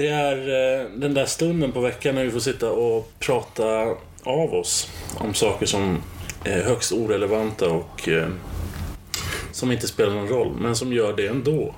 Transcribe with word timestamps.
Det 0.00 0.08
är 0.08 0.36
eh, 0.36 0.86
den 0.94 1.14
där 1.14 1.26
stunden 1.26 1.72
på 1.72 1.80
veckan 1.80 2.14
när 2.14 2.24
vi 2.24 2.30
får 2.30 2.40
sitta 2.40 2.70
och 2.70 3.12
prata 3.18 3.64
av 4.22 4.54
oss 4.54 4.90
om 5.14 5.34
saker 5.34 5.66
som 5.66 6.02
är 6.44 6.62
högst 6.62 6.92
orelevanta 6.92 7.68
och 7.68 8.08
eh, 8.08 8.28
som 9.52 9.72
inte 9.72 9.88
spelar 9.88 10.14
någon 10.14 10.28
roll, 10.28 10.52
men 10.60 10.76
som 10.76 10.92
gör 10.92 11.16
det 11.16 11.26
ändå. 11.26 11.74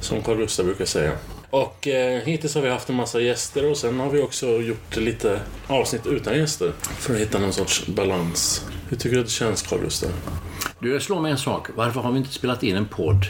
Som 0.00 0.22
Carl 0.22 0.36
Gustaf 0.36 0.66
brukar 0.66 0.84
säga. 0.84 1.12
Och 1.50 1.88
eh, 1.88 2.22
hittills 2.22 2.54
har 2.54 2.62
vi 2.62 2.68
haft 2.68 2.88
en 2.88 2.96
massa 2.96 3.20
gäster 3.20 3.70
och 3.70 3.76
sen 3.76 4.00
har 4.00 4.10
vi 4.10 4.22
också 4.22 4.46
gjort 4.46 4.96
lite 4.96 5.40
avsnitt 5.66 6.06
utan 6.06 6.38
gäster 6.38 6.72
för 6.78 7.14
att 7.14 7.20
hitta 7.20 7.38
någon 7.38 7.52
sorts 7.52 7.86
balans. 7.86 8.64
Hur 8.88 8.96
tycker 8.96 9.14
du 9.14 9.20
att 9.20 9.26
det 9.26 9.32
känns 9.32 9.62
Carl 9.62 9.80
Gustaf? 9.80 10.10
Du, 10.80 10.92
jag 10.92 11.02
slår 11.02 11.20
mig 11.20 11.30
en 11.32 11.38
sak. 11.38 11.68
Varför 11.76 12.00
har 12.00 12.12
vi 12.12 12.18
inte 12.18 12.32
spelat 12.32 12.62
in 12.62 12.76
en 12.76 12.86
podd 12.86 13.26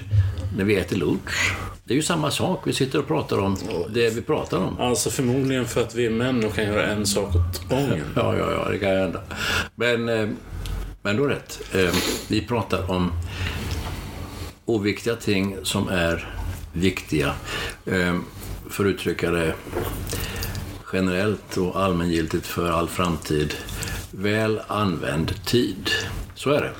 när 0.57 0.65
vi 0.65 0.77
äter 0.77 0.97
lunch? 0.97 1.55
Det 1.85 1.95
är 1.95 1.97
ju 1.97 2.03
samma 2.03 2.31
sak. 2.31 2.61
Vi 2.65 2.73
sitter 2.73 2.99
och 2.99 3.07
pratar 3.07 3.39
om 3.39 3.57
det 3.95 4.11
vi 4.15 4.23
pratar 4.23 4.59
om. 4.59 4.81
Alltså 4.81 5.11
förmodligen 5.11 5.67
för 5.67 5.81
att 5.83 5.95
vi 5.95 6.07
är 6.07 6.11
män 6.11 6.45
och 6.45 6.55
kan 6.55 6.65
göra 6.65 6.87
en 6.87 7.07
sak 7.07 7.35
åt 7.35 7.69
gången. 7.69 8.05
Ja, 8.17 8.37
ja, 8.37 8.53
ja, 8.53 8.69
det 8.71 8.79
kan 8.79 8.89
hända. 8.97 9.21
Men, 9.75 10.09
eh, 10.09 10.29
men 11.03 11.17
du 11.17 11.23
har 11.23 11.29
rätt. 11.29 11.61
Eh, 11.75 11.95
Vi 12.29 12.41
pratar 12.47 12.91
om 12.91 13.13
oviktiga 14.65 15.17
ting 15.17 15.57
som 15.63 15.89
är 15.89 16.35
viktiga. 16.73 17.33
Eh, 17.87 18.17
För 18.71 18.85
att 18.85 18.89
uttrycka 18.91 19.31
det 19.31 19.55
generellt 20.93 21.57
och 21.57 21.81
allmängiltigt 21.83 22.47
för 22.47 22.71
all 22.71 22.89
framtid. 22.89 23.55
Väl 24.11 24.61
använd 24.67 25.45
tid. 25.45 25.91
Så 26.41 26.51
är 26.51 26.61
det. 26.61 26.73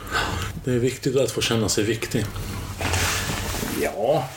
Det 0.65 0.71
är 0.71 0.79
viktigt 0.79 1.17
att 1.17 1.31
få 1.31 1.41
känna 1.41 1.69
sig 1.69 1.85
viktig. 1.85 2.25
Ja, 3.83 4.29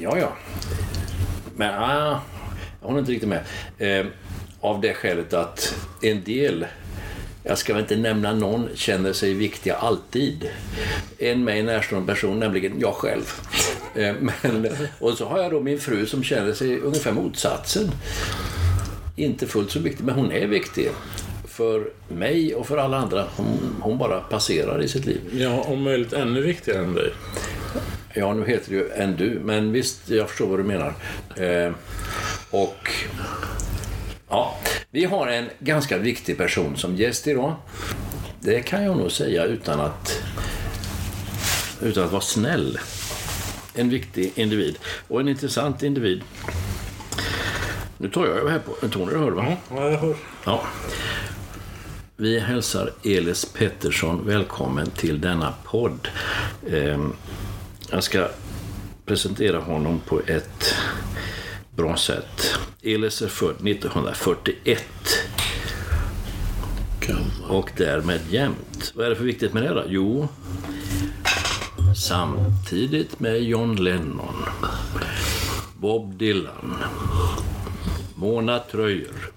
ja, 0.00 0.18
ja. 0.18 0.36
Men 1.56 1.82
ah, 1.82 2.20
jag 2.80 2.88
håller 2.88 2.98
inte 2.98 3.12
riktigt 3.12 3.28
med. 3.28 3.44
Eh, 3.78 4.06
av 4.60 4.80
det 4.80 4.94
skälet 4.94 5.32
att 5.32 5.74
en 6.02 6.24
del, 6.24 6.66
jag 7.42 7.58
ska 7.58 7.74
väl 7.74 7.82
inte 7.82 7.96
nämna 7.96 8.34
någon, 8.34 8.68
känner 8.74 9.12
sig 9.12 9.34
viktiga 9.34 9.74
alltid. 9.74 10.50
En 11.18 11.44
mig 11.44 11.62
närstående 11.62 12.12
person, 12.12 12.40
nämligen 12.40 12.80
jag 12.80 12.94
själv. 12.94 13.32
Eh, 13.94 14.14
men, 14.20 14.68
och 14.98 15.12
så 15.12 15.28
har 15.28 15.38
jag 15.38 15.50
då 15.50 15.60
min 15.60 15.80
fru 15.80 16.06
som 16.06 16.22
känner 16.22 16.52
sig 16.52 16.80
ungefär 16.80 17.12
motsatsen. 17.12 17.90
Inte 19.16 19.46
fullt 19.46 19.70
så 19.70 19.78
viktig, 19.78 20.04
men 20.04 20.14
hon 20.14 20.32
är 20.32 20.46
viktig. 20.46 20.90
För 21.56 21.88
mig 22.08 22.54
och 22.54 22.66
för 22.66 22.76
alla 22.76 22.96
andra. 22.96 23.24
Hon, 23.36 23.76
hon 23.80 23.98
bara 23.98 24.20
passerar 24.20 24.82
i 24.82 24.88
sitt 24.88 25.06
liv. 25.06 25.20
Ja, 25.32 25.60
om 25.60 25.82
möjligt 25.82 26.12
ännu 26.12 26.40
viktigare 26.40 26.84
än 26.84 26.94
dig. 26.94 27.12
Ja, 28.14 28.34
nu 28.34 28.46
heter 28.46 28.70
det 28.70 28.76
ju 28.76 28.90
än 28.90 29.16
du, 29.16 29.40
men 29.44 29.72
visst, 29.72 30.10
jag 30.10 30.28
förstår 30.28 30.46
vad 30.46 30.58
du 30.58 30.62
menar. 30.62 30.94
Eh, 31.36 31.72
och 32.50 32.90
ja, 34.28 34.58
vi 34.90 35.04
har 35.04 35.26
en 35.26 35.48
ganska 35.58 35.98
viktig 35.98 36.36
person 36.38 36.76
som 36.76 36.96
gäst 36.96 37.26
idag. 37.26 37.54
Det 38.40 38.60
kan 38.60 38.84
jag 38.84 38.96
nog 38.96 39.12
säga 39.12 39.44
utan 39.44 39.80
att, 39.80 40.22
utan 41.82 42.04
att 42.04 42.12
vara 42.12 42.22
snäll. 42.22 42.78
En 43.74 43.88
viktig 43.88 44.32
individ 44.34 44.78
och 45.08 45.20
en 45.20 45.28
intressant 45.28 45.82
individ. 45.82 46.22
Nu 47.98 48.08
tar 48.08 48.26
jag 48.26 48.36
över 48.36 48.50
här 48.50 48.58
på 48.58 48.76
en 48.82 48.90
ton, 48.90 49.08
hör 49.08 49.30
du 49.30 49.36
va? 49.36 49.56
Ja, 49.70 49.90
jag 49.90 49.98
hör. 49.98 50.16
Ja. 50.44 50.62
Vi 52.16 52.38
hälsar 52.38 52.90
Elis 53.04 53.44
Pettersson 53.44 54.26
välkommen 54.26 54.90
till 54.90 55.20
denna 55.20 55.54
podd. 55.64 56.08
Ehm, 56.70 57.12
Jag 57.90 58.02
ska 58.04 58.28
presentera 59.06 59.58
honom 59.60 60.00
på 60.06 60.20
ett 60.26 60.74
bra 61.76 61.96
sätt. 61.96 62.58
Elis 62.82 63.22
är 63.22 63.28
född 63.28 63.54
1941 63.68 64.84
och 67.48 67.70
därmed 67.76 68.20
jämnt. 68.30 68.92
Vad 68.94 69.06
är 69.06 69.10
det 69.10 69.16
för 69.16 69.24
viktigt 69.24 69.52
med 69.52 69.62
det 69.62 69.74
då? 69.74 69.84
Jo, 69.88 70.28
samtidigt 71.96 73.20
med 73.20 73.42
John 73.42 73.76
Lennon, 73.76 74.44
Bob 75.78 76.14
Dylan, 76.18 76.76
Mona 78.14 78.58
Tröjer. 78.58 79.30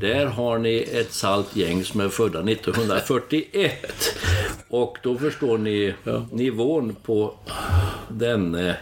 Där 0.00 0.26
har 0.26 0.58
ni 0.58 0.88
ett 0.92 1.12
salt 1.12 1.56
gäng 1.56 1.84
som 1.84 2.00
är 2.00 2.08
födda 2.08 2.40
1941. 2.42 4.14
Och 4.68 4.98
då 5.02 5.18
förstår 5.18 5.58
ni 5.58 5.94
nivån 6.32 6.96
på 7.02 7.34
den, 8.08 8.54
eh, 8.54 8.74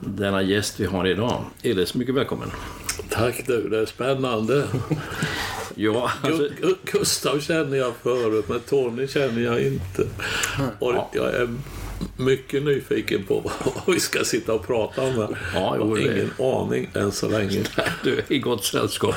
denna 0.00 0.42
gäst 0.42 0.80
vi 0.80 0.84
har 0.84 1.06
idag. 1.06 1.44
Elis, 1.62 1.94
mycket 1.94 2.14
välkommen. 2.14 2.50
Tack 3.10 3.46
du, 3.46 3.68
det 3.68 3.78
är 3.78 3.86
spännande. 3.86 4.64
Ja, 5.74 6.10
alltså, 6.22 6.42
Gu- 6.42 6.52
Gu- 6.62 6.76
Gustav 6.92 7.40
känner 7.40 7.76
jag 7.76 7.92
förut, 8.02 8.44
men 8.48 8.60
Tony 8.60 9.08
känner 9.08 9.42
jag 9.42 9.60
inte. 9.62 10.06
Och 10.78 10.94
jag 11.12 11.34
är 11.34 11.48
mycket 12.16 12.62
nyfiken 12.62 13.24
på 13.24 13.40
vad 13.64 13.94
vi 13.94 14.00
ska 14.00 14.24
sitta 14.24 14.54
och 14.54 14.66
prata 14.66 15.02
om 15.02 15.14
här. 15.14 15.38
Ja, 15.54 15.76
jo, 15.78 15.98
ingen 15.98 16.30
aning 16.38 16.88
än 16.94 17.12
så 17.12 17.28
länge. 17.28 17.64
du 18.04 18.18
är 18.18 18.32
i 18.32 18.38
gott 18.38 18.64
sällskap. 18.64 19.14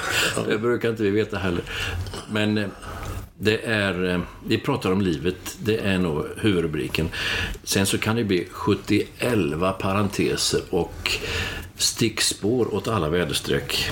Det 0.47 0.57
brukar 0.57 0.89
inte 0.89 1.03
vi 1.03 1.09
veta 1.09 1.37
heller. 1.37 1.63
Men 2.31 2.57
eh, 2.57 2.67
det 3.37 3.65
är, 3.65 4.09
eh, 4.09 4.19
vi 4.47 4.57
pratar 4.57 4.91
om 4.91 5.01
livet, 5.01 5.57
det 5.59 5.77
är 5.77 5.97
nog 5.97 6.25
huvudrubriken. 6.37 7.09
Sen 7.63 7.85
så 7.85 7.97
kan 7.97 8.15
det 8.15 8.23
bli 8.23 8.47
71 8.51 9.09
parenteser 9.79 10.61
och 10.69 11.11
stickspår 11.77 12.73
åt 12.73 12.87
alla 12.87 13.09
väderstreck. 13.09 13.91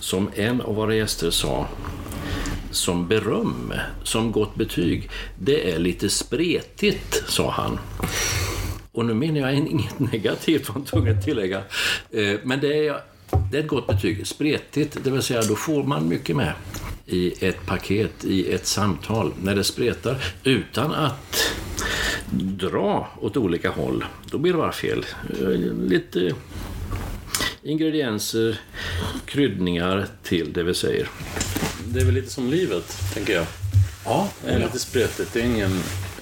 Som 0.00 0.30
en 0.34 0.60
av 0.60 0.74
våra 0.74 0.94
gäster 0.94 1.30
sa, 1.30 1.68
som 2.74 3.08
beröm, 3.08 3.72
som 4.02 4.32
gott 4.32 4.54
betyg, 4.54 5.10
det 5.38 5.72
är 5.72 5.78
lite 5.78 6.08
spretigt, 6.08 7.22
sa 7.28 7.50
han. 7.50 7.78
Och 8.92 9.06
nu 9.06 9.14
menar 9.14 9.40
jag 9.40 9.54
inget 9.54 9.98
negativt, 9.98 10.68
var 10.68 10.82
tvungen 10.84 11.18
att 11.18 11.24
tillägga. 11.24 11.58
Eh, 12.10 12.34
men 12.42 12.60
det 12.60 12.88
är, 12.88 13.00
det 13.50 13.58
är 13.58 13.62
ett 13.62 13.68
gott 13.68 13.86
betyg. 13.86 14.26
Spretigt, 14.26 14.98
det 15.04 15.10
vill 15.10 15.22
säga 15.22 15.42
då 15.42 15.54
får 15.54 15.84
man 15.84 16.08
mycket 16.08 16.36
med 16.36 16.52
i 17.06 17.46
ett 17.46 17.66
paket, 17.66 18.24
i 18.24 18.52
ett 18.52 18.66
samtal, 18.66 19.32
när 19.42 19.54
det 19.54 19.64
spretar 19.64 20.16
utan 20.44 20.92
att 20.92 21.54
dra 22.30 23.08
åt 23.20 23.36
olika 23.36 23.70
håll. 23.70 24.04
Då 24.30 24.38
blir 24.38 24.52
det 24.52 24.58
bara 24.58 24.72
fel. 24.72 25.06
Eh, 25.40 25.48
lite 25.88 26.34
ingredienser, 27.64 28.60
kryddningar 29.26 30.06
till 30.22 30.52
det 30.52 30.62
vi 30.62 30.74
säger. 30.74 31.08
Det 31.86 32.00
är 32.00 32.04
väl 32.04 32.14
lite 32.14 32.30
som 32.30 32.50
livet, 32.50 32.96
tänker 33.14 33.32
jag. 33.34 33.46
Ja, 34.04 34.28
Det 34.44 34.50
är 34.50 34.58
lite 34.58 34.78
spretigt. 34.78 35.32
Det 35.32 35.40
är 35.40 35.44
ingen 35.44 35.80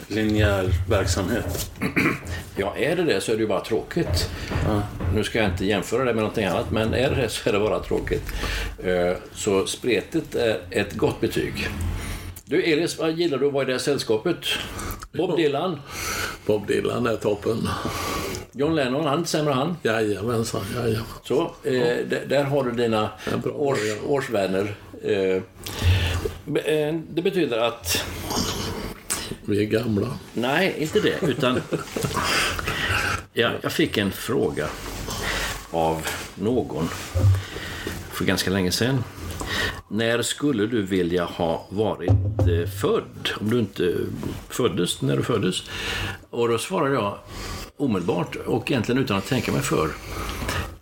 linjär 0.08 0.70
verksamhet. 0.88 1.70
Ja, 2.56 2.76
är 2.76 2.96
det 2.96 3.04
det 3.04 3.20
så 3.20 3.32
är 3.32 3.36
det 3.36 3.42
ju 3.42 3.48
bara 3.48 3.64
tråkigt. 3.64 4.30
Nu 5.14 5.24
ska 5.24 5.38
jag 5.38 5.50
inte 5.50 5.66
jämföra 5.66 5.98
det 6.04 6.14
med 6.14 6.16
någonting 6.22 6.44
annat, 6.44 6.70
men 6.70 6.94
är 6.94 7.10
det 7.10 7.16
det 7.22 7.28
så 7.28 7.48
är 7.48 7.52
det 7.52 7.58
bara 7.58 7.78
tråkigt. 7.82 8.32
Eh, 8.84 9.16
Så 9.34 9.66
spretigt 9.66 10.34
är 10.34 10.58
ett 10.70 10.94
gott 10.94 11.20
betyg. 11.20 11.68
Du 12.44 12.62
Elis, 12.62 12.98
vad 12.98 13.12
gillar 13.12 13.38
du 13.38 13.46
att 13.46 13.52
vara 13.52 13.62
i 13.62 13.66
det 13.66 13.72
här 13.72 13.78
sällskapet? 13.78 14.36
Bob 15.12 15.36
Dylan? 15.36 15.80
Bob 16.46 16.66
Dylan 16.66 17.06
är 17.06 17.16
toppen. 17.16 17.68
John 18.52 18.74
Lennon, 18.74 19.04
han 19.04 19.14
är 19.14 19.18
inte 19.18 19.30
sämre 19.30 19.52
han. 19.52 19.76
Jajamensan, 19.82 20.62
jajamän. 20.74 21.04
Så, 21.24 21.42
eh, 21.64 21.96
där 22.26 22.44
har 22.44 22.64
du 22.64 22.70
dina 22.70 23.10
bra 23.42 23.52
års, 23.52 23.78
årsvänner. 24.06 24.74
Eh, 25.02 25.42
eh, 26.64 26.94
det 27.10 27.22
betyder 27.22 27.58
att 27.58 28.04
Vi 29.44 29.62
är 29.62 29.66
gamla. 29.66 30.18
Nej, 30.34 30.74
inte 30.78 31.00
det. 31.00 31.22
Utan 31.22 31.60
ja, 33.32 33.50
jag 33.62 33.72
fick 33.72 33.98
en 33.98 34.12
fråga 34.12 34.66
av 35.70 36.06
någon 36.34 36.88
för 38.12 38.24
ganska 38.24 38.50
länge 38.50 38.70
sedan. 38.72 39.04
När 39.88 40.22
skulle 40.22 40.66
du 40.66 40.82
vilja 40.82 41.24
ha 41.24 41.66
varit 41.68 42.10
eh, 42.38 42.70
född? 42.80 43.30
Om 43.40 43.50
du 43.50 43.58
inte 43.58 43.96
föddes 44.48 45.02
när 45.02 45.16
du 45.16 45.22
föddes. 45.22 45.62
Och 46.30 46.48
då 46.48 46.58
svarade 46.58 46.94
jag 46.94 47.18
omedelbart 47.76 48.36
och 48.46 48.70
egentligen 48.70 49.02
utan 49.02 49.18
att 49.18 49.26
tänka 49.26 49.52
mig 49.52 49.62
för. 49.62 49.90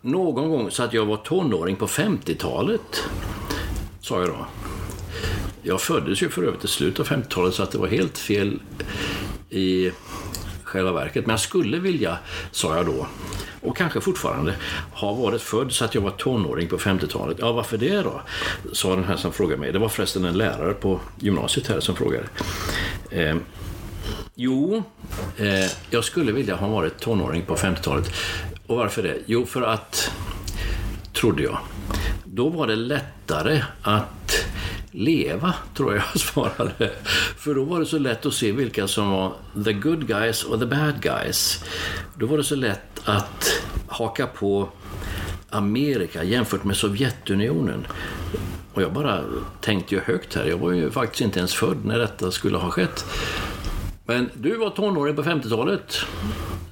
Någon 0.00 0.50
gång 0.50 0.70
så 0.70 0.82
att 0.82 0.92
jag 0.92 1.06
var 1.06 1.16
tonåring 1.16 1.76
på 1.76 1.86
50-talet, 1.86 3.04
sa 4.00 4.20
jag 4.20 4.28
då. 4.28 4.46
Jag 5.62 5.80
föddes 5.80 6.22
ju 6.22 6.28
för 6.28 6.42
övrigt 6.42 6.64
i 6.64 6.68
slutet 6.68 7.00
av 7.00 7.06
50-talet 7.06 7.54
så 7.54 7.62
att 7.62 7.70
det 7.70 7.78
var 7.78 7.88
helt 7.88 8.18
fel 8.18 8.58
i 9.50 9.90
själva 10.70 10.92
verket. 10.92 11.26
Men 11.26 11.32
jag 11.32 11.40
skulle 11.40 11.78
vilja, 11.78 12.18
sa 12.50 12.76
jag 12.76 12.86
då, 12.86 13.06
och 13.60 13.76
kanske 13.76 14.00
fortfarande, 14.00 14.54
ha 14.92 15.12
varit 15.12 15.42
född 15.42 15.72
så 15.72 15.84
att 15.84 15.94
jag 15.94 16.02
var 16.02 16.10
tonåring 16.10 16.68
på 16.68 16.78
50-talet. 16.78 17.36
Ja, 17.40 17.52
varför 17.52 17.78
det 17.78 18.02
då? 18.02 18.20
Sa 18.72 18.94
den 18.94 19.04
här 19.04 19.16
som 19.16 19.32
frågade 19.32 19.60
mig. 19.60 19.72
Det 19.72 19.78
var 19.78 19.88
förresten 19.88 20.24
en 20.24 20.38
lärare 20.38 20.74
på 20.74 21.00
gymnasiet 21.18 21.66
här 21.66 21.80
som 21.80 21.96
frågade. 21.96 22.24
Eh, 23.10 23.36
jo, 24.34 24.82
eh, 25.36 25.70
jag 25.90 26.04
skulle 26.04 26.32
vilja 26.32 26.56
ha 26.56 26.68
varit 26.68 26.98
tonåring 26.98 27.42
på 27.42 27.56
50-talet. 27.56 28.12
Och 28.66 28.76
varför 28.76 29.02
det? 29.02 29.18
Jo, 29.26 29.46
för 29.46 29.62
att, 29.62 30.10
trodde 31.12 31.42
jag, 31.42 31.58
då 32.24 32.48
var 32.48 32.66
det 32.66 32.76
lättare 32.76 33.62
att 33.82 34.19
leva, 34.90 35.54
tror 35.76 35.94
jag 35.94 36.04
jag 36.12 36.20
svarade. 36.20 36.90
För 37.36 37.54
då 37.54 37.64
var 37.64 37.80
det 37.80 37.86
så 37.86 37.98
lätt 37.98 38.26
att 38.26 38.34
se 38.34 38.52
vilka 38.52 38.88
som 38.88 39.10
var 39.10 39.32
the 39.64 39.72
good 39.72 40.06
guys 40.06 40.44
och 40.44 40.60
the 40.60 40.66
bad 40.66 41.02
guys. 41.02 41.64
Då 42.14 42.26
var 42.26 42.36
det 42.36 42.44
så 42.44 42.56
lätt 42.56 43.00
att 43.04 43.62
haka 43.88 44.26
på 44.26 44.68
Amerika 45.50 46.24
jämfört 46.24 46.64
med 46.64 46.76
Sovjetunionen. 46.76 47.86
Och 48.74 48.82
jag 48.82 48.92
bara 48.92 49.20
tänkte 49.60 49.94
ju 49.94 50.00
högt 50.00 50.34
här. 50.34 50.44
Jag 50.44 50.58
var 50.58 50.72
ju 50.72 50.90
faktiskt 50.90 51.20
inte 51.20 51.38
ens 51.38 51.54
född 51.54 51.84
när 51.84 51.98
detta 51.98 52.30
skulle 52.30 52.58
ha 52.58 52.70
skett. 52.70 53.04
Men 54.04 54.30
du 54.34 54.56
var 54.56 54.70
tonåring 54.70 55.16
på 55.16 55.22
50-talet. 55.22 55.96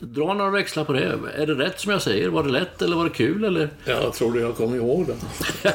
Dra 0.01 0.35
några 0.35 0.51
växlar 0.51 0.85
på 0.85 0.93
det. 0.93 1.19
Är 1.37 1.47
det 1.47 1.55
rätt 1.55 1.81
som 1.81 1.93
jag 1.93 2.03
säger? 2.03 2.29
Var 2.29 2.43
det 2.43 2.49
lätt 2.49 2.83
eller 2.83 2.97
var 2.97 3.05
det 3.05 3.11
kul? 3.11 3.45
Eller? 3.45 3.71
Jag 3.85 4.15
trodde 4.15 4.41
jag 4.41 4.57
kom 4.57 4.75
ihåg 4.75 5.07
det. 5.07 5.15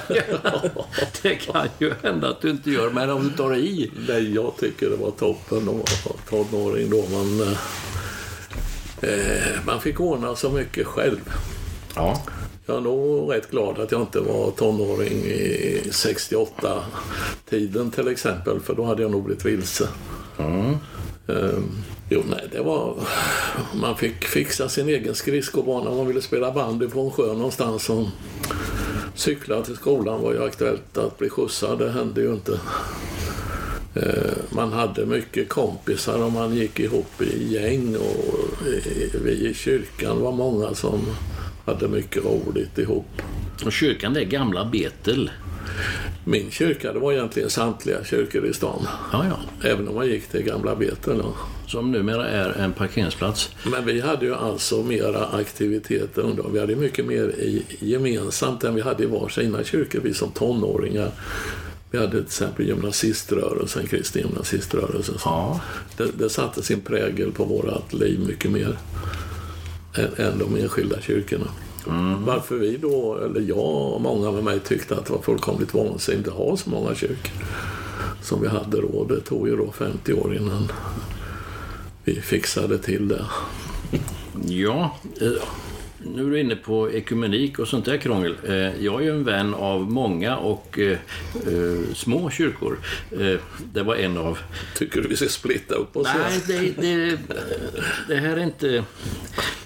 Det 1.22 1.36
kan 1.36 1.68
ju 1.80 1.94
hända 2.04 2.30
att 2.30 2.42
du 2.42 2.50
inte 2.50 2.72
gör, 2.72 2.90
men 2.90 3.10
om 3.10 3.24
du 3.24 3.30
tar 3.30 3.56
i. 3.56 3.92
Nej, 4.08 4.34
jag 4.36 4.54
tycker 4.60 4.90
det 4.90 4.96
var 4.96 5.12
toppen 5.12 5.58
att 5.58 6.06
vara 6.06 6.16
tonåring 6.30 6.90
då. 6.90 7.04
Man, 7.12 7.42
eh, 9.02 9.44
man 9.66 9.82
fick 9.82 10.00
ordna 10.00 10.36
så 10.36 10.50
mycket 10.50 10.88
själv. 10.88 11.20
Ja. 11.96 12.24
Jag 12.66 12.78
är 12.78 12.82
nog 12.82 13.34
rätt 13.34 13.52
glad 13.52 13.80
att 13.80 13.92
jag 13.92 14.02
inte 14.02 14.20
var 14.20 14.52
tonåring 14.52 15.24
i 15.26 15.82
68-tiden 15.92 17.92
till 17.92 18.08
exempel, 18.08 18.60
för 18.60 18.76
då 18.76 18.84
hade 18.84 19.02
jag 19.02 19.12
nog 19.12 19.24
blivit 19.24 19.46
vilse. 19.46 19.88
Ehm, 21.28 21.68
jo, 22.14 22.24
nej, 22.30 22.48
det 22.52 22.62
var... 22.62 22.96
Man 23.74 23.98
fick 23.98 24.26
fixa 24.26 24.70
sin 24.70 24.90
egen 24.90 25.16
skridskobana 25.16 25.90
om 25.90 25.98
man 25.98 26.08
ville 26.08 26.22
spela 26.22 26.52
bandy 26.52 26.88
på 26.88 27.00
en 27.02 27.12
sjö 27.12 27.34
någonstans. 27.34 27.90
Och 27.90 28.08
cykla 29.16 29.62
till 29.62 29.76
skolan 29.76 30.22
var 30.22 30.34
ju 30.34 30.44
aktuellt 30.44 30.98
att 30.98 31.18
bli 31.18 31.30
skjutsad, 31.30 31.80
det 31.80 31.92
hände 31.92 32.22
ju 32.22 32.34
inte. 32.34 32.60
Eh, 33.96 34.34
man 34.50 34.74
hade 34.74 35.06
mycket 35.06 35.50
kompisar 35.50 36.24
och 36.24 36.32
man 36.32 36.56
gick 36.56 36.80
ihop 36.80 37.22
i 37.22 37.54
gäng 37.54 37.96
och 37.96 38.36
vi 39.26 39.50
i 39.50 39.54
kyrkan 39.54 40.22
var 40.22 40.32
många 40.32 40.74
som 40.74 41.00
hade 41.66 41.88
mycket 41.88 42.26
roligt 42.26 42.78
ihop. 42.78 43.22
Och 43.66 43.72
kyrkan 43.72 44.14
det 44.14 44.22
är 44.22 44.26
gamla 44.26 44.66
Betel. 44.66 45.32
Min 46.26 46.52
kyrka, 46.52 46.94
det 46.94 47.00
var 47.00 47.12
egentligen 47.14 47.50
samtliga 47.50 48.04
kyrkor 48.04 48.46
i 48.46 48.54
stan. 48.54 48.88
Ja, 49.12 49.26
ja. 49.26 49.70
Även 49.70 49.88
om 49.88 49.96
man 49.96 50.08
gick 50.08 50.28
till 50.28 50.44
Gamla 50.44 50.76
Betel. 50.76 51.18
då. 51.18 51.34
Som 51.68 51.92
numera 51.92 52.30
är 52.30 52.50
en 52.50 52.74
parkeringsplats. 52.74 53.50
Men 53.72 53.86
vi 53.86 54.02
hade 54.02 54.26
ju 54.26 54.36
alltså 54.36 54.84
mera 54.84 55.26
aktiviteter 55.26 56.22
ungdom. 56.22 56.54
Vi 56.54 56.60
hade 56.60 56.76
mycket 56.76 57.06
mer 57.06 57.36
gemensamt 57.80 58.64
än 58.64 58.76
vi 58.76 58.82
hade 58.82 59.04
i 59.04 59.06
varsina 59.06 59.64
kyrkor, 59.64 60.00
vi 60.04 60.14
som 60.14 60.32
tonåringar. 60.32 61.12
Vi 61.92 62.00
hade 62.00 62.12
till 62.12 62.22
exempel 62.22 62.68
gymnasiströrelsen, 62.68 63.88
kristen 63.88 64.22
gymnasiströrelse. 64.22 65.14
Ja. 65.26 65.62
det, 65.98 66.18
det 66.18 66.30
satte 66.30 66.64
sin 66.64 66.82
prägel 66.82 67.32
på 67.32 67.46
vårt 67.46 67.94
liv 67.94 68.20
mycket 68.28 68.52
mer 68.52 68.78
än, 69.96 70.26
än 70.26 70.38
de 70.38 70.56
enskilda 70.56 71.02
kyrkorna. 71.02 71.48
Varför 72.26 72.56
vi 72.56 72.78
då, 72.78 73.18
eller 73.26 73.42
jag 73.42 73.94
och 73.94 74.02
många 74.02 74.32
med 74.32 74.44
mig 74.44 74.60
tyckte 74.60 74.96
att 74.96 75.06
det 75.06 75.14
var 75.14 75.22
fullkomligt 75.22 75.74
vansinnigt 75.74 76.28
att 76.28 76.34
ha 76.34 76.58
så 76.58 76.70
många 76.70 76.96
kyrkor 76.96 77.32
som 78.22 78.42
vi 78.42 78.48
hade 78.48 78.82
då. 78.82 79.04
Det 79.10 79.20
tog 79.22 79.48
ju 79.48 79.56
då 79.56 79.72
50 79.72 80.14
år 80.14 80.36
innan 80.36 80.72
vi 82.04 82.22
fixade 82.22 82.78
till 82.78 83.08
det. 83.08 83.26
Ja, 84.48 84.98
nu 86.16 86.26
är 86.26 86.30
du 86.32 86.40
inne 86.40 86.56
på 86.56 86.92
ekumenik 86.92 87.60
och 87.60 87.68
sånt 87.68 87.86
där 87.86 87.98
krångel. 87.98 88.36
Eh, 88.48 88.56
Jag 88.84 89.02
är 89.02 89.06
ju 89.06 89.10
en 89.12 89.24
vän 89.24 89.54
av 89.54 89.92
många 89.92 90.38
och 90.38 90.80
eh, 90.80 90.98
eh, 91.34 91.94
små 91.94 92.30
kyrkor. 92.30 92.78
Det 93.74 93.84
var 93.84 93.96
en 93.96 94.18
av 94.18 94.40
Tycker 94.78 95.02
du 95.02 95.08
vi 95.08 95.16
ska 95.16 95.28
splitta 95.28 95.76
upp 95.76 95.98
oss? 95.98 96.08
Nej, 96.16 96.42
det, 96.48 96.82
det, 96.82 97.18
det 98.08 98.16
här 98.16 98.38
är 98.38 98.44
inte, 98.44 98.84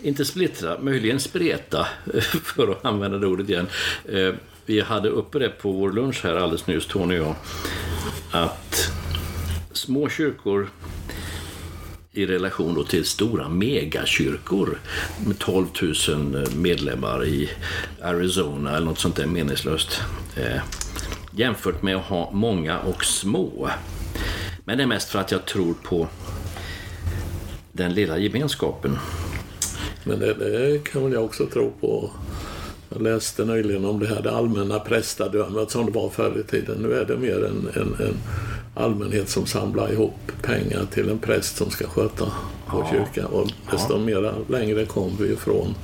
inte 0.01 0.25
splittra, 0.25 0.79
möjligen 0.79 1.19
spreta, 1.19 1.87
för 2.43 2.71
att 2.71 2.85
använda 2.85 3.17
det 3.17 3.27
ordet 3.27 3.49
igen. 3.49 3.67
Eh, 4.09 4.33
vi 4.65 4.81
hade 4.81 5.09
uppe 5.09 5.39
det 5.39 5.49
på 5.49 5.71
vår 5.71 5.91
lunch 5.91 6.23
här 6.23 6.35
alldeles 6.35 6.67
nyss, 6.67 6.87
Tony 6.87 7.19
och 7.19 7.25
jag, 7.25 7.35
att 8.31 8.91
små 9.71 10.09
kyrkor 10.09 10.69
i 12.11 12.25
relation 12.25 12.75
då 12.75 12.83
till 12.83 13.05
stora 13.05 13.49
megakyrkor 13.49 14.79
med 15.25 15.39
12 15.39 15.67
000 16.09 16.35
eh, 16.35 16.55
medlemmar 16.55 17.25
i 17.25 17.49
Arizona 18.01 18.75
eller 18.75 18.85
något 18.85 18.99
sånt 18.99 19.15
där 19.15 19.25
meningslöst. 19.25 20.01
Eh, 20.35 20.61
jämfört 21.31 21.81
med 21.81 21.95
att 21.95 22.05
ha 22.05 22.31
många 22.31 22.79
och 22.79 23.05
små. 23.05 23.69
Men 24.65 24.77
det 24.77 24.83
är 24.83 24.87
mest 24.87 25.09
för 25.09 25.19
att 25.19 25.31
jag 25.31 25.45
tror 25.45 25.73
på 25.83 26.07
den 27.71 27.93
lilla 27.93 28.17
gemenskapen. 28.17 28.97
Men 30.07 30.19
det, 30.19 30.33
det 30.33 30.83
kan 30.83 31.03
väl 31.03 31.13
jag 31.13 31.25
också 31.25 31.45
tro 31.45 31.71
på. 31.81 32.09
Jag 32.89 33.01
läste 33.01 33.45
nyligen 33.45 33.85
om 33.85 33.99
det 33.99 34.07
här 34.07 34.21
det 34.21 34.31
allmänna 34.31 34.79
prästadömet 34.79 35.71
som 35.71 35.85
det 35.85 35.91
var 35.91 36.09
förr 36.09 36.39
i 36.39 36.43
tiden. 36.43 36.77
Nu 36.81 36.93
är 36.93 37.05
det 37.05 37.17
mer 37.17 37.45
en, 37.45 37.81
en, 37.81 38.05
en 38.07 38.17
allmänhet 38.75 39.29
som 39.29 39.45
samlar 39.45 39.91
ihop 39.91 40.31
pengar 40.41 40.85
till 40.91 41.09
en 41.09 41.19
präst 41.19 41.57
som 41.57 41.69
ska 41.69 41.87
sköta 41.87 42.31
vår 42.73 42.87
kyrka. 42.91 43.27
Och 43.27 43.47
desto 43.71 43.97
mera 43.97 44.33
längre 44.49 44.85
kom 44.85 45.17
vi 45.19 45.33
ifrån 45.33 45.75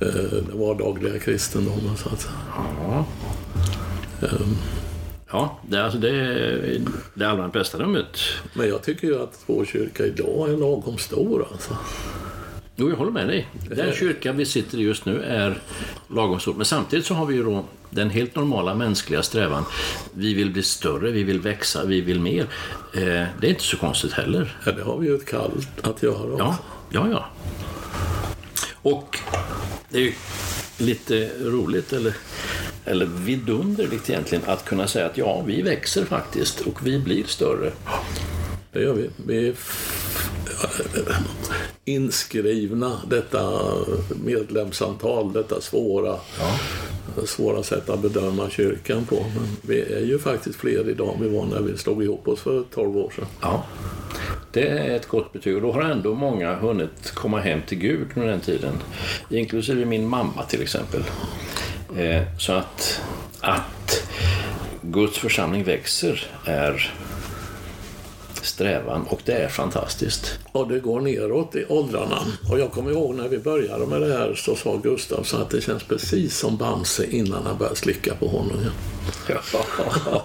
eh, 0.00 0.06
den 0.06 0.58
vardagliga 0.58 1.18
kristendomen. 1.18 1.96
Så 1.96 2.08
att, 2.08 2.20
säga. 2.20 2.34
Ja. 2.82 3.04
Ehm, 4.22 4.56
Ja, 5.32 5.58
det, 5.68 5.76
är 5.76 5.82
alltså 5.82 5.98
det, 5.98 6.80
det 7.14 7.24
allmänna 7.24 7.48
prästadömet. 7.48 8.18
men 8.54 8.68
jag 8.68 8.82
tycker 8.82 9.06
ju 9.06 9.22
att 9.22 9.42
vår 9.46 9.64
kyrka 9.64 10.06
idag 10.06 10.50
är 10.50 10.56
lagom 10.56 10.98
stor. 10.98 11.46
Alltså. 11.52 11.76
Jo, 12.80 12.90
jag 12.90 12.96
håller 12.96 13.10
med 13.10 13.28
dig. 13.28 13.48
Den 13.68 13.92
kyrka 13.92 14.32
vi 14.32 14.46
sitter 14.46 14.78
i 14.78 14.82
just 14.82 15.04
nu 15.04 15.22
är 15.22 15.58
lagom 16.08 16.40
stor. 16.40 16.54
Men 16.54 16.64
samtidigt 16.64 17.06
så 17.06 17.14
har 17.14 17.26
vi 17.26 17.34
ju 17.34 17.44
då 17.44 17.64
den 17.90 18.10
helt 18.10 18.36
normala 18.36 18.74
mänskliga 18.74 19.22
strävan. 19.22 19.64
Vi 20.14 20.34
vill 20.34 20.50
bli 20.50 20.62
större, 20.62 21.10
vi 21.10 21.22
vill 21.22 21.40
växa, 21.40 21.84
vi 21.84 22.00
vill 22.00 22.20
mer. 22.20 22.42
Eh, 22.94 23.00
det 23.40 23.46
är 23.46 23.48
inte 23.48 23.62
så 23.62 23.76
konstigt 23.76 24.12
heller. 24.12 24.56
Ja, 24.64 24.72
det 24.72 24.82
har 24.82 24.98
vi 24.98 25.06
ju 25.06 25.14
ett 25.14 25.26
kall 25.26 25.50
att 25.82 26.02
göra. 26.02 26.38
Ja, 26.38 26.48
också. 26.48 26.62
ja, 26.90 27.08
ja. 27.10 27.24
Och 28.82 29.18
det 29.88 29.98
är 29.98 30.02
ju 30.02 30.12
lite 30.78 31.30
roligt, 31.40 31.92
eller, 31.92 32.14
eller 32.84 33.06
vidunderligt 33.06 34.10
egentligen, 34.10 34.44
att 34.46 34.64
kunna 34.64 34.86
säga 34.86 35.06
att 35.06 35.18
ja, 35.18 35.42
vi 35.46 35.62
växer 35.62 36.04
faktiskt 36.04 36.60
och 36.60 36.86
vi 36.86 36.98
blir 36.98 37.24
större. 37.24 37.72
Det 38.72 38.80
gör 38.80 38.92
vi. 38.92 39.10
Vi 39.26 39.48
är 39.48 39.54
inskrivna, 41.84 43.00
detta 43.06 43.62
medlemsantal, 44.24 45.32
detta 45.32 45.60
svåra, 45.60 46.16
svåra 47.24 47.62
sätt 47.62 47.90
att 47.90 48.00
bedöma 48.00 48.50
kyrkan 48.50 49.04
på. 49.04 49.16
Men 49.36 49.56
vi 49.62 49.80
är 49.80 50.00
ju 50.00 50.18
faktiskt 50.18 50.58
fler 50.58 50.88
idag 50.88 51.14
än 51.14 51.22
vi 51.22 51.28
var 51.28 51.46
när 51.46 51.60
vi 51.60 51.78
slog 51.78 52.04
ihop 52.04 52.28
oss 52.28 52.40
för 52.40 52.64
12 52.74 52.96
år 52.96 53.12
sedan. 53.16 53.26
Ja. 53.40 53.64
Det 54.52 54.68
är 54.68 54.96
ett 54.96 55.08
gott 55.08 55.32
betyg 55.32 55.56
och 55.56 55.62
då 55.62 55.72
har 55.72 55.82
ändå 55.82 56.14
många 56.14 56.54
hunnit 56.54 57.10
komma 57.14 57.40
hem 57.40 57.60
till 57.66 57.78
Gud 57.78 58.08
under 58.14 58.28
den 58.28 58.40
tiden. 58.40 58.74
Inklusive 59.30 59.84
min 59.84 60.08
mamma 60.08 60.42
till 60.48 60.62
exempel. 60.62 61.02
Eh, 61.96 62.22
så 62.38 62.52
att, 62.52 63.00
att 63.40 64.08
Guds 64.82 65.18
församling 65.18 65.64
växer 65.64 66.30
är 66.44 66.92
strävan 68.50 69.06
och 69.08 69.20
det 69.24 69.32
är 69.32 69.48
fantastiskt. 69.48 70.38
Och 70.52 70.68
det 70.68 70.80
går 70.80 71.00
neråt 71.00 71.54
i 71.54 71.64
åldrarna. 71.68 72.18
Och 72.50 72.60
jag 72.60 72.72
kommer 72.72 72.90
ihåg 72.90 73.14
när 73.14 73.28
vi 73.28 73.38
började 73.38 73.86
med 73.86 74.00
det 74.00 74.18
här 74.18 74.34
så 74.34 74.56
sa 74.56 74.76
Gustav 74.76 75.22
så 75.22 75.36
att 75.36 75.50
det 75.50 75.60
känns 75.60 75.82
precis 75.82 76.38
som 76.38 76.56
Bamse 76.56 77.06
innan 77.06 77.46
han 77.46 77.58
började 77.58 77.76
slicka 77.76 78.14
på 78.14 78.28
honom. 78.28 78.56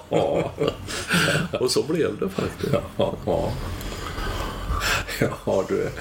Ja. 0.10 0.52
Och 1.60 1.72
så 1.72 1.84
blev 1.84 2.20
det 2.20 2.30
faktiskt. 2.30 2.74
Ja, 2.98 3.14
ja. 3.26 3.52
ja 5.46 5.66
du, 5.68 5.82
är, 5.84 5.92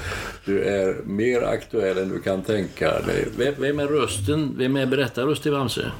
du 0.45 0.64
är 0.64 0.95
mer 1.04 1.43
aktuell 1.43 1.99
än 1.99 2.09
du 2.09 2.21
kan 2.21 2.43
tänka 2.43 3.00
dig. 3.00 3.28
Vem, 3.37 3.54
vem 3.59 3.78
är 3.78 3.87
rösten? 3.87 4.54
Vem 4.59 4.76
är 4.76 4.87
berättarröst 4.87 5.47
i 5.47 5.50
Bamse? 5.50 5.93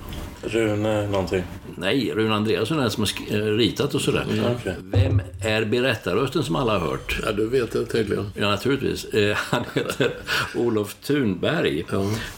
Rune 0.47 1.07
någonting. 1.07 1.43
Nej, 1.77 2.13
Rune 2.15 2.35
Andreasson 2.35 2.79
är 2.79 2.83
den 2.83 2.91
som 2.91 3.07
har 3.31 3.37
eh, 3.37 3.57
ritat 3.57 3.95
och 3.95 4.01
sådär. 4.01 4.25
okej. 4.61 4.75
Vem 4.83 5.23
är 5.45 5.65
berättarrösten 5.65 6.43
som 6.43 6.57
alla 6.57 6.79
har 6.79 6.89
hört? 6.91 7.21
Ja, 7.27 7.33
du 7.33 7.49
vet 7.49 7.73
det 7.73 7.85
tydligen. 7.87 8.31
Ja, 8.37 8.49
naturligtvis. 8.51 9.05
Eh, 9.05 9.37
Han 9.51 9.65
heter 9.75 10.11
Olof 10.55 10.95
Thunberg. 10.95 11.85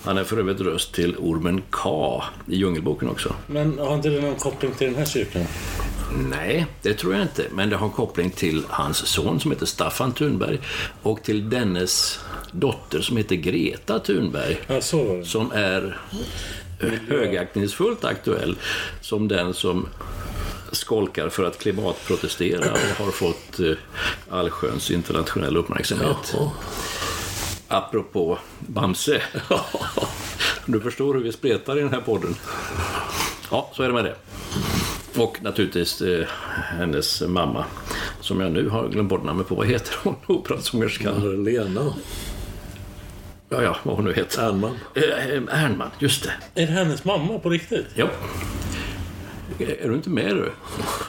Han 0.05 0.19
är 0.19 0.25
för 0.25 0.39
övrigt 0.39 0.61
röst 0.61 0.95
till 0.95 1.17
ormen 1.19 1.63
K 1.71 2.23
i 2.49 2.57
Djungelboken 2.57 3.09
också. 3.09 3.35
Men 3.47 3.79
har 3.79 3.95
inte 3.95 4.09
det 4.09 4.21
någon 4.21 4.35
koppling 4.35 4.73
till 4.73 4.87
den 4.87 4.97
här 4.97 5.05
kyrkan? 5.05 5.43
Nej, 6.31 6.67
det 6.83 6.95
tror 6.95 7.13
jag 7.15 7.23
inte. 7.23 7.45
Men 7.53 7.71
det 7.71 7.77
har 7.77 7.89
koppling 7.89 8.31
till 8.31 8.63
hans 8.69 9.07
son 9.07 9.41
som 9.41 9.51
heter 9.51 9.67
Staffan 9.67 10.13
Thunberg 10.13 10.59
och 11.03 11.23
till 11.23 11.51
dennes 11.51 12.21
dotter 12.53 13.01
som 13.01 13.17
heter 13.17 13.37
Greta 13.37 13.99
Thunberg. 13.99 14.57
Ja, 14.67 14.81
så 14.81 15.05
var 15.05 15.17
det. 15.17 15.25
Som 15.25 15.53
är 15.53 15.99
högaktningsfullt 17.09 18.05
aktuell 18.05 18.57
som 19.01 19.29
den 19.29 19.55
som 19.55 19.89
skolkar 20.73 21.29
för 21.29 21.45
att 21.45 21.59
klimatprotestera 21.59 22.73
och 22.73 23.05
har 23.05 23.11
fått 23.11 23.61
eh, 23.61 23.73
allsköns 24.31 24.91
internationell 24.91 25.57
uppmärksamhet. 25.57 26.35
Apropå 27.69 28.39
Bamse. 28.59 29.23
du 30.67 30.81
förstår 30.81 31.15
hur 31.15 31.23
vi 31.23 31.33
spretar 31.33 31.79
i 31.79 31.81
den 31.81 31.93
här 31.93 32.01
podden. 32.01 32.35
Ja, 33.51 33.71
så 33.75 33.83
är 33.83 33.89
det 33.89 33.95
med 33.95 34.05
det. 34.05 34.17
Och 35.21 35.43
naturligtvis 35.43 36.03
eh, 36.03 36.27
hennes 36.79 37.23
mamma, 37.23 37.65
som 38.21 38.41
jag 38.41 38.53
nu 38.53 38.69
har 38.69 38.89
glömt 38.89 39.09
bort 39.09 39.25
namnet 39.25 39.49
på. 39.49 39.55
Vad 39.55 39.67
heter 39.67 39.95
hon? 40.03 40.15
Operasångerskan? 40.37 41.45
Lena 41.45 41.95
Ja, 43.49 43.63
ja, 43.63 43.77
vad 43.83 43.97
hon 43.97 44.05
nu 44.05 44.15
heter. 44.15 44.43
Ernman. 44.43 44.77
Eh, 44.95 45.63
Ernman, 45.65 45.91
just 45.99 46.23
det. 46.23 46.63
Är 46.63 46.67
det 46.67 46.73
hennes 46.73 47.05
mamma 47.05 47.39
på 47.39 47.51
riktigt? 47.51 47.87
Ja. 47.95 48.09
Är 49.59 49.89
du 49.89 49.95
inte 49.95 50.11
med 50.11 50.37
du? 50.37 50.53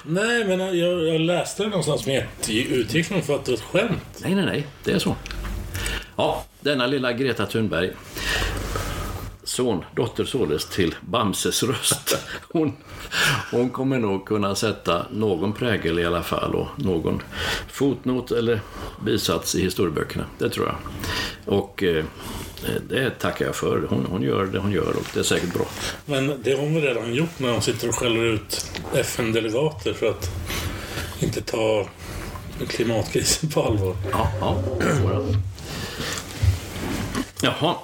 Nej, 0.06 0.46
men 0.46 0.60
jag, 0.60 1.08
jag 1.08 1.22
läste 1.22 1.64
det 1.64 1.70
någonstans 1.70 2.06
men 2.06 2.16
jag 2.16 2.26
utgick 2.50 3.06
från 3.06 3.22
för 3.22 3.36
att 3.36 3.46
det 3.46 3.52
var 3.52 3.58
ett 3.58 3.64
skämt. 3.64 4.20
Nej, 4.24 4.36
nej, 4.36 4.46
nej. 4.46 4.68
Det 4.84 4.92
är 4.92 5.00
så. 5.00 5.16
Ja, 6.16 6.46
denna 6.62 6.88
lilla 6.88 7.14
Greta 7.14 7.46
Thunberg. 7.46 7.92
Son, 9.58 9.86
dotter 9.96 10.26
således 10.26 10.66
till 10.66 10.96
Bamses 11.02 11.64
röst. 11.64 12.18
Hon, 12.52 12.74
hon 13.52 13.70
kommer 13.70 14.00
nog 14.00 14.26
kunna 14.26 14.56
sätta 14.56 15.06
någon 15.12 15.54
prägel 15.54 16.00
i 16.00 16.06
alla 16.06 16.24
fall 16.24 16.56
och 16.56 16.68
någon 16.76 17.22
fotnot 17.72 18.32
eller 18.32 18.62
bisats 19.06 19.56
i 19.56 19.62
historieböckerna. 19.62 20.26
Det 20.38 20.50
tror 20.50 20.66
jag. 20.66 20.76
Och 21.56 21.84
eh, 21.84 22.06
det 22.90 23.10
tackar 23.10 23.46
jag 23.46 23.56
för. 23.56 23.88
Hon, 23.90 24.06
hon 24.10 24.22
gör 24.22 24.46
det 24.46 24.60
hon 24.60 24.72
gör 24.72 24.90
och 24.98 25.06
det 25.14 25.20
är 25.20 25.24
säkert 25.24 25.54
bra. 25.54 25.66
Men 26.06 26.34
det 26.44 26.52
har 26.52 26.60
hon 26.60 26.74
väl 26.74 26.84
redan 26.84 27.14
gjort 27.14 27.40
när 27.40 27.52
hon 27.52 27.62
sitter 27.62 27.90
och 27.90 27.96
skäller 27.96 28.24
ut 28.24 28.72
FN-delegater 28.94 29.94
för 29.94 30.10
att 30.10 30.30
inte 31.20 31.42
ta 31.42 31.88
klimatkrisen 32.68 33.50
på 33.50 33.64
allvar. 33.64 33.96
Ja, 34.12 34.32
ja. 34.40 34.64
Jaha, 37.42 37.76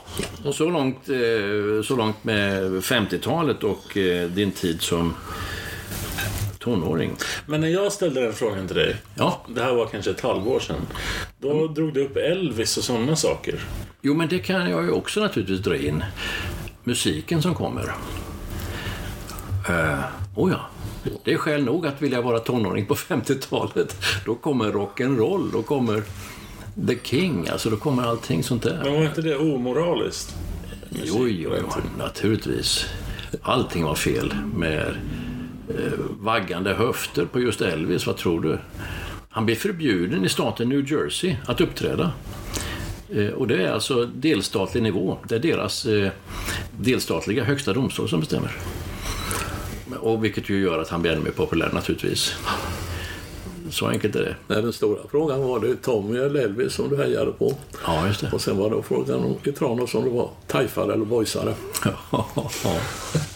och 0.45 0.55
så 0.55 0.69
långt, 0.69 1.10
eh, 1.10 1.83
så 1.83 1.95
långt 1.95 2.24
med 2.24 2.63
50-talet 2.72 3.63
och 3.63 3.98
eh, 3.98 4.29
din 4.29 4.51
tid 4.51 4.81
som 4.81 5.13
tonåring. 6.60 7.15
Men 7.45 7.62
när 7.62 7.67
jag 7.67 7.91
ställde 7.91 8.22
den 8.22 8.33
frågan 8.33 8.67
till 8.67 8.75
dig, 8.75 8.95
Ja, 9.15 9.41
det 9.48 9.62
här 9.62 9.74
var 9.74 9.86
kanske 9.86 10.12
ett 10.12 10.22
halvår 10.22 10.60
sedan, 10.60 10.88
då 11.39 11.67
drog 11.67 11.93
du 11.93 12.05
upp 12.05 12.17
Elvis 12.17 12.77
och 12.77 12.83
sådana 12.83 13.15
saker. 13.15 13.60
jo 14.01 14.13
men 14.13 14.27
det 14.27 14.39
kan 14.39 14.69
jag 14.69 14.83
ju 14.83 14.91
också 14.91 15.19
naturligtvis 15.19 15.60
dra 15.60 15.75
in. 15.75 16.03
Musiken 16.83 17.41
som 17.41 17.55
kommer. 17.55 17.93
Uh, 19.69 20.00
oh 20.36 20.51
ja, 20.51 20.60
det 21.24 21.33
är 21.33 21.38
skäl 21.38 21.63
nog 21.63 21.88
att 21.88 22.01
vilja 22.01 22.22
vara 22.22 22.39
tonåring 22.39 22.86
på 22.86 22.95
50-talet. 22.95 23.95
Då 24.25 24.36
kommer 24.36 24.65
rock'n'roll, 24.72 25.51
då 25.51 25.62
kommer 25.62 26.03
The 26.87 26.97
King, 27.03 27.47
alltså 27.47 27.69
då 27.69 27.77
kommer 27.77 28.03
allting 28.03 28.43
sånt 28.43 28.63
där. 28.63 28.79
Men 28.83 28.93
var 28.93 29.03
inte 29.03 29.21
det 29.21 29.37
omoraliskt? 29.37 30.35
Jo, 30.89 31.27
jo, 31.27 31.51
jo, 31.59 31.67
naturligtvis. 31.97 32.85
Allting 33.41 33.83
var 33.83 33.95
fel 33.95 34.33
med 34.55 34.87
eh, 35.69 35.93
vaggande 36.19 36.73
höfter 36.73 37.25
på 37.25 37.39
just 37.39 37.61
Elvis. 37.61 38.07
Vad 38.07 38.17
tror 38.17 38.41
du? 38.41 38.57
Han 39.29 39.45
blev 39.45 39.55
förbjuden 39.55 40.25
i 40.25 40.29
staten 40.29 40.69
New 40.69 40.91
Jersey 40.91 41.35
att 41.45 41.61
uppträda. 41.61 42.11
Eh, 43.09 43.27
och 43.27 43.47
det 43.47 43.63
är 43.63 43.71
alltså 43.71 44.05
delstatlig 44.05 44.83
nivå. 44.83 45.17
Det 45.27 45.35
är 45.35 45.39
deras 45.39 45.85
eh, 45.85 46.11
delstatliga 46.79 47.43
högsta 47.43 47.73
domstol 47.73 48.09
som 48.09 48.19
bestämmer. 48.19 48.51
Och 49.99 50.23
vilket 50.23 50.49
ju 50.49 50.61
gör 50.61 50.79
att 50.79 50.89
han 50.89 51.01
blir 51.01 51.11
ännu 51.11 51.21
mer 51.21 51.31
populär 51.31 51.69
naturligtvis. 51.73 52.35
Så 53.73 53.87
enkelt 53.87 54.15
är 54.15 54.19
det. 54.19 54.35
Nej, 54.47 54.61
den 54.61 54.73
stora 54.73 54.99
frågan 55.11 55.43
var 55.43 55.59
det 55.59 55.75
Tommy 55.75 56.19
eller 56.19 56.39
Elvis 56.41 56.73
som 56.73 56.89
du 56.89 56.97
hejade 56.97 57.31
på. 57.31 57.53
Ja, 57.85 58.07
just 58.07 58.21
det. 58.21 58.29
Och 58.33 58.41
sen 58.41 58.57
var 58.57 58.69
det 58.69 58.83
frågan 58.83 59.19
om 59.19 59.35
i 59.43 59.51
Tranås 59.51 59.95
om 59.95 60.03
du 60.03 60.09
var 60.09 60.29
tajfare 60.47 60.93
eller 60.93 61.05
boysare. 61.05 61.53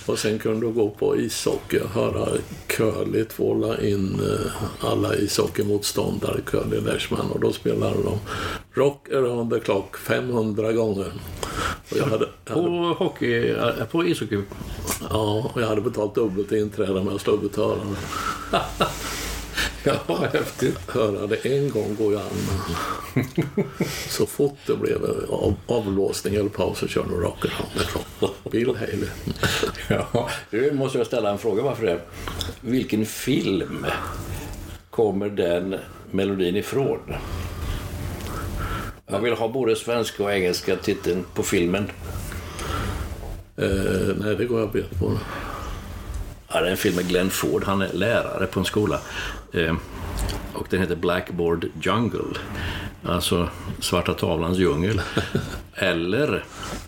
Och 0.05 0.19
sen 0.19 0.39
kunde 0.39 0.67
du 0.67 0.73
gå 0.73 0.89
på 0.89 1.17
ishockey 1.17 1.79
och 1.79 1.89
höra 1.89 2.27
Curly 2.67 3.25
tvåla 3.25 3.81
in 3.81 4.19
eh, 4.19 4.87
alla 4.89 5.15
ishockeymotståndare, 5.15 6.41
Curly 6.45 6.79
Leishman. 6.79 7.31
Och 7.31 7.39
då 7.39 7.51
spelade 7.53 8.03
de 8.03 8.19
Rock 8.73 9.09
around 9.09 9.53
the 9.53 9.59
clock 9.59 9.97
500 9.97 10.71
gånger. 10.71 11.11
Och 11.91 11.97
jag 11.97 12.05
hade, 12.05 12.29
jag 12.45 12.55
hade, 12.55 12.67
På 12.67 12.95
hockey, 13.03 13.49
eh, 13.49 13.85
på 13.91 14.05
ishockey. 14.05 14.41
ja, 15.09 15.51
och 15.53 15.61
jag 15.61 15.67
hade 15.67 15.81
betalt 15.81 16.15
dubbelt 16.15 16.51
inträde 16.51 17.03
med 17.03 17.13
att 17.15 17.21
slå 17.21 17.33
ut 17.43 17.55
hörarna. 17.55 17.95
Ja, 19.83 20.27
häftigt. 20.33 20.91
Höra 20.91 21.27
det 21.27 21.35
en 21.35 21.69
gång 21.69 21.95
går 21.95 22.11
ju 22.11 22.19
an. 22.19 23.25
Så 24.09 24.25
fort 24.25 24.57
det 24.65 24.75
blev 24.75 25.05
av, 25.29 25.55
avlåsning 25.67 26.35
eller 26.35 26.49
paus 26.49 26.77
så 26.79 26.87
körde 26.87 27.21
de 27.21 27.33
the 27.41 27.47
clock. 27.47 28.35
Bill 28.51 28.75
Haley. 28.75 29.07
Ja, 29.87 30.29
nu 30.49 30.73
måste 30.73 30.97
jag 30.97 31.07
ställa 31.07 31.31
en 31.31 31.37
fråga 31.37 31.63
varför 31.63 31.85
det. 31.85 31.99
Vilken 32.61 33.05
film 33.05 33.85
kommer 34.89 35.29
den 35.29 35.75
melodin 36.11 36.55
ifrån? 36.55 37.13
Jag 39.07 39.19
vill 39.19 39.33
ha 39.33 39.47
både 39.47 39.75
svenska 39.75 40.23
och 40.23 40.33
engelska 40.33 40.75
titeln 40.75 41.25
på 41.33 41.43
filmen. 41.43 41.91
Eh, 43.57 44.15
nej, 44.17 44.35
det 44.35 44.45
går 44.45 44.59
jag 44.59 44.71
bet 44.71 44.99
på. 44.99 45.17
Ja, 46.47 46.61
det 46.61 46.67
är 46.67 46.71
en 46.71 46.77
film 46.77 46.95
med 46.95 47.07
Glenn 47.07 47.29
Ford. 47.29 47.63
Han 47.63 47.81
är 47.81 47.93
lärare 47.93 48.45
på 48.45 48.59
en 48.59 48.65
skola. 48.65 48.99
Eh, 49.53 49.75
och 50.53 50.67
den 50.69 50.81
heter 50.81 50.95
Blackboard 50.95 51.65
Jungle. 51.81 52.39
Alltså 53.05 53.49
Svarta 53.79 54.13
tavlans 54.13 54.57
djungel. 54.57 55.01
Eller 55.73 56.43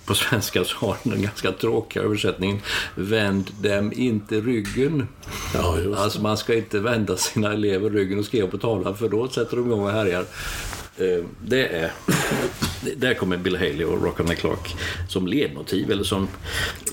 på 0.05 0.15
svenska 0.15 0.63
så 0.63 0.77
har 0.77 0.97
den 1.03 1.13
en 1.13 1.21
ganska 1.21 1.51
tråkiga 1.51 2.03
översättningen 2.03 2.61
Vänd 2.95 3.51
dem 3.61 3.93
inte 3.95 4.35
ryggen. 4.41 5.07
Ja. 5.53 5.77
Alltså 5.97 6.21
man 6.21 6.37
ska 6.37 6.55
inte 6.55 6.79
vända 6.79 7.17
sina 7.17 7.53
elever 7.53 7.89
ryggen 7.89 8.19
och 8.19 8.25
skriva 8.25 8.47
på 8.47 8.57
tavlan 8.57 8.97
för 8.97 9.09
då 9.09 9.27
sätter 9.27 9.57
de 9.57 9.65
igång 9.65 9.83
och 9.83 9.91
härjar. 9.91 10.25
Eh, 10.97 11.23
Det 11.41 11.67
är, 11.67 11.91
där 12.98 13.13
kommer 13.13 13.38
Bill 13.38 13.55
Haley 13.55 13.83
och 13.83 14.03
Rock 14.03 14.19
on 14.19 14.27
the 14.27 14.36
Clock 14.36 14.75
som 15.07 15.27
ledmotiv 15.27 15.91
eller 15.91 16.03
som, 16.03 16.27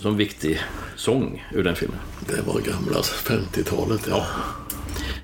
som 0.01 0.17
viktig 0.17 0.61
sång 0.97 1.45
ur 1.55 1.65
den 1.65 1.77
filmen. 1.77 1.99
Det 2.29 2.43
var 2.47 2.61
gamla 2.61 3.01
50-talet. 3.01 4.07
Ja. 4.11 4.27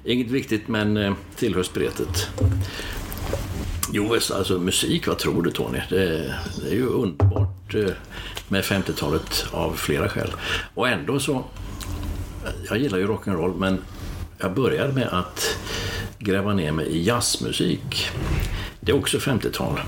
Inget 0.05 0.31
viktigt 0.31 0.69
men 0.69 0.97
eh, 0.97 1.15
tillhör 1.37 1.63
spretet. 1.63 2.29
Jo, 3.93 4.15
alltså 4.15 4.59
musik, 4.59 5.07
vad 5.07 5.19
tror 5.19 5.43
du 5.43 5.51
Tony? 5.51 5.79
Det, 5.89 6.35
det 6.63 6.71
är 6.71 6.75
ju 6.75 6.87
underbart 6.87 7.75
eh, 7.75 7.91
med 8.49 8.65
50-talet 8.65 9.47
av 9.51 9.73
flera 9.73 10.09
skäl. 10.09 10.31
Och 10.75 10.89
ändå 10.89 11.21
så, 11.21 11.45
jag 12.69 12.79
gillar 12.79 12.99
ju 12.99 13.07
rock'n'roll 13.07 13.59
men 13.59 13.79
jag 14.39 14.55
började 14.55 14.93
med 14.93 15.09
att 15.09 15.57
gräva 16.19 16.55
ner 16.55 16.73
mig 16.73 16.87
i 16.87 17.03
jazzmusik. 17.03 18.11
Det 18.81 18.93
är 18.93 18.97
också 18.97 19.19
50-tal. 19.19 19.81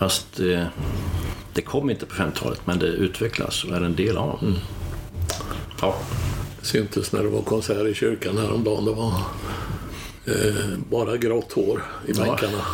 Fast 0.00 0.40
eh, 0.40 0.66
det 1.54 1.62
kom 1.62 1.90
inte 1.90 2.06
på 2.06 2.14
50-talet, 2.14 2.60
men 2.64 2.78
det 2.78 2.86
utvecklas 2.86 3.64
och 3.64 3.76
är 3.76 3.80
en 3.80 3.96
del 3.96 4.16
av. 4.16 4.38
Mm. 4.42 4.54
Ja. 5.80 5.96
Det 6.60 6.66
syntes 6.66 7.12
när 7.12 7.22
det 7.22 7.28
var 7.28 7.42
konsert 7.42 7.86
i 7.86 7.94
kyrkan 7.94 8.38
häromdagen. 8.38 8.84
Det 8.84 8.92
var 8.92 9.12
eh, 10.24 10.78
bara 10.90 11.16
grått 11.16 11.52
hår 11.52 11.82
i 12.06 12.12
bänkarna. 12.12 12.64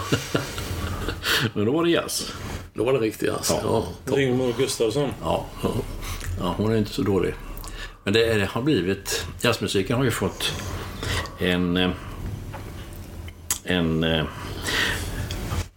men 1.55 1.65
då 1.65 1.73
var 1.73 1.85
det 1.85 1.91
jazz. 1.91 2.33
Då 2.75 2.85
var 2.85 2.93
det 2.93 2.99
riktig 2.99 3.27
jazz. 3.27 3.55
Ja. 3.63 3.85
Ja, 4.05 4.17
Rigmor 4.17 4.55
Gustafsson. 4.59 5.11
Ja. 5.23 5.47
ja, 6.41 6.55
hon 6.57 6.73
är 6.73 6.77
inte 6.77 6.93
så 6.93 7.03
dålig. 7.03 7.35
Men 8.05 8.13
det, 8.13 8.27
är, 8.27 8.39
det 8.39 8.47
har 8.47 8.63
blivit... 8.63 9.27
Jazzmusiken 9.41 9.97
har 9.97 10.05
ju 10.05 10.11
fått 10.11 10.53
en... 11.39 11.77
eh, 11.77 11.91
en 13.65 14.05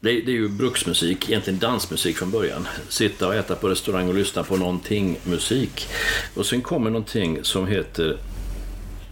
det, 0.02 0.22
det 0.22 0.32
är 0.32 0.36
ju 0.36 0.50
bruksmusik, 0.50 1.30
egentligen 1.30 1.60
dansmusik 1.60 2.18
från 2.18 2.32
början. 2.32 2.68
Sitta 2.90 3.28
och 3.28 3.36
äta 3.36 3.56
på 3.56 3.70
restaurang 3.70 4.08
och 4.08 4.16
lyssna 4.16 4.44
på 4.44 4.58
någonting 4.58 5.18
musik. 5.24 5.88
Och 6.36 6.46
sen 6.46 6.62
kommer 6.62 6.90
någonting 6.90 7.40
som 7.44 7.68
heter 7.68 8.18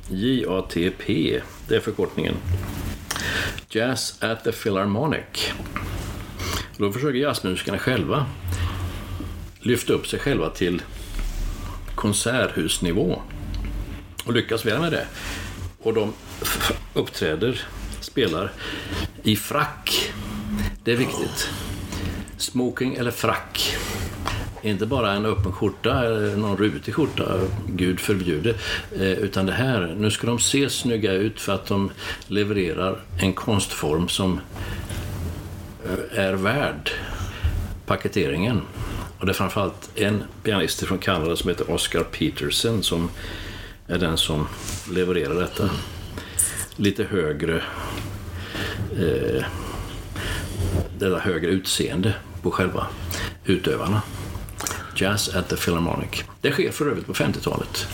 JATP, 0.10 1.42
det 1.68 1.76
är 1.76 1.80
förkortningen. 1.80 2.36
Jazz 3.70 4.24
at 4.24 4.44
the 4.44 4.52
Philharmonic. 4.52 5.54
Då 6.78 6.92
försöker 6.92 7.18
jazzmusikerna 7.18 7.78
själva 7.78 8.26
lyfta 9.60 9.94
upp 9.94 10.08
sig 10.08 10.20
själva 10.20 10.50
till 10.50 10.82
konserthusnivå. 11.96 13.22
Och 14.26 14.34
lyckas 14.34 14.66
väl 14.66 14.80
med 14.80 14.92
det. 14.92 15.08
Och 15.80 15.94
de 15.94 16.14
uppträder, 16.94 17.62
spelar 18.02 18.52
i 19.24 19.36
frack. 19.36 20.14
Det 20.88 20.94
är 20.94 20.98
viktigt. 20.98 21.50
Smoking 22.38 22.96
eller 22.96 23.12
frack. 23.12 23.76
Inte 24.62 24.86
bara 24.86 25.12
en 25.12 25.26
öppen 25.26 25.52
skjorta 25.52 26.06
eller 26.06 26.36
någon 26.36 26.58
rutig 26.58 26.94
skjorta, 26.94 27.40
gud 27.68 28.00
förbjude. 28.00 28.50
Eh, 28.96 29.12
utan 29.12 29.46
det 29.46 29.52
här, 29.52 29.96
nu 29.98 30.12
ska 30.12 30.28
de 30.28 30.40
se 30.40 30.70
snygga 30.70 31.12
ut 31.12 31.42
för 31.42 31.54
att 31.54 31.66
de 31.66 31.92
levererar 32.28 33.02
en 33.20 33.34
konstform 33.34 34.08
som 34.08 34.40
eh, 35.86 36.20
är 36.20 36.34
värd 36.34 36.92
paketeringen. 37.86 38.62
Och 39.20 39.26
det 39.26 39.32
är 39.32 39.34
framförallt 39.34 39.90
en 39.96 40.24
pianist 40.44 40.84
från 40.84 40.98
Kanada 40.98 41.36
som 41.36 41.50
heter 41.50 41.72
Oscar 41.72 42.04
Peterson 42.04 42.84
som 42.84 43.10
är 43.88 43.98
den 43.98 44.18
som 44.18 44.48
levererar 44.92 45.40
detta. 45.40 45.70
Lite 46.76 47.04
högre 47.04 47.62
eh, 49.00 49.46
detta 51.00 51.18
högre 51.18 51.52
utseende 51.52 52.14
på 52.42 52.52
själva 52.52 52.88
utövarna. 53.46 54.02
Jazz 54.96 55.36
at 55.36 55.50
the 55.50 55.56
Philharmonic. 55.56 56.24
Det 56.42 56.52
sker 56.52 56.72
för 56.72 56.88
övrigt 56.88 57.06
på 57.06 57.14
50-talet. 57.14 57.88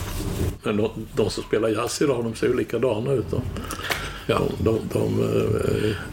Men 0.63 0.77
de, 0.77 0.91
de 1.15 1.29
som 1.29 1.43
spelar 1.43 1.69
jazz 1.69 2.01
idag, 2.01 2.23
de 2.23 2.35
ser 2.35 2.47
ju 2.47 2.57
likadana 2.57 3.11
ut. 3.11 3.25
Då. 3.31 3.41
Ja, 4.27 4.41
de, 4.59 4.79
de, 4.93 5.23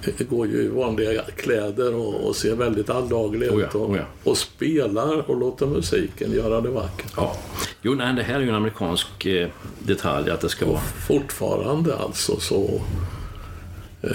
eh, 0.02 0.26
går 0.26 0.46
ju 0.46 0.62
i 0.62 0.68
vanliga 0.68 1.22
kläder 1.36 1.94
och, 1.94 2.28
och 2.28 2.36
ser 2.36 2.54
väldigt 2.54 2.90
alldagliga 2.90 3.52
Oh 3.52 3.60
ja, 3.60 3.66
ut. 3.66 3.74
Och, 3.74 3.90
oh 3.90 3.96
ja. 3.96 4.04
och 4.24 4.36
spelar 4.36 5.30
och 5.30 5.36
låter 5.36 5.66
musiken 5.66 6.32
göra 6.32 6.60
det 6.60 6.70
vackert. 6.70 7.12
Ja. 7.16 7.36
Jo, 7.82 7.94
nej, 7.94 8.14
det 8.14 8.22
här 8.22 8.34
är 8.34 8.40
ju 8.40 8.48
en 8.48 8.54
amerikansk 8.54 9.26
eh, 9.26 9.48
detalj 9.78 10.30
att 10.30 10.40
det 10.40 10.48
ska 10.48 10.66
vara. 10.66 10.80
Fortfarande 10.80 11.96
alltså 11.96 12.40
så... 12.40 12.80
Eh, 14.02 14.10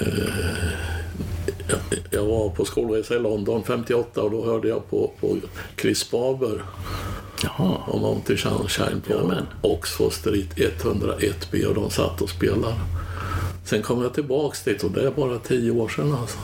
jag, 2.10 2.26
var 2.26 2.50
på 2.50 2.66
skolresa 2.66 3.16
i 3.16 3.20
London 3.20 3.64
58 3.64 4.22
och 4.22 4.32
då 4.32 4.46
hörde 4.46 4.68
jag 4.68 4.90
på, 4.90 5.12
på 5.20 5.38
Chris 5.82 6.12
Barber 6.12 6.64
Jaha. 7.44 7.78
och 7.88 8.02
Monty 8.02 8.38
Sunshine 8.38 9.02
på 9.08 9.14
Jajamän. 9.14 9.46
Oxford 9.62 10.14
Street 10.14 10.56
101B 10.56 11.66
och 11.66 11.76
de 11.76 11.90
satt 11.90 12.22
och 12.22 12.30
spelade. 12.30 12.76
Sen 13.66 13.82
kom 13.82 14.02
jag 14.02 14.14
tillbaks 14.14 14.64
dit 14.64 14.84
och 14.84 14.92
det 14.92 15.08
är 15.08 15.12
bara 15.12 15.40
tio 15.40 15.72
år 15.72 15.90
sedan 15.90 16.14
alltså. 16.14 16.38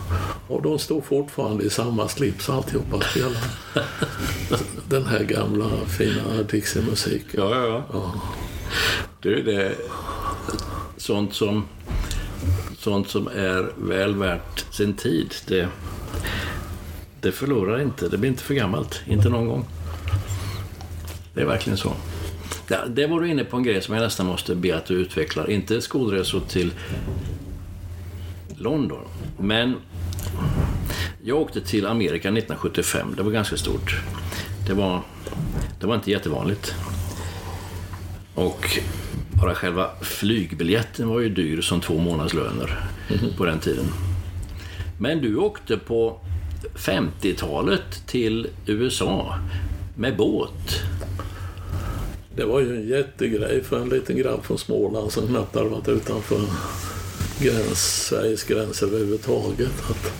Och 0.48 0.62
de 0.62 0.80
stod 0.80 1.06
fortfarande 1.06 1.64
i 1.64 1.70
samma 1.70 2.08
slips 2.08 2.50
alltihopa 2.50 2.96
och 2.96 3.04
spelade. 3.04 3.40
Den 4.90 5.06
här 5.06 5.24
gamla 5.24 5.70
fina 5.98 6.44
Dixie-musiken. 6.50 7.42
Ja, 7.42 7.68
ja, 7.68 7.84
ja. 7.94 8.14
Du, 9.20 9.44
det 9.44 9.64
är 9.64 9.76
sånt 10.98 11.34
som, 11.34 11.66
sånt 12.82 13.10
som 13.10 13.28
är 13.28 13.72
väl 13.78 14.16
värt 14.16 14.74
sin 14.74 14.94
tid. 14.94 15.36
Det, 15.48 15.68
det 17.22 17.32
förlorar 17.32 17.82
inte. 17.82 18.08
Det 18.08 18.18
blir 18.18 18.30
inte 18.30 18.44
för 18.44 18.54
gammalt. 18.54 19.02
Inte 19.08 19.30
någon 19.30 19.48
gång. 19.48 19.66
Det 21.34 21.42
är 21.42 21.46
verkligen 21.46 21.78
så. 21.78 21.94
Ja, 22.68 22.86
det 22.88 23.08
var 23.08 23.20
du 23.20 23.30
inne 23.30 23.44
på 23.44 23.58
en 23.58 23.64
grej 23.64 23.82
som 23.82 23.96
jag 23.96 24.02
nästan 24.04 24.26
måste 24.26 24.56
be 24.56 24.78
att 24.78 24.86
du 24.86 24.94
utvecklar. 24.94 25.50
Inte 25.50 25.82
skolresor 25.82 26.40
till 26.40 26.74
London, 28.58 29.04
men 29.38 29.76
jag 31.24 31.38
åkte 31.38 31.62
till 31.62 31.86
Amerika 31.88 32.30
1975. 32.30 33.14
Det 33.18 33.24
var 33.24 33.32
ganska 33.32 33.58
stort. 33.58 33.96
Det 34.68 34.74
var, 34.74 35.02
det 35.80 35.88
var 35.88 35.96
inte 35.96 36.12
jättevanligt. 36.12 36.76
Och 38.36 38.80
bara 39.42 39.56
själva 39.56 39.90
flygbiljetten 40.02 41.10
var 41.10 41.20
ju 41.20 41.30
dyr 41.30 41.62
som 41.62 41.82
två 41.82 41.98
månadslöner 41.98 42.80
på 43.38 43.46
den 43.46 43.60
tiden. 43.60 43.86
Men 45.00 45.22
du 45.22 45.38
åkte 45.38 45.78
på 45.78 46.20
50-talet 46.76 48.08
till 48.08 48.48
USA 48.66 49.36
med 49.96 50.18
båt. 50.18 50.82
Det 52.36 52.46
var 52.46 52.60
ju 52.60 52.76
en 52.76 52.88
jättegrej 52.88 53.64
för 53.64 53.82
en 53.82 53.90
liten 53.90 54.18
grabb 54.18 54.44
från 54.44 54.58
Småland 54.58 55.12
som 55.12 55.28
knappt 55.28 55.56
hade 55.56 55.70
varit 55.70 55.88
utanför 55.88 56.42
gräns, 57.40 58.06
Sveriges 58.08 58.44
gräns 58.44 58.84
överhuvudtaget. 58.84 59.90
Att, 59.90 60.14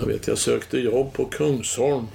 jag 0.00 0.06
vet, 0.06 0.26
jag 0.26 0.38
sökte 0.38 0.78
jobb 0.78 1.12
på 1.12 1.24
Kungsholm. 1.24 2.06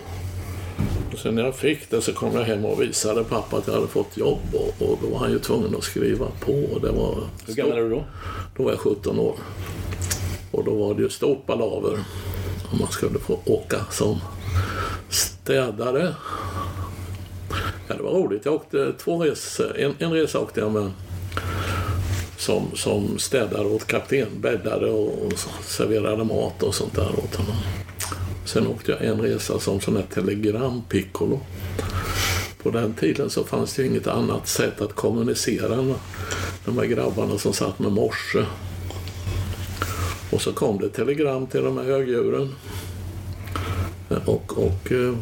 Sen 1.23 1.35
när 1.35 1.43
jag 1.43 1.55
fick 1.55 1.89
det 1.89 2.01
så 2.01 2.13
kom 2.13 2.35
jag 2.35 2.43
hem 2.43 2.65
och 2.65 2.81
visade 2.81 3.23
pappa 3.23 3.57
att 3.57 3.67
jag 3.67 3.73
hade 3.73 3.87
fått 3.87 4.17
jobb 4.17 4.39
och, 4.53 4.89
och 4.89 4.99
då 5.01 5.07
var 5.09 5.19
han 5.19 5.31
ju 5.31 5.39
tvungen 5.39 5.75
att 5.75 5.83
skriva 5.83 6.27
på. 6.39 6.51
Det 6.81 6.91
var 6.91 7.17
Hur 7.47 7.53
gammal 7.53 7.77
är 7.77 7.81
du 7.81 7.89
då? 7.89 8.03
då 8.57 8.63
var 8.63 8.71
jag 8.71 8.79
17 8.79 9.19
år. 9.19 9.35
Och 10.51 10.63
då 10.63 10.75
var 10.75 10.93
det 10.93 11.01
ju 11.01 11.09
stort 11.09 11.45
palaver 11.45 11.99
om 12.71 12.79
man 12.79 12.91
skulle 12.91 13.19
få 13.19 13.39
åka 13.45 13.77
som 13.91 14.19
städare. 15.09 16.15
Ja, 17.87 17.95
det 17.95 18.03
var 18.03 18.11
roligt. 18.11 18.45
Jag 18.45 18.53
åkte 18.53 18.93
två 18.93 19.23
resor. 19.23 19.77
En, 19.79 19.93
en 19.99 20.11
resa 20.11 20.39
åkte 20.39 20.59
jag 20.59 20.71
med 20.71 20.91
som, 22.37 22.63
som 22.75 23.19
städare 23.19 23.67
åt 23.67 23.87
kapten. 23.87 24.27
Bäddade 24.41 24.91
och, 24.91 25.25
och 25.25 25.33
serverade 25.63 26.23
mat 26.23 26.63
och 26.63 26.75
sånt 26.75 26.95
där 26.95 27.19
åt 27.19 27.35
honom. 27.35 27.55
Sen 28.53 28.67
åkte 28.67 28.91
jag 28.91 29.05
en 29.05 29.21
resa 29.21 29.59
som 29.59 29.81
sån 29.81 29.95
här 29.95 30.05
telegrampiccolo. 30.13 31.39
På 32.63 32.71
den 32.71 32.93
tiden 32.93 33.29
så 33.29 33.43
fanns 33.43 33.73
det 33.73 33.81
ju 33.81 33.87
inget 33.87 34.07
annat 34.07 34.47
sätt 34.47 34.81
att 34.81 34.93
kommunicera 34.93 35.75
än 35.75 35.95
de 36.65 36.77
här 36.77 36.85
grabbarna 36.85 37.37
som 37.37 37.53
satt 37.53 37.79
med 37.79 37.91
morse. 37.91 38.45
Och 40.31 40.41
så 40.41 40.53
kom 40.53 40.79
det 40.79 40.89
telegram 40.89 41.47
till 41.47 41.63
de 41.63 41.77
här 41.77 41.83
högdjuren. 41.83 42.55
Och, 44.25 44.57
och 44.57 44.91
eh, 44.91 45.13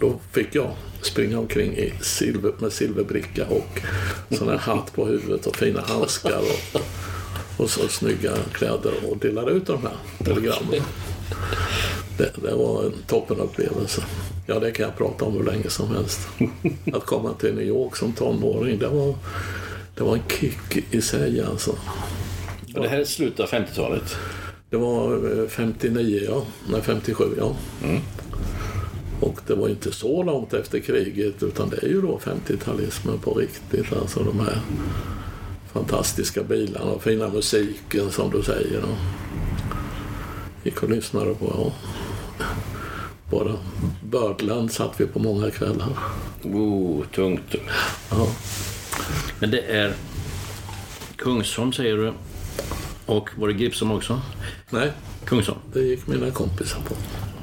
då 0.00 0.20
fick 0.32 0.54
jag 0.54 0.70
springa 1.02 1.38
omkring 1.38 1.72
i 1.72 1.92
silver, 2.00 2.52
med 2.58 2.72
silverbricka 2.72 3.46
och 3.48 4.36
sån 4.36 4.48
här 4.48 4.58
hatt 4.58 4.92
på 4.92 5.06
huvudet 5.06 5.46
och 5.46 5.56
fina 5.56 5.80
handskar 5.80 6.38
och, 6.38 6.80
och 7.56 7.70
så 7.70 7.88
snygga 7.88 8.32
kläder 8.52 8.92
och 9.10 9.16
delade 9.16 9.50
ut 9.50 9.66
de 9.66 9.82
här 9.82 9.96
telegrammen. 10.24 10.82
Det, 12.22 12.48
det 12.48 12.54
var 12.54 12.84
en 12.84 12.92
toppenupplevelse. 13.06 14.02
Ja, 14.46 14.58
det 14.58 14.70
kan 14.70 14.86
jag 14.86 14.96
prata 14.96 15.24
om 15.24 15.32
hur 15.32 15.44
länge 15.44 15.70
som 15.70 15.88
helst. 15.88 16.28
Att 16.92 17.06
komma 17.06 17.34
till 17.34 17.54
New 17.54 17.66
York 17.66 17.96
som 17.96 18.12
tonåring, 18.12 18.78
det 18.78 18.88
var, 18.88 19.14
det 19.94 20.04
var 20.04 20.14
en 20.14 20.22
kick 20.28 20.94
i 20.94 21.02
sig 21.02 21.44
alltså. 21.44 21.70
Och 22.74 22.82
det 22.82 22.88
här 22.88 22.98
är 22.98 23.04
slutet 23.04 23.40
av 23.40 23.48
50-talet. 23.48 24.16
Det 24.70 24.76
var 24.76 25.40
eh, 25.42 25.48
59, 25.48 26.22
ja. 26.28 26.44
Nej, 26.70 26.80
57, 26.82 27.24
ja. 27.38 27.56
Och 29.20 29.40
det 29.46 29.54
var 29.54 29.68
inte 29.68 29.92
så 29.92 30.22
långt 30.22 30.54
efter 30.54 30.78
kriget 30.78 31.42
utan 31.42 31.70
det 31.70 31.82
är 31.82 31.88
ju 31.88 32.02
då 32.02 32.20
50-talismen 32.24 33.18
på 33.18 33.34
riktigt. 33.34 33.92
Alltså 33.92 34.22
de 34.22 34.40
här 34.40 34.60
fantastiska 35.72 36.42
bilarna 36.42 36.90
och 36.90 37.02
fina 37.02 37.28
musiken 37.28 38.10
som 38.10 38.30
du 38.30 38.42
säger. 38.42 38.82
Och 38.82 38.98
gick 40.62 40.82
och 40.82 40.90
lyssnade 40.90 41.34
på, 41.34 41.46
ja. 41.56 41.72
Bara 43.30 43.52
Birdland 44.02 44.72
satt 44.72 45.00
vi 45.00 45.06
på 45.06 45.18
många 45.18 45.50
kvällar. 45.50 45.88
Oh, 46.44 47.04
tungt. 47.14 47.54
Ja. 48.10 48.26
Men 49.38 49.50
det 49.50 49.60
är 49.60 49.92
Kungsholm 51.16 51.72
säger 51.72 51.96
du. 51.96 52.12
Och 53.06 53.30
var 53.36 53.48
det 53.48 53.54
Gripsholm 53.54 53.92
också? 53.92 54.20
Nej, 54.70 54.92
Kungsholm. 55.24 55.58
Det 55.72 55.80
gick 55.80 56.06
mina 56.06 56.30
kompisar 56.30 56.80
på. 56.88 56.94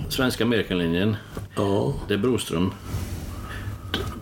Svenska 0.09 0.43
Amerikanlinjen. 0.43 1.15
Ja, 1.55 1.93
Det 2.07 2.13
är 2.13 2.17
Broström. 2.17 2.71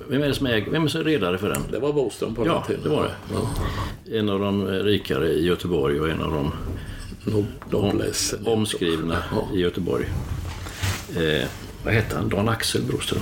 Vem 0.10 0.24
är 0.24 0.28
det 0.28 0.34
som 0.34 0.46
är, 0.48 0.62
vem 0.72 0.76
är 0.76 0.80
det 0.86 0.90
som 0.90 1.02
är 1.02 1.06
redare 1.06 1.38
för 1.38 1.50
den? 1.50 1.62
det 1.72 1.80
var 1.80 1.94
Boström 1.94 2.36
på 2.36 2.46
Ja, 2.46 2.54
den 2.54 2.64
tiden. 2.68 2.84
det 2.84 2.90
var 2.90 3.04
det. 3.04 3.12
Ja. 3.34 3.50
En 4.18 4.30
av 4.30 4.40
de 4.40 4.68
rikare 4.68 5.30
i 5.30 5.46
Göteborg 5.46 6.00
och 6.02 6.10
en 6.10 6.22
av 6.22 6.32
de 6.32 6.52
Nob- 7.32 7.72
Noblesse. 7.72 8.38
omskrivna 8.46 9.24
Ja. 9.36 9.48
i 9.56 9.60
Göteborg. 9.60 10.06
Eh, 11.16 11.48
vad 11.84 11.94
hette 11.94 12.16
han? 12.16 12.30
Dan 12.30 12.50
Axel 12.50 12.82
Broström? 12.84 13.22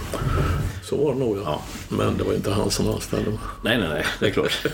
Så 0.83 0.97
var 0.97 1.13
det 1.13 1.19
nog 1.19 1.37
ja. 1.37 1.61
Men 1.89 2.17
det 2.17 2.23
var 2.23 2.33
inte 2.33 2.51
han 2.51 2.71
som 2.71 2.89
anställde 2.89 3.29
mig. 3.29 3.39
Nej, 3.63 3.77
nej, 3.77 3.89
nej, 3.89 4.05
det 4.19 4.25
är 4.25 4.31
klart. 4.31 4.51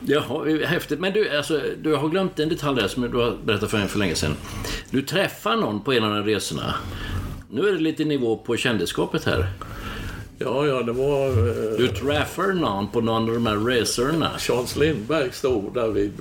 Jaha, 0.00 0.64
häftigt. 0.66 1.00
Men 1.00 1.12
du, 1.12 1.36
alltså, 1.36 1.60
du 1.82 1.94
har 1.94 2.08
glömt 2.08 2.38
en 2.38 2.48
detalj 2.48 2.80
där 2.80 2.88
som 2.88 3.02
du 3.10 3.16
har 3.18 3.36
berättat 3.44 3.70
för 3.70 3.78
mig 3.78 3.88
för 3.88 3.98
länge 3.98 4.14
sedan. 4.14 4.34
Du 4.90 5.02
träffar 5.02 5.56
någon 5.56 5.80
på 5.80 5.92
en 5.92 6.04
av 6.04 6.10
de 6.10 6.22
resorna. 6.24 6.74
Nu 7.50 7.68
är 7.68 7.72
det 7.72 7.78
lite 7.78 8.04
nivå 8.04 8.36
på 8.36 8.56
kändisskapet 8.56 9.24
här. 9.24 9.48
Ja, 10.38 10.66
ja, 10.66 10.82
det 10.82 10.92
var... 10.92 11.28
Eh, 11.28 11.78
Du 11.78 11.88
träffar 11.88 12.52
någon 12.52 12.88
på 12.88 13.00
någon 13.00 13.28
av 13.28 13.34
de 13.34 13.46
här 13.46 13.56
resorna. 13.56 14.30
Charles 14.38 14.76
Lindberg 14.76 15.32
stod 15.32 15.74
där 15.74 15.88
vid... 15.88 16.12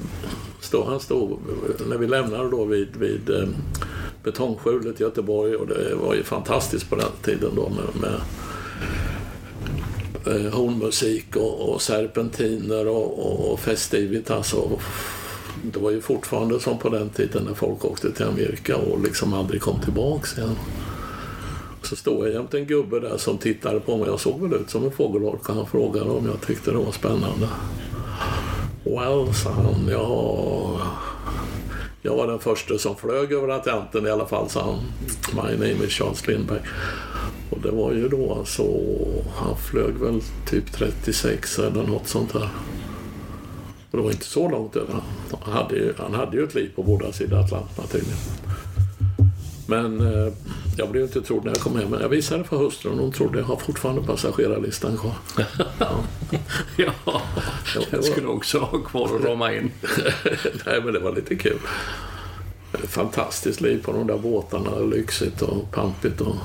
Stod, 0.60 0.86
han 0.86 1.00
stod 1.00 1.40
när 1.90 1.98
vi 1.98 2.08
lämnade 2.08 2.50
då 2.50 2.66
vid, 2.66 2.96
vid 2.96 3.30
eh, 3.30 3.48
betongskjulet 4.28 5.02
i 5.02 5.04
Göteborg 5.04 5.56
och 5.56 5.68
det 5.68 5.96
var 5.96 6.16
ju 6.16 6.24
fantastiskt 6.24 6.90
på 6.90 6.96
den 6.96 7.12
tiden 7.22 7.52
då 7.56 7.70
med, 7.70 8.02
med 8.02 8.20
eh, 10.36 10.54
hornmusik 10.54 11.36
och, 11.36 11.70
och 11.70 11.82
serpentiner 11.82 12.88
och, 12.88 13.26
och, 13.26 13.54
och 13.54 13.60
festivitas. 13.60 14.38
Alltså, 14.38 14.58
och, 14.58 14.82
det 15.64 15.80
var 15.80 15.92
ju 15.92 16.02
fortfarande 16.02 16.60
som 16.60 16.78
på 16.78 16.90
den 16.90 17.10
tiden 17.10 17.44
när 17.44 17.54
folk 17.54 17.86
åkte 17.86 18.12
till 18.12 18.26
Amerika 18.26 18.78
och 18.78 19.04
liksom 19.04 19.34
aldrig 19.34 19.62
kom 19.62 19.80
tillbaks 19.82 20.38
igen. 20.38 20.56
Så 21.84 21.96
stod 21.96 22.28
jag 22.28 22.34
jämte 22.34 22.58
en 22.58 22.66
gubbe 22.66 23.00
där 23.00 23.18
som 23.18 23.38
tittade 23.38 23.80
på 23.80 23.98
mig. 23.98 24.08
Jag 24.08 24.20
såg 24.20 24.42
väl 24.42 24.62
ut 24.62 24.70
som 24.70 24.84
en 24.84 24.92
fågelholk 24.92 25.50
och 25.50 25.56
han 25.56 25.66
frågade 25.66 26.10
om 26.10 26.26
jag 26.26 26.42
tyckte 26.48 26.72
det 26.72 26.78
var 26.78 26.92
spännande. 26.92 27.48
Well, 28.84 29.34
sa 29.34 29.52
han, 29.52 29.88
ja... 29.92 30.82
Jag 32.02 32.16
var 32.16 32.28
den 32.28 32.40
första 32.40 32.78
som 32.78 32.96
flög 32.96 33.32
över 33.32 33.48
Atlanten 33.48 34.08
i 34.08 34.10
alla 34.10 34.26
fall, 34.26 34.50
sa 34.50 34.64
han. 34.64 34.80
My 35.36 35.52
name 35.52 35.86
is 35.86 35.92
Charles 35.92 36.28
Lindberg. 36.28 36.62
Och 37.50 37.62
det 37.62 37.72
var 37.72 37.92
ju 37.94 38.10
då 38.10 38.34
alltså, 38.34 38.64
han 39.36 39.58
flög 39.58 39.94
väl 39.94 40.22
typ 40.50 40.72
36 40.74 41.60
eller 41.60 41.84
något 41.84 42.08
sånt 42.08 42.34
där. 42.34 42.50
Och 43.92 43.98
det 43.98 44.04
var 44.04 44.12
inte 44.12 44.26
så 44.26 44.50
långt 44.50 44.76
över. 44.76 44.96
Han 45.42 45.54
hade 45.54 45.76
ju, 45.76 45.94
han 45.98 46.14
hade 46.14 46.38
ju 46.38 46.44
ett 46.44 46.56
liv 46.56 46.72
på 46.76 46.84
båda 46.84 47.12
sidor 47.12 47.40
Atlanten 47.40 47.88
tydligen. 47.92 48.18
Men 49.70 50.02
eh, 50.02 50.34
jag 50.78 50.90
blev 50.92 51.04
inte 51.04 51.22
trodd 51.22 51.46
när 51.46 51.52
jag 51.52 51.62
kom 51.62 51.76
hem. 51.76 51.90
Men 51.90 52.02
jag 52.02 52.10
visade 52.10 52.44
för 52.44 52.58
hustrun. 52.58 53.00
Hon 53.00 53.12
trodde 53.12 53.40
jag 53.40 53.46
har 53.46 53.56
fortfarande 53.58 54.02
passagerarlistan 54.04 54.98
kvar. 54.98 55.14
Ja, 56.78 56.92
det 57.74 57.92
den 57.92 58.00
var- 58.02 58.08
skulle 58.08 58.28
också 58.28 58.60
ha 58.60 58.80
kvar 58.80 59.16
att 59.16 59.24
rama 59.26 59.54
in. 59.54 59.72
Nej, 60.66 60.82
men 60.84 60.94
det 60.94 61.00
var 61.00 61.16
lite 61.16 61.36
kul. 61.36 61.58
Fantastiskt 62.88 63.62
liv 63.62 63.84
på 63.84 63.92
de 63.92 64.08
där 64.08 64.18
båtarna. 64.18 64.80
Lyxigt 64.80 65.42
och 65.42 65.72
pampigt 65.72 66.22
och 66.22 66.36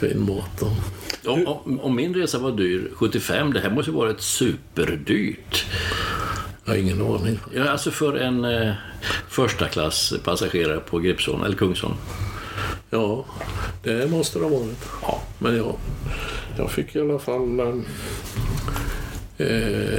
fin 0.00 0.20
mat. 0.26 0.62
Och... 0.62 1.32
Om, 1.32 1.46
om, 1.46 1.80
om 1.80 1.96
min 1.96 2.14
resa 2.14 2.38
var 2.38 2.52
dyr 2.52 2.90
75, 2.94 3.52
det 3.52 3.60
här 3.60 3.70
måste 3.70 3.90
ju 3.90 3.96
varit 3.96 4.20
superdyrt. 4.20 5.66
Jag 6.64 6.72
har 6.72 6.78
ingen 6.78 7.02
aning. 7.02 7.38
Ja, 7.54 7.68
alltså 7.68 7.90
för 7.90 8.16
en 8.16 8.44
eh, 8.44 8.74
första 9.28 9.68
klass 9.68 10.14
passagerare 10.24 10.80
på 10.80 10.98
Gripsholm 10.98 11.42
eller 11.42 11.56
Kungsholm. 11.56 11.94
Ja, 12.90 13.24
det 13.82 14.10
måste 14.10 14.38
det 14.38 14.44
ha 14.44 14.50
varit. 14.50 14.88
Ja, 15.02 15.22
men 15.38 15.56
jag, 15.56 15.76
jag 16.56 16.70
fick 16.70 16.96
i 16.96 17.00
alla 17.00 17.18
fall... 17.18 17.60
Eh, 19.38 19.98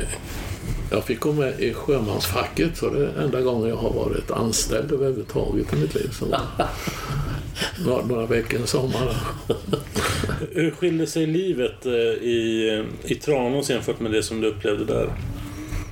jag 0.91 1.03
fick 1.03 1.19
gå 1.19 1.33
med 1.33 1.59
i 1.59 1.73
sjömansfacket 1.73 2.77
så 2.77 2.89
det 2.89 3.05
är 3.05 3.23
enda 3.23 3.41
gången 3.41 3.69
jag 3.69 3.75
har 3.75 3.93
varit 3.93 4.31
anställd 4.31 4.91
överhuvudtaget 4.91 5.73
i 5.73 5.75
mitt 5.75 5.95
liv. 5.95 6.09
Så 6.11 6.25
några, 7.85 8.05
några 8.05 8.25
veckor 8.25 8.59
en 8.59 8.67
sommar. 8.67 9.17
Hur 10.51 10.71
skiljer 10.71 11.05
sig 11.05 11.25
livet 11.25 11.85
eh, 11.85 11.91
i, 11.91 12.83
i 13.03 13.15
Tranås 13.15 13.69
jämfört 13.69 13.99
med 13.99 14.11
det 14.11 14.23
som 14.23 14.41
du 14.41 14.47
upplevde 14.47 14.85
där? 14.85 15.09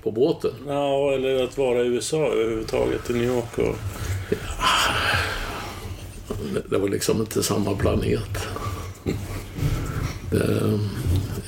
På 0.04 0.12
båten. 0.12 0.52
Ja, 0.68 1.14
eller 1.14 1.44
att 1.44 1.58
vara 1.58 1.84
i 1.84 1.88
USA 1.88 2.18
överhuvudtaget, 2.18 3.10
i 3.10 3.14
New 3.14 3.24
York 3.24 3.58
och... 3.58 3.76
Det, 6.70 6.78
var 6.78 6.90
liksom 6.90 7.20
inte 7.20 7.44
samma 7.44 7.76
planet. 7.76 8.48
Det, 10.32 10.80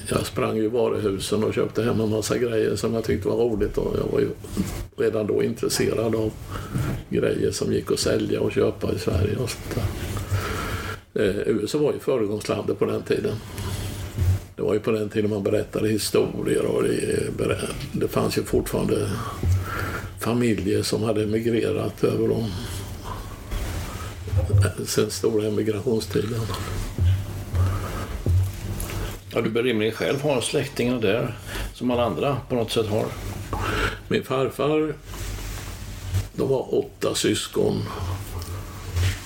jag 0.10 0.26
sprang 0.26 0.58
ju 0.58 0.70
varuhusen 0.70 1.44
och 1.44 1.54
köpte 1.54 1.84
hem 1.84 2.02
en 2.02 2.10
massa 2.10 2.38
grejer 2.38 2.76
som 2.76 2.94
jag 2.94 3.04
tyckte 3.04 3.28
var 3.28 3.36
roligt 3.36 3.78
och 3.78 3.96
jag 3.98 4.12
var 4.12 4.20
ju 4.20 4.30
redan 4.98 5.28
då 5.28 5.44
intresserad 5.44 6.16
av 6.16 6.32
grejer 7.10 7.52
som 7.52 7.74
gick 7.74 7.92
att 7.92 8.00
sälja 8.00 8.42
och 8.42 8.52
köpa 8.52 8.94
i 8.94 9.00
Sverige 9.00 9.36
och 9.38 9.50
sånt 9.50 9.76
där. 9.76 9.86
Eh, 11.24 11.36
USA 11.48 11.78
var 11.78 11.94
ju 11.94 12.00
föregångslandet 12.00 12.80
på 12.80 12.86
den 12.86 13.02
tiden. 13.02 13.36
Det 14.66 14.68
var 14.68 14.74
ju 14.74 14.80
på 14.80 14.92
den 14.92 15.10
tiden 15.10 15.30
man 15.30 15.44
berättade 15.44 15.90
historier 15.90 16.66
och 16.66 16.84
det, 16.84 17.60
det 17.92 18.08
fanns 18.08 18.38
ju 18.38 18.44
fortfarande 18.44 19.10
familjer 20.20 20.84
som 20.84 21.04
hade 21.04 21.24
emigrerat 21.24 22.04
över 22.04 22.28
de 22.28 22.52
sen 24.86 25.12
stora 25.12 25.48
emigrationstiden. 25.48 26.42
Ja, 29.34 29.42
du 29.42 29.50
bör 29.50 29.64
rimligen 29.64 29.94
själv 29.94 30.22
ha 30.22 30.42
släktingar 30.42 31.00
där, 31.00 31.38
som 31.74 31.92
alla 31.92 32.06
andra 32.06 32.38
på 32.50 32.56
något 32.56 32.72
sätt 32.72 32.88
har. 32.88 33.06
Min 34.08 34.24
farfar, 34.24 34.94
de 36.36 36.50
var 36.50 36.76
åtta 36.76 37.16
syskon. 37.16 37.84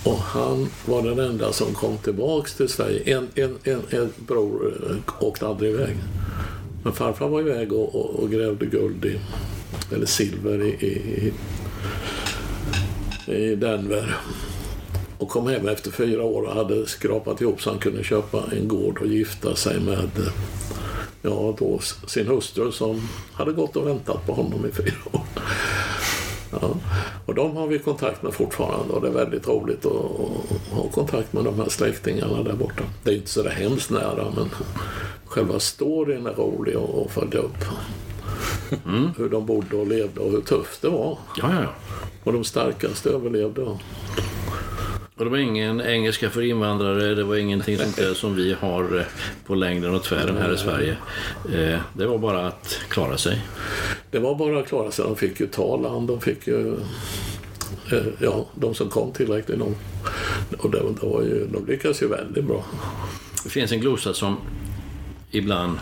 Och 0.10 0.18
han 0.18 0.70
var 0.86 1.02
den 1.02 1.20
enda 1.20 1.54
som 1.54 1.74
kom 1.74 1.98
tillbaks 1.98 2.54
till 2.56 2.70
Sverige. 2.70 3.18
En, 3.18 3.28
en, 3.36 3.58
en, 3.64 3.82
en 3.90 4.14
bror 4.18 4.74
eh, 4.90 5.24
åkte 5.24 5.48
aldrig 5.48 5.72
iväg. 5.72 5.96
Men 6.84 6.94
farfar 6.94 7.28
var 7.28 7.42
iväg 7.42 7.74
och, 7.74 7.96
och, 7.96 8.10
och 8.10 8.32
grävde 8.32 8.66
guld 8.66 9.06
i, 9.06 9.20
eller 9.94 10.06
silver 10.06 10.62
i, 10.62 10.70
i, 10.86 11.34
i 13.34 13.56
Denver. 13.56 14.16
Och 15.18 15.30
kom 15.30 15.48
hem 15.48 15.68
efter 15.68 15.92
fyra 15.92 16.24
år 16.24 16.42
och 16.42 16.54
hade 16.54 16.88
skrapat 16.88 17.42
ihop 17.42 17.62
så 17.62 17.70
han 17.70 17.80
kunde 17.80 18.04
köpa 18.04 18.44
en 18.52 18.68
gård 18.68 18.98
och 19.02 19.08
gifta 19.08 19.56
sig 19.56 19.80
med 19.80 20.10
ja, 21.22 21.56
då 21.60 21.80
sin 22.08 22.28
hustru 22.28 22.72
som 22.72 23.10
hade 23.34 23.52
gått 23.52 23.76
och 23.76 23.88
väntat 23.88 24.26
på 24.26 24.34
honom 24.34 24.66
i 24.66 24.72
fyra 24.72 24.96
år. 25.12 25.22
Ja. 26.52 26.76
Och 27.26 27.36
de 27.36 27.56
har 27.56 27.68
vi 27.68 27.80
kontakt 27.80 28.24
med 28.24 28.34
fortfarande 28.34 28.94
och 28.94 29.02
det 29.02 29.08
är 29.08 29.12
väldigt 29.12 29.48
roligt 29.48 29.86
att, 29.86 29.94
ha 30.72 30.90
kontakt 30.92 31.34
med 31.34 31.44
de 31.44 31.60
här 31.60 31.70
släktingarna 31.70 32.44
där 32.44 32.54
borta. 32.54 32.84
Det 33.04 33.12
är 33.12 33.16
inte 33.16 33.30
så 33.30 33.44
där 33.44 33.50
hemskt 33.50 33.90
nära 33.90 34.28
men 34.36 34.50
själva 35.26 35.60
storyn 35.60 36.28
är 36.28 36.34
rolig 36.34 36.76
att 36.76 37.12
följa 37.12 37.40
upp. 37.40 37.66
Hur 39.18 39.30
de 39.30 39.46
bodde 39.46 39.76
och 39.76 39.88
levde 39.88 40.20
och 40.20 40.32
hur 40.32 40.42
tufft 40.42 40.82
det 40.82 40.90
var. 40.90 41.18
Ja, 41.38 41.54
ja, 41.54 41.62
ja. 41.62 41.70
Och 42.24 42.34
de 42.34 42.44
starkaste 42.44 43.10
överlevde. 43.10 43.78
Och 45.20 45.26
det 45.26 45.32
var 45.32 45.38
ingen 45.38 45.82
engelska 45.82 46.30
för 46.30 46.42
invandrare, 46.42 47.16
det 47.16 47.24
var 47.24 47.36
ingenting 47.36 47.78
sånt 47.78 47.96
där 47.96 48.14
som 48.14 48.36
vi 48.36 48.54
har 48.60 48.98
eh, 49.00 49.04
på 49.46 49.56
längden 49.56 49.96
och 49.96 50.04
tvären 50.04 50.38
här 50.38 50.54
i 50.54 50.58
Sverige. 50.58 50.96
Eh, 51.54 51.80
Det 51.94 52.06
var 52.06 52.18
bara 52.18 52.48
att 52.48 52.80
klara 52.90 53.18
sig. 53.18 53.42
Det 54.12 54.20
var 54.20 54.36
bara 54.36 54.60
att 54.60 54.68
klara 54.68 54.92
sig. 54.92 55.06
De 55.06 55.16
fick 55.16 55.40
ju 55.40 55.48
ta 55.48 55.78
land. 55.78 56.08
De 56.08 56.22
fick 56.22 56.48
ju... 56.48 56.74
eh, 57.92 58.04
Ja, 58.20 58.46
de 58.56 58.74
som 58.76 58.90
kom 58.90 59.12
tillräckligt 59.12 59.58
långt. 59.58 59.78
Och 60.58 60.72
det, 60.72 60.78
det 61.02 61.08
var 61.08 61.22
ju, 61.22 61.48
de 61.54 61.66
lyckades 61.66 62.02
ju 62.02 62.08
väldigt 62.08 62.44
bra. 62.46 62.66
Det 63.44 63.50
finns 63.50 63.72
en 63.72 63.80
glosa 63.80 64.14
som 64.14 64.38
ibland 65.32 65.78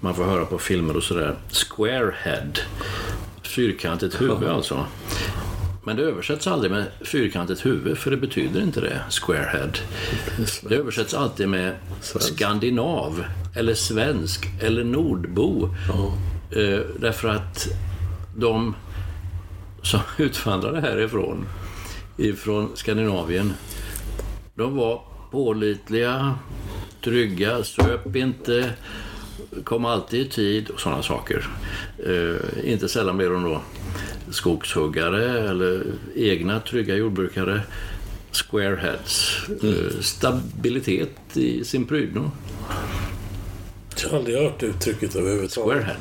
man 0.00 0.14
får 0.14 0.24
höra 0.24 0.44
på 0.44 0.58
filmer 0.58 0.96
och 0.96 1.02
sådär. 1.02 1.34
Squarehead. 1.52 2.52
Fyrkantigt 3.42 4.20
huvud 4.20 4.48
alltså. 4.48 4.84
Men 5.90 5.96
det 5.96 6.02
översätts 6.02 6.46
aldrig 6.46 6.72
med 6.72 6.86
fyrkantigt 7.00 7.66
huvud, 7.66 7.98
för 7.98 8.10
det 8.10 8.16
betyder 8.16 8.60
inte 8.60 8.80
det, 8.80 9.00
squarehead. 9.08 9.72
Det 10.68 10.74
översätts 10.74 11.14
alltid 11.14 11.48
med 11.48 11.74
skandinav, 12.00 13.24
eller 13.56 13.74
svensk, 13.74 14.46
eller 14.60 14.84
nordbo. 14.84 15.74
Eh, 16.50 16.80
därför 17.00 17.28
att 17.28 17.68
de 18.36 18.74
som 19.82 20.00
utvandrade 20.18 20.80
härifrån, 20.80 21.46
ifrån 22.16 22.70
Skandinavien, 22.74 23.52
de 24.54 24.76
var 24.76 25.02
pålitliga, 25.30 26.34
trygga, 27.04 27.64
söp 27.64 28.16
inte, 28.16 28.70
kom 29.64 29.84
alltid 29.84 30.20
i 30.20 30.28
tid 30.28 30.70
och 30.70 30.80
sådana 30.80 31.02
saker. 31.02 31.48
Eh, 32.06 32.72
inte 32.72 32.88
sällan 32.88 33.16
blev 33.16 33.30
de 33.30 33.44
då 33.44 33.60
skogshuggare 34.30 35.48
eller 35.50 35.82
egna 36.16 36.60
trygga 36.60 36.94
jordbrukare. 36.96 37.60
Squareheads. 38.32 39.36
Eh, 39.48 40.00
Stabilitet 40.00 41.36
i 41.36 41.64
sin 41.64 41.86
prydno. 41.86 42.30
Jag 44.02 44.10
har 44.10 44.18
aldrig 44.18 44.36
hört 44.38 44.62
uttrycket 44.62 45.16
överhuvudtaget. 45.16 45.52
Squarehead. 45.52 45.96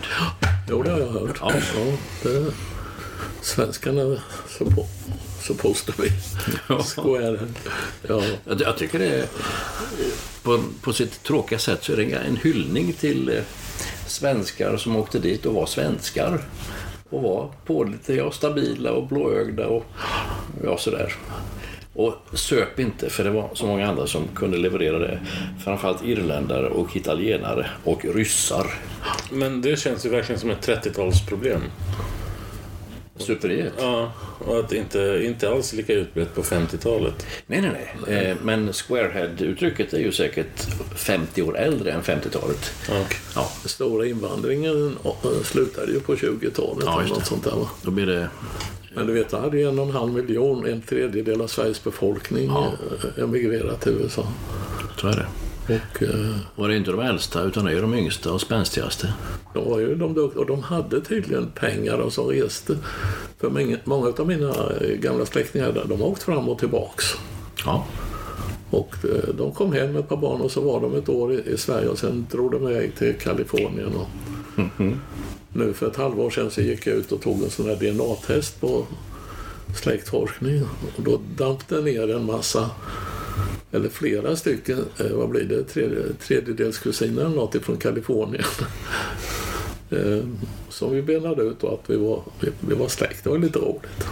Jo, 0.69 0.83
det 0.83 0.91
har 0.91 0.99
jag 0.99 1.07
hört. 1.07 1.37
Ja. 1.41 1.51
Ja, 1.75 1.97
det, 2.23 2.45
svenskarna 3.41 4.01
är 4.01 4.21
suppo, 4.57 4.85
supposed 5.41 5.85
to 5.95 6.01
be 6.01 6.07
Ja. 6.69 6.83
square. 6.83 7.39
Ja, 8.07 8.23
Jag, 8.47 8.61
jag 8.61 8.77
tycker 8.77 8.99
det 8.99 9.05
är, 9.07 9.25
på, 10.43 10.63
på 10.81 10.93
sitt 10.93 11.23
tråkiga 11.23 11.59
sätt 11.59 11.83
så 11.83 11.91
är 11.93 11.97
det 11.97 12.03
en, 12.03 12.13
en 12.13 12.37
hyllning 12.37 12.93
till 12.93 13.29
eh, 13.29 13.43
svenskar 14.07 14.77
som 14.77 14.95
åkte 14.95 15.19
dit 15.19 15.45
och 15.45 15.53
var 15.53 15.65
svenskar. 15.65 16.41
Och 17.09 17.21
var 17.21 17.49
pålitliga 17.65 18.25
och 18.25 18.33
stabila 18.33 18.91
och 18.91 19.07
blåögda 19.07 19.67
och 19.67 19.85
ja, 20.63 20.77
sådär. 20.77 21.13
Och 21.93 22.15
söp 22.33 22.79
inte, 22.79 23.09
för 23.09 23.23
det 23.23 23.29
var 23.29 23.49
så 23.53 23.65
många 23.65 23.87
andra 23.87 24.07
som 24.07 24.27
kunde 24.35 24.57
leverera 24.57 24.99
det. 24.99 25.19
Framförallt 25.63 26.03
irländare 26.03 26.67
och 26.67 26.95
italienare 26.95 27.69
och 27.83 28.05
ryssar. 28.05 28.67
Men 29.31 29.61
det 29.61 29.79
känns 29.79 30.05
ju 30.05 30.09
verkligen 30.09 30.39
som 30.39 30.49
ett 30.49 30.67
30-talsproblem. 30.67 31.61
Superiet. 33.19 33.73
Ja, 33.77 34.11
och 34.45 34.59
att 34.59 34.73
inte, 34.73 35.21
inte 35.25 35.49
alls 35.49 35.73
lika 35.73 35.93
utbrett 35.93 36.35
på 36.35 36.41
50-talet. 36.41 37.25
Nej, 37.47 37.61
nej, 37.61 37.95
nej. 38.07 38.25
Eh, 38.25 38.35
Men 38.43 38.73
squarehead-uttrycket 38.73 39.93
är 39.93 39.99
ju 39.99 40.11
säkert 40.11 40.67
50 40.95 41.41
år 41.41 41.57
äldre 41.57 41.91
än 41.91 42.01
50-talet. 42.01 42.71
Ja. 42.89 42.95
Ja, 43.35 43.51
den 43.61 43.69
stora 43.69 44.05
invandringen 44.05 44.97
eh, 45.05 45.41
slutade 45.43 45.91
ju 45.91 45.99
på 45.99 46.15
20-talet. 46.15 46.83
Ja, 46.85 47.01
eller 47.01 47.09
något 47.15 47.25
sånt 47.25 47.43
där, 47.43 47.51
va? 47.51 47.69
då 47.81 47.91
blir 47.91 48.05
det... 48.05 48.29
Men 48.95 49.07
du 49.07 49.13
vet, 49.13 49.29
då 49.29 49.37
hade 49.37 49.57
ju 49.57 49.69
en 49.69 49.79
och 49.79 49.85
en 49.85 49.91
halv 49.91 50.13
miljon, 50.13 50.65
en 50.67 50.81
tredjedel 50.81 51.41
av 51.41 51.47
Sveriges 51.47 51.83
befolkning 51.83 52.45
Ja. 52.47 52.71
eh, 53.17 53.23
emigrerat 53.23 53.81
till 53.81 53.91
USA. 53.91 54.27
Så 54.97 55.07
är 55.07 55.11
det. 55.13 55.25
Och 55.69 56.03
eh, 56.03 56.35
Och 56.55 56.67
det 56.67 56.73
är 56.73 56.77
inte 56.77 56.91
de 56.91 56.99
äldsta, 56.99 57.43
utan 57.43 57.65
det 57.65 57.71
är 57.71 57.81
de 57.81 57.93
yngsta 57.93 58.33
och 58.33 58.41
spänstigaste. 58.41 59.13
de 59.53 59.69
var 59.69 59.79
ju 59.79 59.95
de 59.95 60.31
och 60.35 60.45
de 60.45 60.63
hade 60.63 61.01
tydligen 61.01 61.47
pengar 61.47 61.97
och 61.97 62.13
som 62.13 62.27
reste. 62.27 62.77
För 63.37 63.49
många, 63.85 64.07
av 64.07 64.27
mina 64.27 64.49
eh, 64.49 64.97
gamla 64.97 65.25
släktingar 65.25 65.85
de 65.85 66.01
har 66.01 66.07
åkt 66.07 66.23
fram 66.23 66.49
och 66.49 66.59
tillbaks. 66.59 67.05
Ja. 67.65 67.85
Och 68.69 68.95
eh, 69.05 69.33
de 69.37 69.51
kom 69.51 69.73
hem 69.73 69.91
med 69.91 69.99
ett 69.99 70.09
par 70.09 70.17
barn 70.17 70.41
och 70.41 70.51
så 70.51 70.61
var 70.61 70.81
de 70.81 70.95
ett 70.95 71.09
år 71.09 71.33
i, 71.33 71.57
Sverige 71.57 71.87
och 71.87 71.97
sen 71.97 72.27
drog 72.31 72.51
de 72.51 72.69
iväg 72.69 72.95
till 72.95 73.17
Kalifornien. 73.17 73.93
Och 73.95 74.07
Nu 75.53 75.73
för 75.73 75.87
ett 75.87 75.95
halvår 75.95 76.29
sedan 76.29 76.51
så 76.51 76.61
gick 76.61 76.87
jag 76.87 76.95
ut 76.95 77.11
och 77.11 77.21
tog 77.21 77.43
en 77.43 77.49
sån 77.49 77.65
här 77.65 77.75
DNA-test 77.75 78.61
på 78.61 78.85
släktforskning. 79.75 80.63
Och 80.97 81.03
då 81.03 81.19
damp 81.37 81.67
det 81.67 81.81
ner 81.81 82.15
en 82.15 82.25
massa, 82.25 82.69
eller 83.71 83.89
flera 83.89 84.35
stycken, 84.35 84.85
eh, 84.99 85.11
vad 85.11 85.29
blir 85.29 85.43
det, 85.43 85.63
tredje, 85.63 86.03
tredjedelskusiner 86.27 87.21
eller 87.21 87.35
något 87.35 87.55
ifrån 87.55 87.77
Kalifornien. 87.77 88.43
Eh, 89.91 90.23
Som 90.69 90.91
vi 90.91 91.01
benade 91.01 91.43
ut 91.43 91.59
då 91.59 91.67
att 91.67 91.89
vi 91.89 91.97
var, 91.97 92.23
vi, 92.59 92.75
var 92.75 92.87
släkt. 92.87 93.23
Det 93.23 93.29
var 93.29 93.37
lite 93.37 93.59
roligt. 93.59 94.07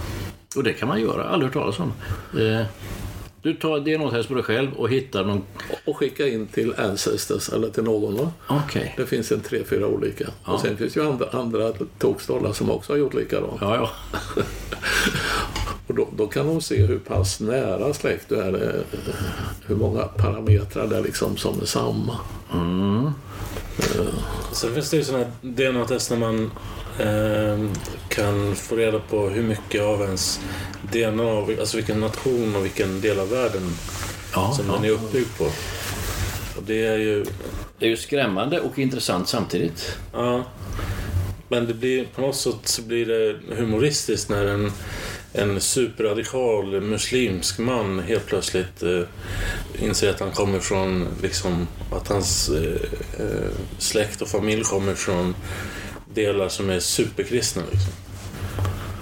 Och 0.55 0.63
det 0.63 0.73
kan 0.73 0.87
man 0.87 1.01
göra, 1.01 1.23
aldrig 1.23 1.47
hört 1.47 1.53
talas 1.53 1.79
om. 1.79 1.93
Eh, 2.41 2.65
Du 3.41 3.53
tar 3.53 3.79
DNA-test 3.79 4.27
på 4.29 4.35
dig 4.35 4.43
själv 4.43 4.73
och 4.73 4.89
hittar 4.89 5.23
någon... 5.25 5.43
Och 5.85 5.97
skicka 5.97 6.27
in 6.27 6.47
till 6.47 6.73
Ancestors 6.77 7.49
eller 7.49 7.69
till 7.69 7.83
någon. 7.83 8.27
Okej. 8.47 8.93
Det 8.97 9.05
finns 9.05 9.31
en 9.31 9.39
tre, 9.41 9.63
fyra 9.63 9.87
olika. 9.87 10.27
Och 10.43 10.59
sen 10.59 10.77
finns 10.77 10.97
ju 10.97 11.03
andra, 11.09 11.25
andra 11.31 11.73
tokstollar 11.99 12.53
som 12.53 12.71
också 12.71 12.93
har 12.93 12.97
gjort 12.97 13.13
likadant. 13.13 13.57
Ja, 13.61 13.75
ja. 13.75 13.91
Och 15.87 15.95
då, 15.95 16.07
då 16.17 16.27
kan 16.27 16.47
de 16.47 16.61
se 16.61 16.85
hur 16.85 16.99
pass 16.99 17.39
nära 17.39 17.93
släkt 17.93 18.29
du 18.29 18.35
är. 18.41 18.53
eh, 18.53 18.99
Hur 19.65 19.75
många 19.75 20.03
parametrar 20.03 20.87
det 20.87 20.97
är 20.97 21.01
liksom 21.01 21.37
som 21.37 21.61
är 21.61 21.65
samma. 21.65 22.17
Sen 24.51 24.73
finns 24.73 24.89
det 24.89 24.97
ju 24.97 25.03
sådana 25.03 25.23
här 25.23 25.31
DNA-test 25.41 26.09
när 26.11 26.17
man 26.17 26.51
eh, 26.99 27.71
kan 28.09 28.55
få 28.55 28.75
reda 28.75 28.99
på 28.99 29.29
hur 29.29 29.43
mycket 29.43 29.81
av 29.81 30.01
ens 30.01 30.39
DNA, 30.91 31.45
alltså 31.59 31.77
vilken 31.77 31.99
nation 31.99 32.55
och 32.55 32.65
vilken 32.65 33.01
del 33.01 33.19
av 33.19 33.29
världen 33.29 33.73
ja, 34.33 34.53
som 34.53 34.65
ja. 34.67 34.73
den 34.75 34.85
är 34.85 34.89
uppbyggd 34.89 35.37
på. 35.37 35.43
Och 36.57 36.63
det 36.65 36.85
är 36.87 36.97
ju... 36.97 37.25
Det 37.79 37.85
är 37.85 37.89
ju 37.89 37.97
skrämmande 37.97 38.59
och 38.59 38.79
intressant 38.79 39.27
samtidigt. 39.29 39.97
Ja. 40.13 40.43
Men 41.47 41.67
det 41.67 41.73
blir, 41.73 42.05
på 42.15 42.21
något 42.21 42.35
sätt 42.35 42.55
så 42.63 42.81
blir 42.81 43.05
det 43.05 43.55
humoristiskt 43.55 44.29
när 44.29 44.45
en, 44.45 44.71
en 45.37 45.61
superradikal 45.61 46.81
muslimsk 46.81 47.59
man 47.59 47.99
helt 47.99 48.25
plötsligt 48.25 48.83
eh, 48.83 49.01
inser 49.79 50.09
att 50.09 50.19
han 50.19 50.31
kommer 50.31 50.59
från, 50.59 51.07
liksom, 51.21 51.67
att 51.91 52.07
hans 52.07 52.49
eh, 52.49 52.81
eh, 53.19 53.51
släkt 53.77 54.21
och 54.21 54.27
familj 54.27 54.63
kommer 54.63 54.95
från 54.95 55.35
delar 56.13 56.49
som 56.49 56.69
är 56.69 56.79
superkristna. 56.79 57.63
Liksom. 57.71 57.91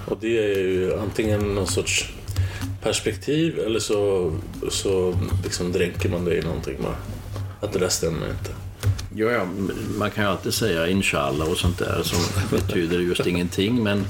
Och 0.06 0.18
det 0.20 0.38
är 0.38 0.58
ju 0.58 0.98
antingen 0.98 1.54
någon 1.54 1.66
sorts 1.66 2.12
perspektiv 2.82 3.58
eller 3.58 3.78
så, 3.78 4.32
så 4.70 5.18
liksom 5.44 5.72
dränker 5.72 6.08
man 6.08 6.24
det 6.24 6.36
i 6.36 6.42
någonting 6.42 6.76
bara. 6.82 6.96
Att 7.60 7.72
det 7.72 7.78
där 7.78 7.88
stämmer 7.88 8.26
inte. 8.30 8.50
Ja, 9.14 9.30
ja, 9.30 9.46
man 9.98 10.10
kan 10.10 10.24
ju 10.24 10.30
alltid 10.30 10.54
säga 10.54 10.88
inshallah 10.88 11.50
och 11.50 11.56
sånt 11.56 11.78
där 11.78 12.02
som 12.02 12.18
betyder 12.58 12.98
just 12.98 13.26
ingenting 13.26 13.82
men 13.82 14.04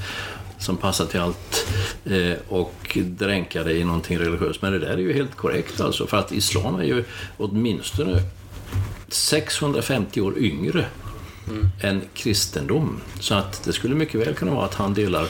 som 0.58 0.76
passar 0.76 1.06
till 1.06 1.20
allt 1.20 1.66
eh, 2.04 2.32
och 2.48 2.98
dränka 3.04 3.64
det 3.64 3.72
i 3.72 3.84
någonting 3.84 4.18
religiöst. 4.18 4.62
Men 4.62 4.72
det 4.72 4.78
där 4.78 4.92
är 4.92 4.98
ju 4.98 5.12
helt 5.12 5.34
korrekt 5.34 5.80
alltså 5.80 6.06
för 6.06 6.16
att 6.16 6.32
islam 6.32 6.74
är 6.74 6.84
ju 6.84 7.04
åtminstone 7.36 8.22
650 9.08 10.20
år 10.20 10.38
yngre 10.38 10.84
än 11.80 12.02
kristendom. 12.14 13.00
Så 13.20 13.34
att 13.34 13.64
det 13.64 13.72
skulle 13.72 13.94
mycket 13.94 14.26
väl 14.26 14.34
kunna 14.34 14.54
vara 14.54 14.64
att 14.64 14.74
han 14.74 14.94
delar 14.94 15.28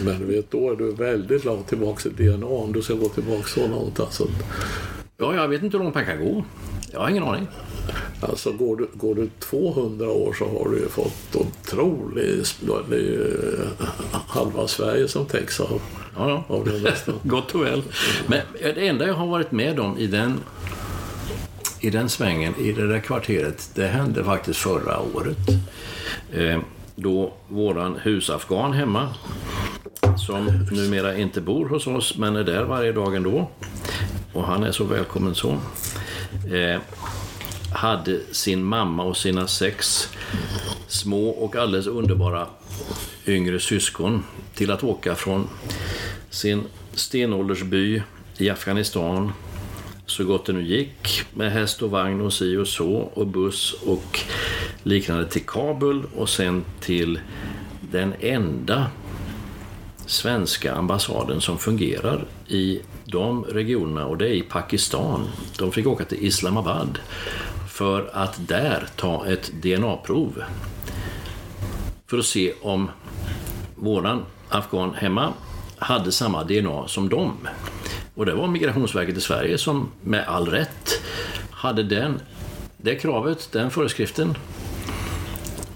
Men 0.00 0.18
du 0.18 0.24
vet, 0.24 0.50
då 0.50 0.70
är 0.72 0.76
du 0.76 0.92
väldigt 0.92 1.44
långt 1.44 1.68
tillbaka 1.68 2.08
i 2.08 2.12
DNA 2.12 2.46
om 2.46 2.72
du 2.72 2.82
ska 2.82 2.94
gå 2.94 3.08
tillbaka 3.08 3.46
så 3.46 3.66
långt. 3.68 4.00
Alltså, 4.00 4.28
Ja, 5.18 5.34
jag 5.34 5.48
vet 5.48 5.62
inte 5.62 5.76
hur 5.76 5.84
långt 5.84 5.94
man 5.94 6.04
kan 6.04 6.24
gå. 6.24 6.44
Jag 6.92 7.00
har 7.00 7.08
ingen 7.08 7.22
aning. 7.22 7.46
Alltså 8.28 8.52
går, 8.52 8.76
du, 8.76 8.88
går 8.94 9.14
du 9.14 9.28
200 9.38 10.10
år 10.10 10.32
så 10.38 10.44
har 10.44 10.70
du 10.70 10.78
ju 10.78 10.88
fått 10.88 11.36
otroligt... 11.36 12.56
Det 12.88 12.96
är 12.96 13.00
ju 13.00 13.54
eh, 13.60 13.88
halva 14.10 14.68
Sverige 14.68 15.08
som 15.08 15.26
täcks 15.26 15.60
av, 15.60 15.80
Ja, 16.16 16.28
ja. 16.28 16.54
av 16.54 16.64
den 16.64 16.80
resten. 16.80 17.14
Gott 17.22 17.54
och 17.54 17.64
väl. 17.64 17.82
Men 18.26 18.40
det 18.60 18.88
enda 18.88 19.06
jag 19.06 19.14
har 19.14 19.26
varit 19.26 19.52
med 19.52 19.80
om 19.80 19.98
i 19.98 20.06
den, 20.06 20.40
i 21.80 21.90
den 21.90 22.08
svängen, 22.08 22.54
i 22.60 22.72
det 22.72 22.88
där 22.88 23.00
kvarteret, 23.00 23.70
det 23.74 23.86
hände 23.86 24.24
faktiskt 24.24 24.60
förra 24.60 24.98
året. 25.14 25.38
Eh, 26.32 26.60
då 26.96 27.32
våran 27.48 27.96
husafghan 28.02 28.72
hemma, 28.72 29.08
som 30.18 30.46
numera 30.70 31.16
inte 31.16 31.40
bor 31.40 31.68
hos 31.68 31.86
oss, 31.86 32.18
men 32.18 32.36
är 32.36 32.44
där 32.44 32.64
varje 32.64 32.92
dag 32.92 33.14
ändå, 33.14 33.50
och 34.32 34.44
han 34.44 34.64
är 34.64 34.72
så 34.72 34.84
välkommen 34.84 35.34
så, 35.34 35.50
eh, 36.52 36.80
hade 37.76 38.20
sin 38.32 38.64
mamma 38.64 39.02
och 39.02 39.16
sina 39.16 39.46
sex 39.46 40.08
små 40.86 41.28
och 41.28 41.56
alldeles 41.56 41.86
underbara 41.86 42.46
yngre 43.26 43.60
syskon 43.60 44.24
till 44.54 44.70
att 44.70 44.84
åka 44.84 45.14
från 45.14 45.48
sin 46.30 46.62
stenåldersby 46.94 48.02
i 48.38 48.50
Afghanistan 48.50 49.32
så 50.06 50.24
gott 50.24 50.46
det 50.46 50.52
nu 50.52 50.62
gick 50.62 51.22
med 51.34 51.52
häst 51.52 51.82
och 51.82 51.90
vagn 51.90 52.20
och 52.20 52.32
si 52.32 52.56
och 52.56 52.68
så 52.68 52.92
och 52.92 53.26
buss 53.26 53.72
och 53.72 54.20
liknande 54.82 55.26
till 55.26 55.46
Kabul 55.46 56.02
och 56.16 56.28
sen 56.28 56.64
till 56.80 57.20
den 57.80 58.14
enda 58.20 58.86
svenska 60.06 60.74
ambassaden 60.74 61.40
som 61.40 61.58
fungerar 61.58 62.24
i 62.48 62.80
de 63.04 63.44
regionerna 63.44 64.06
och 64.06 64.18
det 64.18 64.28
är 64.28 64.34
i 64.34 64.42
Pakistan. 64.42 65.28
De 65.58 65.72
fick 65.72 65.86
åka 65.86 66.04
till 66.04 66.26
Islamabad 66.26 66.98
för 67.76 68.10
att 68.12 68.48
där 68.48 68.88
ta 68.96 69.26
ett 69.26 69.52
DNA-prov 69.52 70.42
för 72.06 72.18
att 72.18 72.24
se 72.24 72.52
om 72.62 72.90
våran 73.74 74.22
afghan 74.48 74.94
hemma 74.94 75.32
hade 75.78 76.12
samma 76.12 76.44
DNA 76.44 76.88
som 76.88 77.08
dem. 77.08 77.48
Och 78.14 78.26
det 78.26 78.34
var 78.34 78.48
Migrationsverket 78.48 79.16
i 79.16 79.20
Sverige 79.20 79.58
som 79.58 79.88
med 80.02 80.24
all 80.28 80.48
rätt 80.48 81.02
hade 81.50 81.82
den, 81.82 82.20
det 82.76 82.94
kravet, 82.94 83.48
den 83.52 83.70
föreskriften 83.70 84.34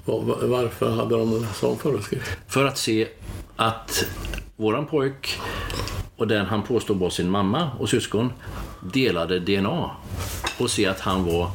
Var, 0.05 0.47
varför 0.47 0.91
hade 0.91 1.17
de 1.17 1.37
en 1.37 1.47
sån 1.55 1.79
föreskrift? 1.79 2.31
för 2.49 2.65
att 2.65 2.79
se 2.79 3.09
att 3.57 4.07
våran 4.57 4.87
pojk 4.87 5.39
och 6.17 6.29
den 6.29 6.47
han 6.47 6.63
påstod 6.63 6.99
var 6.99 7.11
sin 7.11 7.31
mamma 7.31 7.71
och 7.79 7.89
syskon 7.89 8.33
delade 8.83 9.41
DNA 9.41 9.91
och 10.59 10.71
se 10.71 10.87
att 10.87 11.01
han 11.01 11.25
var 11.25 11.51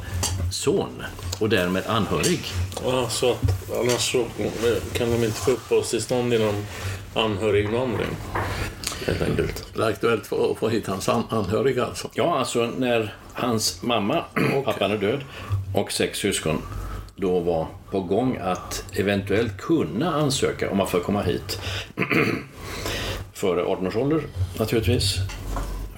son 0.52 1.02
och 1.40 1.48
därmed 1.48 1.82
anhörig. 1.86 2.40
Ja, 2.84 3.08
så 3.08 3.30
att 3.32 3.70
annars 3.80 4.12
så 4.12 4.24
kan 4.92 5.10
de 5.10 5.24
inte 5.24 5.40
få 5.40 5.50
uppehållstillstånd 5.50 6.34
inom 6.34 6.54
anhöriginvandring. 7.14 8.08
Helt 9.06 9.22
enkelt. 9.22 9.66
Det 9.76 9.82
är 9.82 9.88
aktuellt 9.88 10.26
för 10.26 10.50
att 10.50 10.58
få 10.58 10.68
hit 10.68 10.86
hans 10.86 11.08
an- 11.08 11.24
anhöriga 11.30 11.84
alltså. 11.86 12.08
Ja, 12.14 12.38
alltså 12.38 12.70
när 12.78 13.14
hans 13.32 13.82
mamma, 13.82 14.24
pappan 14.64 14.90
är 14.90 14.98
död, 14.98 15.20
och 15.74 15.92
sex 15.92 16.18
syskon 16.18 16.62
då 17.16 17.40
var 17.40 17.66
på 17.90 18.00
gång 18.00 18.38
att 18.42 18.84
eventuellt 18.92 19.58
kunna 19.58 20.14
ansöka 20.14 20.70
om 20.70 20.80
att 20.80 20.90
få 20.90 21.00
komma 21.00 21.22
hit. 21.22 21.60
Före 23.32 23.64
18 23.64 23.86
års 23.86 23.96
ålder 23.96 24.20
naturligtvis, 24.58 25.14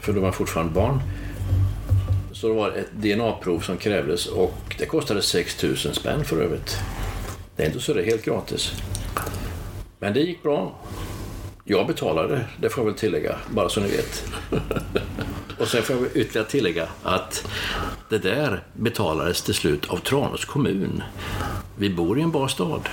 för 0.09 0.13
då 0.15 0.21
var 0.21 0.27
man 0.27 0.33
fortfarande 0.33 0.73
barn. 0.73 1.01
Så 2.33 2.49
det 2.49 2.55
var 2.55 2.71
ett 2.71 2.93
DNA-prov 2.93 3.61
som 3.61 3.77
krävdes 3.77 4.27
och 4.27 4.75
det 4.79 4.87
kostade 4.87 5.23
6 5.23 5.63
000 5.63 5.77
spänn 5.77 6.25
för 6.25 6.43
övrigt. 6.43 6.77
Det 7.57 7.63
är 7.63 7.67
inte 7.67 7.81
så 7.81 7.95
det 7.95 8.01
är 8.03 8.05
helt 8.07 8.25
gratis. 8.25 8.73
Men 9.99 10.13
det 10.13 10.21
gick 10.21 10.43
bra. 10.43 10.79
Jag 11.65 11.87
betalade, 11.87 12.45
det 12.61 12.69
får 12.71 12.85
jag 12.85 12.91
väl 12.91 12.99
tillägga, 13.01 13.37
bara 13.51 13.69
så 13.69 13.81
ni 13.81 13.89
vet. 13.89 14.25
Och 15.59 15.69
sen 15.69 15.83
får 15.83 15.97
jag 15.97 16.17
ytterligare 16.17 16.49
tillägga 16.49 16.89
att 17.03 17.49
det 18.11 18.19
där 18.19 18.63
betalades 18.73 19.43
till 19.43 19.55
slut 19.55 19.91
av 19.91 19.97
Tranås 19.97 20.45
kommun. 20.45 21.03
Vi 21.79 21.91
bor 21.91 22.19
i 22.19 22.23
en 22.23 22.31
bra 22.33 22.49
stad. 22.49 22.89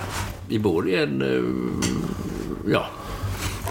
Vi 0.50 0.60
bor 0.60 0.90
i 0.90 0.96
en... 0.96 1.22
eh, 1.22 2.72
Ja, 2.72 2.86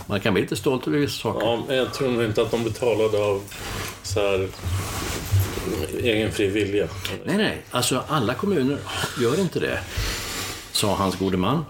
man 0.06 0.20
kan 0.20 0.32
bli 0.34 0.42
lite 0.42 0.56
stolt 0.56 0.86
över 0.86 0.98
vissa 0.98 1.22
saker. 1.22 1.46
Ja, 1.46 1.62
men 1.68 1.76
jag 1.76 1.94
tror 1.94 2.08
nog 2.10 2.24
inte 2.24 2.42
att 2.42 2.50
de 2.50 2.64
betalade 2.64 3.18
av 3.18 3.42
så 4.02 4.20
här 4.20 4.48
egen 6.02 6.32
fri 6.32 6.46
vilja. 6.48 6.88
Nej, 7.24 7.36
nej, 7.36 7.62
alltså 7.70 8.04
alla 8.08 8.34
kommuner 8.34 8.78
gör 9.20 9.40
inte 9.40 9.60
det, 9.60 9.78
sa 10.72 10.94
hans 10.94 11.18
gode 11.18 11.36
man. 11.36 11.64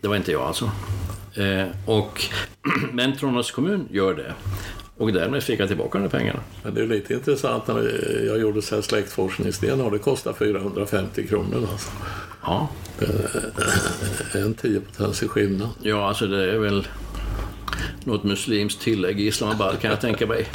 Det 0.00 0.08
var 0.08 0.16
inte 0.16 0.32
jag 0.32 0.42
alltså. 0.42 0.70
Eh, 1.34 1.66
och, 1.86 2.24
men 2.92 3.16
Tranås 3.16 3.50
kommun 3.50 3.88
gör 3.90 4.14
det. 4.14 4.34
Och 4.96 5.12
därmed 5.12 5.42
fick 5.42 5.60
jag 5.60 5.68
tillbaka 5.68 5.98
de 5.98 6.08
pengarna. 6.08 6.40
Men 6.62 6.74
det 6.74 6.80
är 6.82 6.86
lite 6.86 7.14
intressant 7.14 7.66
när 7.66 8.24
jag 8.26 8.40
gjorde 8.40 8.62
så 8.62 8.74
här 8.74 8.82
släktforskningsdel 8.82 9.80
och 9.80 9.90
det 9.90 9.98
kostar 9.98 10.32
450 10.32 11.26
kronor 11.26 11.68
alltså. 11.72 11.90
Ja, 12.42 12.68
En 14.34 14.54
tiopotens 14.54 15.22
i 15.22 15.28
skillnad. 15.28 15.68
ja 15.82 16.08
alltså 16.08 16.26
det 16.26 16.52
är 16.52 16.58
väl 16.58 16.86
något 18.04 18.24
muslimskt 18.24 18.80
tillägg 18.80 19.20
i 19.20 19.26
Islamabad 19.26 19.80
kan 19.80 19.90
jag 19.90 20.00
tänka 20.00 20.26
mig. 20.26 20.46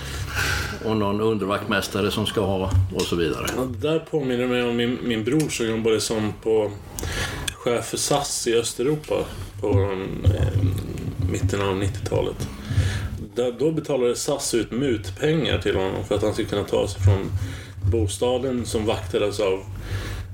Och 0.86 0.98
någon 0.98 1.22
undervaktmästare 1.22 2.12
som 2.12 2.26
ska 2.26 2.42
ha 2.42 2.72
och 2.96 3.02
så 3.02 3.16
vidare. 3.16 3.46
Ja, 3.56 3.62
det 3.64 3.88
där 3.88 4.00
påminner 4.00 4.48
mig 4.48 4.64
om 4.64 4.76
min, 4.76 4.98
min 5.04 5.24
bror 5.24 5.50
som 5.50 5.68
jobbade 5.68 6.02
som 6.02 6.34
på 6.44 6.72
chef 7.54 7.86
för 7.86 7.98
SAS 7.98 8.48
i 8.48 8.56
Östeuropa 8.56 9.16
på 9.62 9.70
eh, 10.26 10.62
mitten 11.32 11.62
av 11.62 11.82
90-talet. 11.82 12.48
Där, 13.36 13.56
då 13.60 13.72
betalade 13.72 14.16
SAS 14.16 14.54
ut 14.54 14.72
mutpengar 14.72 15.58
till 15.58 15.76
honom 15.76 16.06
för 16.08 16.16
att 16.16 16.22
han 16.22 16.34
skulle 16.34 16.48
kunna 16.48 16.64
ta 16.64 16.88
sig 16.88 17.02
från 17.02 17.32
bostaden 17.92 18.66
som 18.66 18.86
vaktades 18.86 19.40
av 19.40 19.64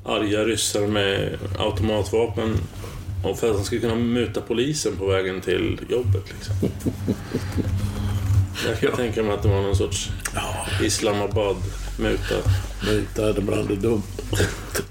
arga 0.05 0.43
ryssar 0.43 0.87
med 0.87 1.37
automatvapen 1.59 2.57
och 3.23 3.39
för 3.39 3.49
att 3.49 3.55
han 3.55 3.65
skulle 3.65 3.81
kunna 3.81 3.95
muta 3.95 4.41
polisen 4.41 4.95
på 4.95 5.05
vägen 5.05 5.41
till 5.41 5.79
jobbet. 5.89 6.23
Liksom. 6.33 6.55
Jag 8.67 8.79
kan 8.79 8.91
tänka 8.91 9.23
mig 9.23 9.33
att 9.33 9.43
det 9.43 9.49
var 9.49 9.61
någon 9.61 9.75
sorts 9.75 10.09
Islamabad-muta. 10.81 12.35
Muta 12.85 13.29
är 13.29 13.33
det 13.33 13.41
bland 13.41 13.67
det 13.67 13.75
dum, 13.75 14.01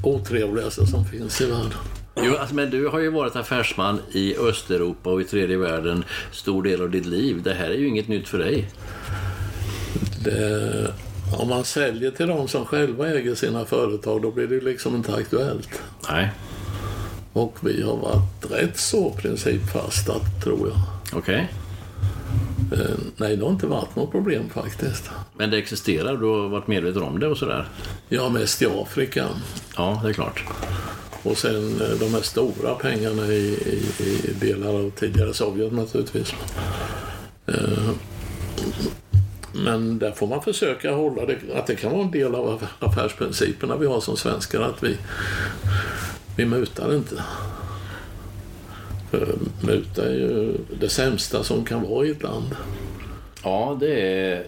otrevligaste 0.03 0.87
som 0.87 1.05
finns 1.05 1.41
i 1.41 1.47
världen. 1.47 1.73
Jo, 2.17 2.37
alltså, 2.37 2.55
men 2.55 2.71
du 2.71 2.89
har 2.89 2.99
ju 2.99 3.11
varit 3.11 3.37
affärsman 3.37 4.01
i 4.13 4.37
Östeuropa 4.37 5.11
och 5.11 5.21
i 5.21 5.25
tredje 5.25 5.57
världen 5.57 6.05
stor 6.33 6.63
del 6.63 6.83
av 6.83 6.91
ditt 6.91 7.07
liv. 7.07 7.43
Det 7.43 7.55
här 7.55 7.71
är 7.71 7.75
ju 7.75 7.89
inget 7.89 8.09
nytt 8.09 8.29
för 8.29 8.39
dig. 8.39 8.71
Det, 10.25 10.95
om 11.39 11.49
man 11.49 11.65
säljer 11.65 12.11
till 12.11 12.27
de 12.27 12.49
som 12.49 12.67
själva 12.67 13.09
äger 13.09 13.35
sina 13.35 13.65
företag 13.65 14.23
då 14.23 14.31
blir 14.31 14.47
det 14.47 14.61
liksom 14.61 14.97
inte 14.97 15.15
aktuellt. 15.15 15.83
Nej, 16.11 16.31
Och 17.33 17.57
vi 17.61 17.83
har 17.83 17.97
varit 17.97 18.51
rätt 18.51 18.79
så 18.79 19.11
principfasta 19.11 20.15
tror 20.45 20.69
jag. 20.69 20.79
okej. 21.19 21.53
Eh, 22.73 22.79
nej, 23.17 23.37
det 23.37 23.45
har 23.45 23.51
inte 23.53 23.67
varit 23.67 23.97
något 23.97 24.11
problem 24.11 24.49
faktiskt. 24.55 25.11
Men 25.37 25.51
det 25.51 25.59
existerar, 25.59 26.17
du 26.17 26.27
har 26.27 26.49
varit 26.49 26.67
medveten 26.67 27.03
om 27.03 27.21
det 27.21 27.27
och 27.27 27.39
sådär? 27.39 27.69
Är 28.11 28.29
mest 28.29 28.63
i 28.63 28.67
Afrika. 28.67 29.27
Ja, 29.77 30.01
det 30.05 30.09
är 30.09 30.13
klart. 30.13 30.45
Och 31.23 31.39
sen 31.39 31.81
eh, 31.81 31.99
de 32.01 32.15
här 32.15 32.23
stora 32.23 32.75
pengarna 32.75 33.27
i, 33.27 33.47
i, 33.49 33.83
i 34.05 34.33
delar 34.41 34.69
av 34.69 34.91
tidigare 34.91 35.35
Sovjet 35.35 35.73
naturligtvis. 35.73 36.35
Eh, 37.47 37.91
Men 39.55 39.99
där 39.99 40.13
får 40.13 40.27
man 40.27 40.43
försöka 40.43 40.93
hålla 40.93 41.27
det, 41.27 41.37
att 41.55 41.67
det 41.67 41.77
kan 41.77 41.93
vara 41.93 42.03
en 42.03 42.11
del 42.11 42.35
av 42.35 42.61
aff- 42.61 42.87
affärsprinciperna 42.89 43.77
vi 43.77 43.87
har 43.87 44.01
som 44.01 44.17
svenskar, 44.17 44.61
att 44.61 44.83
vi, 44.83 44.97
vi 46.37 46.45
mutar 46.45 46.95
inte. 46.95 47.23
För 49.11 49.35
muta 49.61 50.05
är 50.09 50.13
ju 50.15 50.55
det 50.81 50.89
sämsta 50.89 51.45
som 51.45 51.65
kan 51.65 51.83
vara 51.83 52.07
i 52.07 52.11
ett 52.11 52.23
land. 52.23 52.57
Ja, 53.45 53.77
det 53.81 54.01
är 54.01 54.45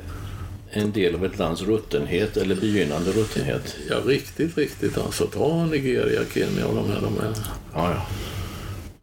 en 0.71 0.93
del 0.93 1.15
av 1.15 1.25
ett 1.25 1.39
lands 1.39 1.63
ruttenhet 1.63 2.37
eller 2.37 2.55
begynnande 2.55 3.11
ruttenhet. 3.11 3.77
Ja, 3.91 3.97
riktigt, 4.07 4.57
riktigt 4.59 4.99
alltså. 4.99 5.27
Ta 5.27 5.65
Nigeria, 5.67 6.21
Kenya 6.35 6.67
och 6.67 6.75
de 6.75 6.89
här. 6.91 7.01
De 7.01 7.15
här. 7.23 7.33
Ja, 7.75 7.91
ja. 7.95 8.07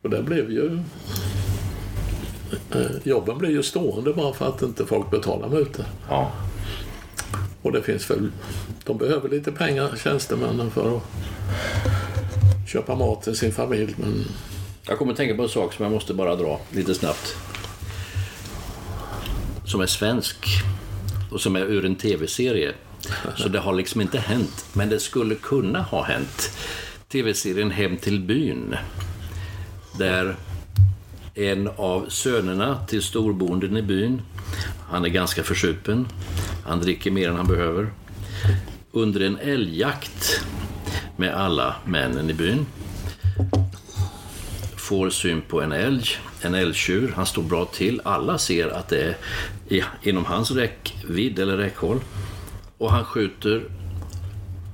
Och 0.02 0.10
det 0.10 0.24
blev 0.24 0.52
ju... 0.52 0.80
eh, 2.72 2.82
Jobben 3.04 3.38
blir 3.38 3.50
ju 3.50 3.64
stående 3.64 4.14
bara 4.14 4.34
för 4.34 4.48
att 4.50 4.62
inte 4.62 4.86
folk 4.86 5.12
betalar 5.12 5.50
mutor. 5.50 5.86
ja. 6.10 6.32
Och 7.62 7.72
det 7.72 7.82
finns 7.82 8.10
väl... 8.12 8.32
De 8.86 8.98
behöver 8.98 9.30
lite 9.30 9.52
pengar, 9.52 9.92
tjänstemännen, 10.04 10.72
för 10.72 10.98
att 10.98 11.04
köpa 12.72 12.96
mat 12.96 13.24
till 13.24 13.36
sin 13.36 13.52
familj. 13.52 13.96
Men 13.98 14.26
Jag 14.88 14.98
kommer 14.98 15.12
att 15.12 15.18
tänka 15.18 15.36
på 15.36 15.44
en 15.44 15.50
sak 15.50 15.74
som 15.74 15.84
jag 15.84 15.92
måste 15.92 16.14
bara 16.14 16.36
dra 16.36 16.60
lite 16.72 16.96
snabbt. 16.96 17.36
Som 19.66 19.82
är 19.82 19.86
svensk 19.86 20.46
och 21.32 21.42
som 21.42 21.56
är 21.56 21.62
ur 21.62 21.86
en 21.86 21.96
tv-serie. 21.96 22.74
Så 23.36 23.50
det 23.50 23.60
har 23.60 23.74
liksom 23.74 24.02
inte 24.02 24.20
hänt, 24.20 24.66
men 24.74 24.90
det 24.90 25.00
skulle 25.00 25.36
kunna 25.36 25.82
ha 25.82 26.04
hänt. 26.04 26.58
Tv-serien 27.12 27.72
Hem 27.72 27.98
till 27.98 28.20
byn. 28.20 28.76
Där 29.98 30.36
en 31.36 31.68
av 31.68 32.06
sönerna 32.10 32.86
till 32.86 33.02
storbonden 33.02 33.78
i 33.78 33.82
byn, 33.82 34.22
han 34.90 35.06
är 35.06 35.10
ganska 35.10 35.44
försupen, 35.44 36.08
han 36.66 36.80
dricker 36.80 37.12
mer 37.12 37.30
än 37.30 37.36
han 37.36 37.48
behöver. 37.48 37.92
Under 38.92 39.22
en 39.22 39.38
älgjakt 39.38 40.42
med 41.22 41.34
alla 41.34 41.76
männen 41.86 42.30
i 42.30 42.34
byn 42.34 42.66
får 44.76 45.10
syn 45.10 45.42
på 45.42 45.62
en 45.62 45.72
älg, 45.72 46.04
en 46.42 46.56
älgtjur. 46.56 47.14
Han 47.16 47.26
står 47.26 47.44
bra 47.44 47.66
till. 47.66 48.02
Alla 48.06 48.38
ser 48.38 48.68
att 48.68 48.90
det 48.90 49.16
är 49.70 49.86
inom 50.02 50.26
hans 50.26 50.52
räckvidd 50.52 51.40
eller 51.40 51.58
räckhåll. 51.58 52.00
Och 52.78 52.92
han 52.92 53.06
skjuter 53.06 53.64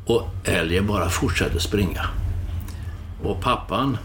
och 0.05 0.27
älgen 0.43 0.87
bara 0.87 1.09
fortsätter 1.09 1.59
springa. 1.59 2.07
Och 3.23 3.41
pappan, 3.41 3.97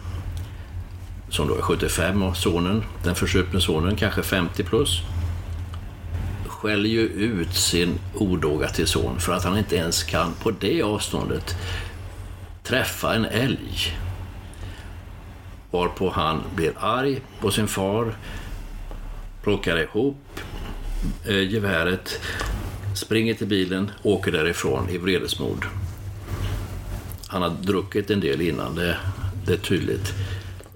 som 1.29 1.49
då 1.49 1.57
är 1.57 1.63
75 1.63 2.23
och 2.23 2.37
sonen, 2.37 2.85
den 3.05 3.15
försupne 3.15 3.61
sonen, 3.61 3.97
kanske 3.97 4.23
50 4.23 4.63
plus, 4.63 5.03
skäller 6.47 6.89
ju 6.89 7.01
ut 7.09 7.55
sin 7.55 7.99
odåga 8.15 8.69
till 8.69 8.87
son 8.87 9.21
för 9.21 9.33
att 9.33 9.45
han 9.45 9.59
inte 9.59 9.77
ens 9.77 10.03
kan 10.03 10.33
på 10.43 10.51
det 10.51 10.83
avståndet 10.83 11.57
träffa 12.63 13.15
en 13.15 13.25
älg. 13.25 13.99
Varpå 15.71 16.11
han 16.11 16.43
blir 16.55 16.73
arg 16.79 17.21
på 17.41 17.51
sin 17.51 17.69
far, 17.69 18.15
plockar 19.43 19.77
ihop 19.77 20.41
eh, 21.25 21.53
geväret, 21.53 22.21
springer 22.95 23.35
till 23.35 23.47
bilen, 23.47 23.91
åker 24.03 24.33
därifrån 24.33 24.89
i 24.89 24.99
vredesmod. 24.99 25.65
Han 27.27 27.43
har 27.43 27.51
druckit 27.51 28.11
en 28.11 28.21
del 28.21 28.41
innan, 28.41 28.75
det, 28.75 28.97
det 29.47 29.53
är 29.53 29.57
tydligt. 29.57 30.15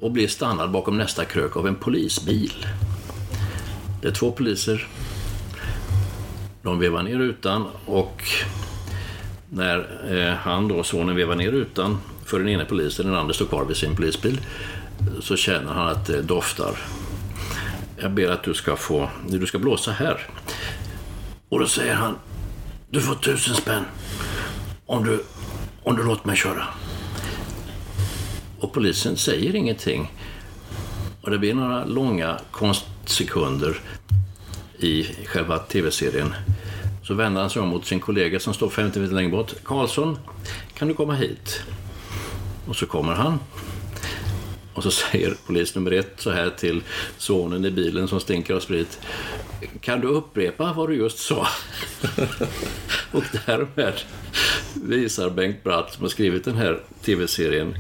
Och 0.01 0.11
blir 0.11 0.29
stannad 0.29 0.71
bakom 0.71 0.99
nästa 0.99 1.25
krök 1.25 1.57
av 1.57 1.67
en 1.67 1.75
polisbil. 1.75 2.67
Det 4.03 4.09
är 4.09 4.13
två 4.13 4.33
poliser. 4.33 4.89
De 6.63 6.79
vevar 6.79 7.03
ner 7.03 7.19
rutan 7.19 7.67
och 7.87 8.23
när 9.57 9.79
eh, 10.11 10.35
han 10.35 10.69
då, 10.69 10.83
sonen, 10.83 11.17
vevar 11.17 11.35
ner 11.35 11.51
rutan 11.51 11.99
för 12.25 12.39
den 12.39 12.49
ena 12.49 12.65
polisen, 12.65 13.07
den 13.07 13.15
andra 13.15 13.35
står 13.35 13.47
kvar 13.47 13.65
vid 13.65 13.77
sin 13.77 13.97
polisbil, 13.97 14.41
så 15.21 15.37
känner 15.37 15.73
han 15.73 15.89
att 15.89 16.07
det 16.07 16.23
doftar. 16.23 16.79
Jag 17.97 18.11
ber 18.11 18.31
att 18.31 18.43
du 18.43 18.55
ska 18.55 18.77
få, 18.77 19.11
du 19.29 19.47
ska 19.47 19.59
blåsa 19.59 19.93
här. 19.93 20.27
Och 21.49 21.61
då 21.61 21.67
säger 21.67 21.95
han, 21.95 22.17
du 22.91 23.01
får 23.01 23.15
tusen 23.15 23.55
spänn 23.55 23.85
om 24.87 25.05
du, 25.05 25.25
om 25.83 25.97
du 25.97 26.05
låter 26.05 26.27
mig 26.27 26.37
köra. 26.37 26.65
Och 28.61 28.73
polisen 28.73 29.17
säger 29.17 29.55
ingenting. 29.55 30.13
Och 31.23 31.31
det 31.31 31.39
blir 31.39 31.55
några 31.55 31.85
långa 31.85 32.41
konstsekunder 32.51 33.81
i 34.79 35.05
själva 35.27 35.59
tv-serien. 35.59 36.35
Så 37.07 37.15
vänder 37.15 37.41
han 37.41 37.51
sig 37.51 37.63
om 37.63 37.69
mot 37.69 37.87
sin 37.87 38.01
kollega 38.01 38.41
som 38.41 38.55
står 38.55 38.69
50 38.69 39.01
meter 39.01 39.15
längre 39.15 39.31
bort. 39.31 39.55
Karlsson, 39.65 40.19
kan 40.75 40.89
du 40.89 40.95
komma 40.95 41.15
hit? 41.15 41.63
Och 42.67 42.77
så 42.77 42.87
kommer 42.87 43.13
han. 43.13 43.39
Och 44.75 44.83
så 44.83 44.91
säger 44.91 45.35
polis 45.47 45.75
nummer 45.75 45.93
ett 45.93 46.13
så 46.17 46.31
här 46.31 46.51
till 46.51 46.83
sonen 47.19 47.65
i 47.65 47.71
bilen 47.71 48.09
som 48.09 48.21
stinker 48.21 48.55
av 48.55 48.61
sprit. 48.61 49.01
Kan 49.81 50.01
du 50.01 50.07
upprepa 50.07 50.73
vad 50.73 50.89
du 50.89 50.97
just 50.97 51.19
sa? 51.19 51.47
och 53.13 53.25
därmed 53.47 53.95
visar 54.75 55.31
Bengt 55.31 55.65
Bratt, 55.65 55.93
som 55.93 56.03
har 56.03 56.09
skrivit 56.09 56.45
den 56.45 56.57
här 56.57 56.83
tv-serien, 57.05 57.75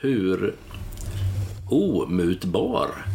hur 0.00 0.54
omutbar 1.70 3.06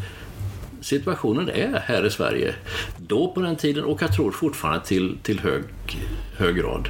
situationen 0.82 1.49
är 1.49 1.79
här 1.86 2.05
i 2.05 2.09
Sverige. 2.09 2.55
Då 2.97 3.32
på 3.32 3.41
den 3.41 3.55
tiden 3.55 3.84
och 3.84 4.01
jag 4.01 4.13
tror 4.15 4.32
fortfarande 4.32 4.86
till, 4.86 5.17
till 5.23 5.39
hög, 5.39 5.63
hög 6.38 6.55
grad. 6.55 6.89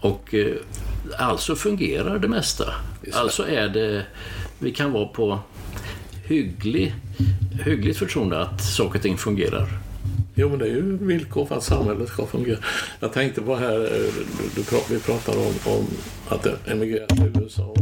Och 0.00 0.34
eh, 0.34 0.54
alltså 1.18 1.56
fungerar 1.56 2.18
det 2.18 2.28
mesta. 2.28 2.64
Alltså 3.12 3.48
är 3.48 3.68
det, 3.68 4.06
vi 4.58 4.72
kan 4.72 4.92
vara 4.92 5.06
på 5.06 5.38
hygglig, 6.24 6.94
hyggligt 7.64 7.98
förtroende 7.98 8.40
att 8.40 8.64
saker 8.64 8.98
och 8.98 9.02
ting 9.02 9.18
fungerar. 9.18 9.68
Jo, 10.34 10.48
men 10.48 10.58
det 10.58 10.64
är 10.64 10.68
ju 10.68 10.96
villkor 10.96 11.46
för 11.46 11.56
att 11.56 11.64
samhället 11.64 12.08
ska 12.08 12.26
fungera. 12.26 12.58
Jag 13.00 13.12
tänkte 13.12 13.40
på 13.40 13.56
här, 13.56 13.84
eh, 13.84 14.12
du, 14.54 14.62
du, 14.70 14.94
vi 14.94 15.00
pratade 15.00 15.38
om, 15.38 15.72
om 15.72 15.86
att 16.28 16.68
emigrera 16.68 17.06
till 17.06 17.42
USA 17.42 17.74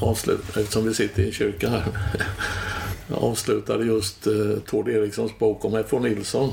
avsluta, 0.00 0.60
eftersom 0.60 0.84
vi 0.84 0.94
sitter 0.94 1.22
i 1.22 1.26
en 1.26 1.32
kyrka 1.32 1.68
här. 1.68 1.84
Jag 3.08 3.22
avslutade 3.22 3.84
just 3.84 4.26
eh, 4.26 4.32
Tord 4.66 4.88
Erikssons 4.88 5.38
bok 5.38 5.64
om 5.64 5.74
F.O. 5.74 5.98
Nilsson. 5.98 6.52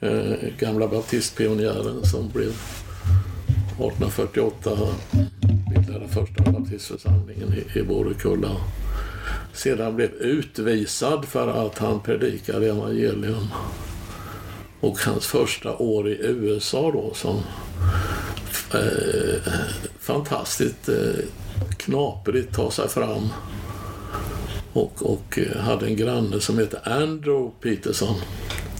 Eh, 0.00 0.32
gamla 0.58 0.88
baptistpionjären 0.88 2.04
som 2.04 2.28
blev 2.28 2.48
1848 2.48 4.70
bildade 5.70 6.08
första 6.08 6.52
baptistförsamlingen 6.52 7.54
i, 7.54 7.78
i 7.78 7.82
Borekulla. 7.82 8.56
Sedan 9.52 9.96
blev 9.96 10.12
utvisad 10.12 11.24
för 11.24 11.66
att 11.66 11.78
han 11.78 12.00
predikade 12.00 12.68
evangelium. 12.68 13.48
Och 14.80 14.98
hans 14.98 15.26
första 15.26 15.76
år 15.76 16.08
i 16.08 16.16
USA 16.20 16.90
då 16.92 17.14
som 17.14 17.36
eh, 18.74 19.52
fantastiskt 20.00 20.88
eh, 20.88 21.24
knaprigt 21.76 22.54
ta 22.54 22.70
sig 22.70 22.88
fram. 22.88 23.28
Och, 24.72 25.02
och 25.02 25.38
eh, 25.38 25.60
hade 25.60 25.86
en 25.86 25.96
granne 25.96 26.40
som 26.40 26.58
hette 26.58 26.78
Andrew 26.84 27.50
Peterson. 27.60 28.14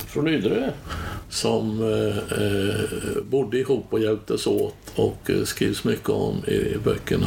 Från 0.06 0.28
Ydre? 0.28 0.72
Som 1.30 1.80
eh, 1.80 2.42
eh, 2.42 3.22
bodde 3.30 3.58
ihop 3.58 3.86
och 3.90 4.00
hjälptes 4.00 4.46
åt 4.46 4.74
och 4.94 5.30
eh, 5.30 5.44
skrivs 5.44 5.84
mycket 5.84 6.08
om 6.08 6.42
i, 6.46 6.54
i 6.54 6.78
böckerna. 6.84 7.26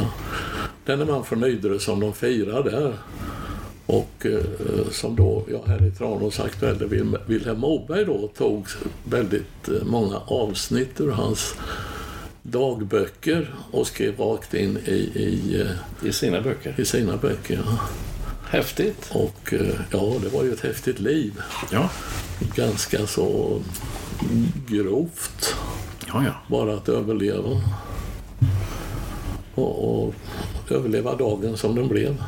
Denne 0.84 1.04
man 1.04 1.24
från 1.24 1.44
Ydre 1.44 1.78
som 1.78 2.00
de 2.00 2.12
firar 2.12 2.62
där 2.62 2.94
och 3.86 4.26
eh, 4.26 4.90
som 4.90 5.16
då, 5.16 5.44
ja, 5.50 5.62
här 5.66 5.86
i 5.86 5.90
Tranås 5.90 6.40
Aktuella, 6.40 6.86
Vilhelm 7.26 7.60
Moberg 7.60 8.04
då 8.04 8.28
tog 8.36 8.66
väldigt 9.04 9.68
många 9.82 10.16
avsnitt 10.26 11.00
ur 11.00 11.10
hans 11.10 11.54
dagböcker 12.42 13.54
och 13.70 13.86
skrev 13.86 14.20
rakt 14.20 14.54
in 14.54 14.78
i, 14.86 14.92
i, 15.14 15.60
eh, 15.60 16.08
I 16.08 16.12
sina 16.12 16.40
böcker. 16.40 16.74
I 16.78 16.84
sina 16.84 17.16
böcker 17.16 17.62
ja. 17.66 17.78
Häftigt. 18.44 19.10
Och 19.12 19.52
eh, 19.52 19.74
ja, 19.90 20.14
det 20.22 20.28
var 20.28 20.44
ju 20.44 20.52
ett 20.52 20.60
häftigt 20.60 21.00
liv. 21.00 21.32
Ja. 21.72 21.90
Ganska 22.54 23.06
så 23.06 23.60
grovt. 24.68 25.54
Ja, 26.06 26.24
ja. 26.24 26.34
Bara 26.48 26.74
att 26.74 26.88
överleva. 26.88 27.60
Och, 29.54 30.04
och 30.04 30.14
överleva 30.68 31.16
dagen 31.16 31.56
som 31.56 31.74
den 31.74 31.88
blev. 31.88 32.22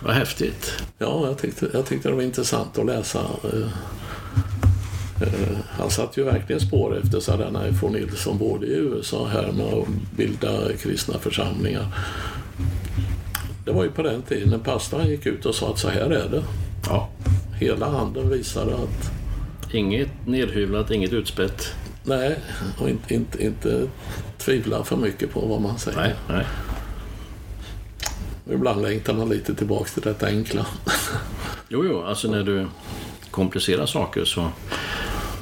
Vad 0.00 0.14
häftigt. 0.14 0.72
Ja, 0.98 1.26
jag 1.26 1.38
tyckte, 1.38 1.70
jag 1.72 1.86
tyckte 1.86 2.08
det 2.08 2.14
var 2.14 2.22
intressant 2.22 2.78
att 2.78 2.86
läsa. 2.86 3.26
Eh, 5.20 5.58
han 5.70 5.90
satte 5.90 6.20
ju 6.20 6.26
verkligen 6.26 6.60
spår 6.60 6.98
efter 6.98 7.20
sådana 7.20 7.72
från 7.72 7.92
Nilsson 7.92 8.38
både 8.38 8.66
i 8.66 8.74
USA 8.74 9.26
här 9.26 9.52
med 9.52 9.66
att 9.66 9.88
bilda 10.16 10.72
kristna 10.72 11.18
församlingar. 11.18 11.86
Det 13.64 13.72
var 13.72 13.84
ju 13.84 13.90
på 13.90 14.02
den 14.02 14.22
tiden 14.22 14.50
när 14.50 14.58
pastorn 14.58 15.06
gick 15.06 15.26
ut 15.26 15.46
och 15.46 15.54
sa 15.54 15.70
att 15.70 15.78
så 15.78 15.88
här 15.88 16.10
är 16.10 16.28
det. 16.28 16.42
Ja. 16.86 17.08
Hela 17.60 17.88
handen 17.88 18.30
visade 18.30 18.74
att... 18.74 19.10
Inget 19.72 20.26
nedhyvlat, 20.26 20.90
inget 20.90 21.12
utspätt. 21.12 21.74
Nej, 22.04 22.38
och 22.78 22.88
inte, 22.88 23.14
inte, 23.14 23.44
inte 23.44 23.88
tvivla 24.38 24.84
för 24.84 24.96
mycket 24.96 25.32
på 25.32 25.40
vad 25.40 25.60
man 25.60 25.78
säger. 25.78 25.98
Nej, 25.98 26.14
nej. 26.28 26.46
Ibland 28.50 28.82
längtar 28.82 29.14
man 29.14 29.28
lite 29.28 29.54
tillbaka 29.54 29.90
till 29.90 30.02
detta 30.02 30.26
enkla. 30.26 30.66
Jo, 31.68 31.84
jo, 31.84 32.02
alltså 32.02 32.30
när 32.30 32.42
du 32.42 32.66
komplicerar 33.30 33.86
saker 33.86 34.24
så 34.24 34.48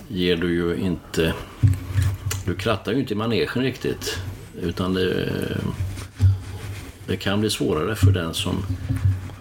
ger 0.09 0.36
du 0.36 0.54
ju 0.54 0.76
inte... 0.76 1.34
Du 2.46 2.54
krattar 2.54 2.92
ju 2.92 3.00
inte 3.00 3.12
i 3.14 3.16
manegen 3.16 3.62
riktigt. 3.62 4.18
Utan 4.62 4.94
det, 4.94 5.28
det 7.07 7.16
kan 7.16 7.40
bli 7.40 7.50
svårare 7.50 7.94
för 7.94 8.12
den 8.12 8.34
som 8.34 8.66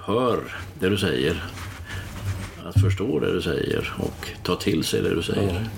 hör 0.01 0.39
det 0.80 0.89
du 0.89 0.97
säger 0.97 1.43
att 2.66 2.82
förstå 2.82 3.20
det 3.20 3.34
du 3.34 3.41
säger 3.41 3.93
och 3.97 4.30
ta 4.43 4.55
till 4.55 4.84
sig 4.84 5.01
det 5.01 5.16
du 5.16 5.24
säger. 5.24 5.70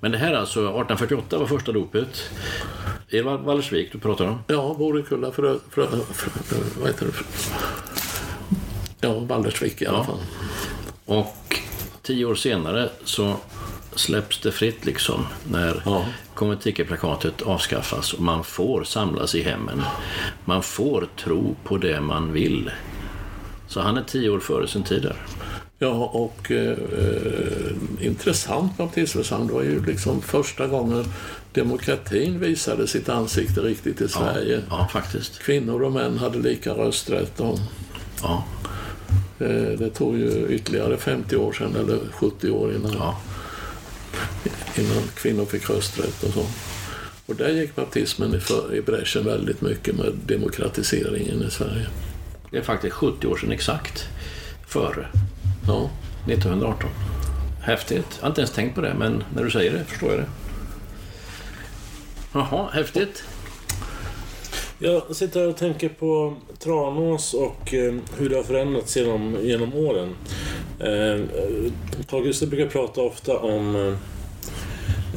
Men 0.00 0.12
det 0.12 0.18
här 0.18 0.34
alltså, 0.34 0.60
1848 0.60 1.38
var 1.38 1.46
första 1.46 1.72
dopet. 1.72 2.30
Det 3.10 3.22
Vallersvik 3.22 3.92
du 3.92 3.98
pratar 3.98 4.28
om? 4.28 4.38
Ja, 4.46 4.74
Borekulla, 4.78 5.32
för, 5.32 5.58
för, 5.70 5.86
för, 6.12 6.80
vad 6.80 6.88
heter 6.88 7.06
det? 7.06 7.12
Ja, 9.00 9.18
Vallersvik 9.18 9.82
i 9.82 9.86
alla 9.86 9.98
ja. 9.98 10.04
fall. 10.04 10.20
Och 11.04 11.60
tio 12.10 12.24
år 12.24 12.34
senare 12.34 12.88
så 13.04 13.36
släpps 13.94 14.40
det 14.40 14.52
fritt 14.52 14.86
liksom 14.86 15.26
när 15.50 15.82
ja. 15.84 16.06
konventikelplakatet 16.34 17.42
avskaffas 17.42 18.12
och 18.12 18.22
man 18.22 18.44
får 18.44 18.84
samlas 18.84 19.34
i 19.34 19.42
hemmen. 19.42 19.82
Man 20.44 20.62
får 20.62 21.08
tro 21.24 21.56
på 21.64 21.76
det 21.76 22.00
man 22.00 22.32
vill. 22.32 22.70
Så 23.68 23.80
han 23.80 23.96
är 23.96 24.02
tio 24.02 24.30
år 24.30 24.40
före 24.40 24.68
sin 24.68 24.82
tid 24.82 25.02
där. 25.02 25.16
Ja, 25.78 25.88
och 26.12 26.50
eh, 26.50 26.76
intressant 28.00 28.76
baptistförsamling. 28.78 29.48
Det 29.48 29.54
var 29.54 29.62
ju 29.62 29.84
liksom 29.84 30.22
första 30.22 30.66
gången 30.66 31.04
demokratin 31.52 32.40
visade 32.40 32.86
sitt 32.86 33.08
ansikte 33.08 33.60
riktigt 33.60 34.00
i 34.00 34.08
Sverige. 34.08 34.62
Ja, 34.70 34.76
ja 34.78 34.88
faktiskt. 34.92 35.38
Kvinnor 35.38 35.82
och 35.82 35.92
män 35.92 36.18
hade 36.18 36.38
lika 36.38 36.72
rösträtt. 36.72 37.40
Och, 37.40 37.58
ja. 38.22 38.44
Eh, 39.40 39.78
det 39.78 39.90
tog 39.90 40.18
ju 40.18 40.46
ytterligare 40.48 40.96
50 40.96 41.36
år 41.36 41.52
sedan, 41.52 41.76
eller 41.76 41.98
70 42.12 42.50
år 42.50 42.74
innan, 42.74 42.92
ja. 42.92 43.20
innan 44.76 45.02
kvinnor 45.14 45.44
fick 45.44 45.70
rösträtt 45.70 46.22
och 46.22 46.32
så. 46.32 46.46
Och 47.26 47.36
där 47.36 47.48
gick 47.48 47.76
baptismen 47.76 48.34
i, 48.34 48.40
för, 48.40 48.74
i 48.74 48.82
bräschen 48.82 49.24
väldigt 49.24 49.60
mycket 49.60 49.94
med 49.94 50.12
demokratiseringen 50.26 51.42
i 51.42 51.50
Sverige. 51.50 51.86
Det 52.50 52.58
är 52.58 52.62
faktiskt 52.62 52.94
70 52.94 53.26
år 53.26 53.36
sedan 53.36 53.52
exakt 53.52 54.08
före 54.66 55.06
Ja. 55.66 55.90
1918. 56.26 56.90
Häftigt. 57.62 58.06
Jag 58.16 58.22
har 58.22 58.28
inte 58.28 58.40
ens 58.40 58.50
tänkt 58.50 58.74
på 58.74 58.80
det, 58.80 58.94
men 58.94 59.24
när 59.34 59.44
du 59.44 59.50
säger 59.50 59.72
det 59.72 59.84
förstår 59.84 60.10
jag 60.10 60.18
det. 60.18 60.26
Jaha, 62.32 62.70
häftigt. 62.72 63.24
Jag 64.82 65.16
sitter 65.16 65.48
och 65.48 65.56
tänker 65.56 65.88
på 65.88 66.34
Tranås 66.58 67.34
och 67.34 67.74
eh, 67.74 67.94
hur 68.18 68.28
det 68.28 68.36
har 68.36 68.42
förändrats 68.42 68.96
genom, 68.96 69.36
genom 69.42 69.74
åren. 69.74 70.14
Eh, 70.78 72.46
brukar 72.46 72.66
prata 72.66 73.02
ofta 73.02 73.38
om 73.38 73.76
eh, 73.76 73.94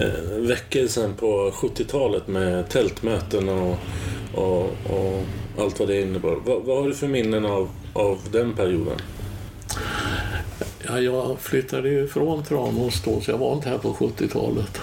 eh 0.06 0.38
väckelsen 0.38 1.14
på 1.14 1.52
70-talet 1.54 2.28
med 2.28 2.70
tältmöten 2.70 3.50
och, 3.50 3.78
och, 4.34 4.62
och, 4.90 5.24
allt 5.58 5.80
vad 5.80 5.88
det 5.88 6.02
innebar. 6.02 6.40
Vad, 6.46 6.64
vad 6.64 6.82
har 6.82 6.88
du 6.88 6.96
för 6.96 7.08
minnen 7.08 7.46
av, 7.46 7.70
av 7.94 8.18
den 8.32 8.54
perioden? 8.54 8.98
Ja, 10.88 11.00
jag 11.00 11.40
flyttade 11.40 11.90
ju 11.90 12.08
från 12.08 12.44
Tranås 12.44 13.04
då, 13.06 13.22
så 13.22 13.32
jag 13.32 13.38
var 13.38 13.54
inte 13.54 13.70
här 13.70 13.78
på 13.78 13.94
70-talet. 13.94 14.82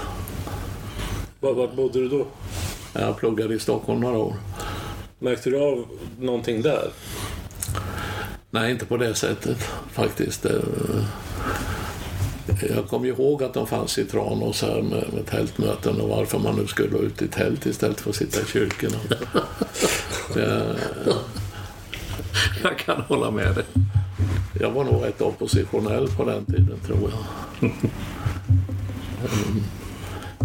Var, 1.40 1.54
var 1.54 1.68
bodde 1.68 1.98
du 1.98 2.08
då? 2.08 2.26
Jag 2.92 3.16
pluggade 3.16 3.54
i 3.54 3.58
Stockholm 3.58 4.00
några 4.00 4.18
år. 4.18 4.34
Märkte 5.18 5.50
du 5.50 5.60
av 5.60 5.86
någonting 6.20 6.62
där? 6.62 6.90
Nej, 8.50 8.70
inte 8.70 8.86
på 8.86 8.96
det 8.96 9.14
sättet 9.14 9.58
faktiskt. 9.92 10.46
Jag 12.68 12.88
kommer 12.88 13.06
ihåg 13.06 13.42
att 13.42 13.54
de 13.54 13.66
fanns 13.66 13.98
i 13.98 14.04
Tranås 14.04 14.62
här 14.62 14.82
med, 14.82 15.04
med 15.14 15.26
tältmöten 15.26 16.00
och 16.00 16.08
varför 16.08 16.38
man 16.38 16.56
nu 16.56 16.66
skulle 16.66 16.98
ut 16.98 17.22
i 17.22 17.28
tält 17.28 17.66
istället 17.66 18.00
för 18.00 18.10
att 18.10 18.16
sitta 18.16 18.40
i 18.40 18.44
kyrkorna. 18.44 18.98
Det, 20.34 20.76
jag 22.62 22.78
kan 22.78 23.00
hålla 23.00 23.30
med 23.30 23.54
dig. 23.54 23.64
Jag 24.60 24.70
var 24.70 24.84
nog 24.84 25.04
rätt 25.04 25.20
oppositionell 25.20 26.08
på 26.08 26.24
den 26.24 26.44
tiden 26.44 26.80
tror 26.86 27.10
jag. 27.10 27.70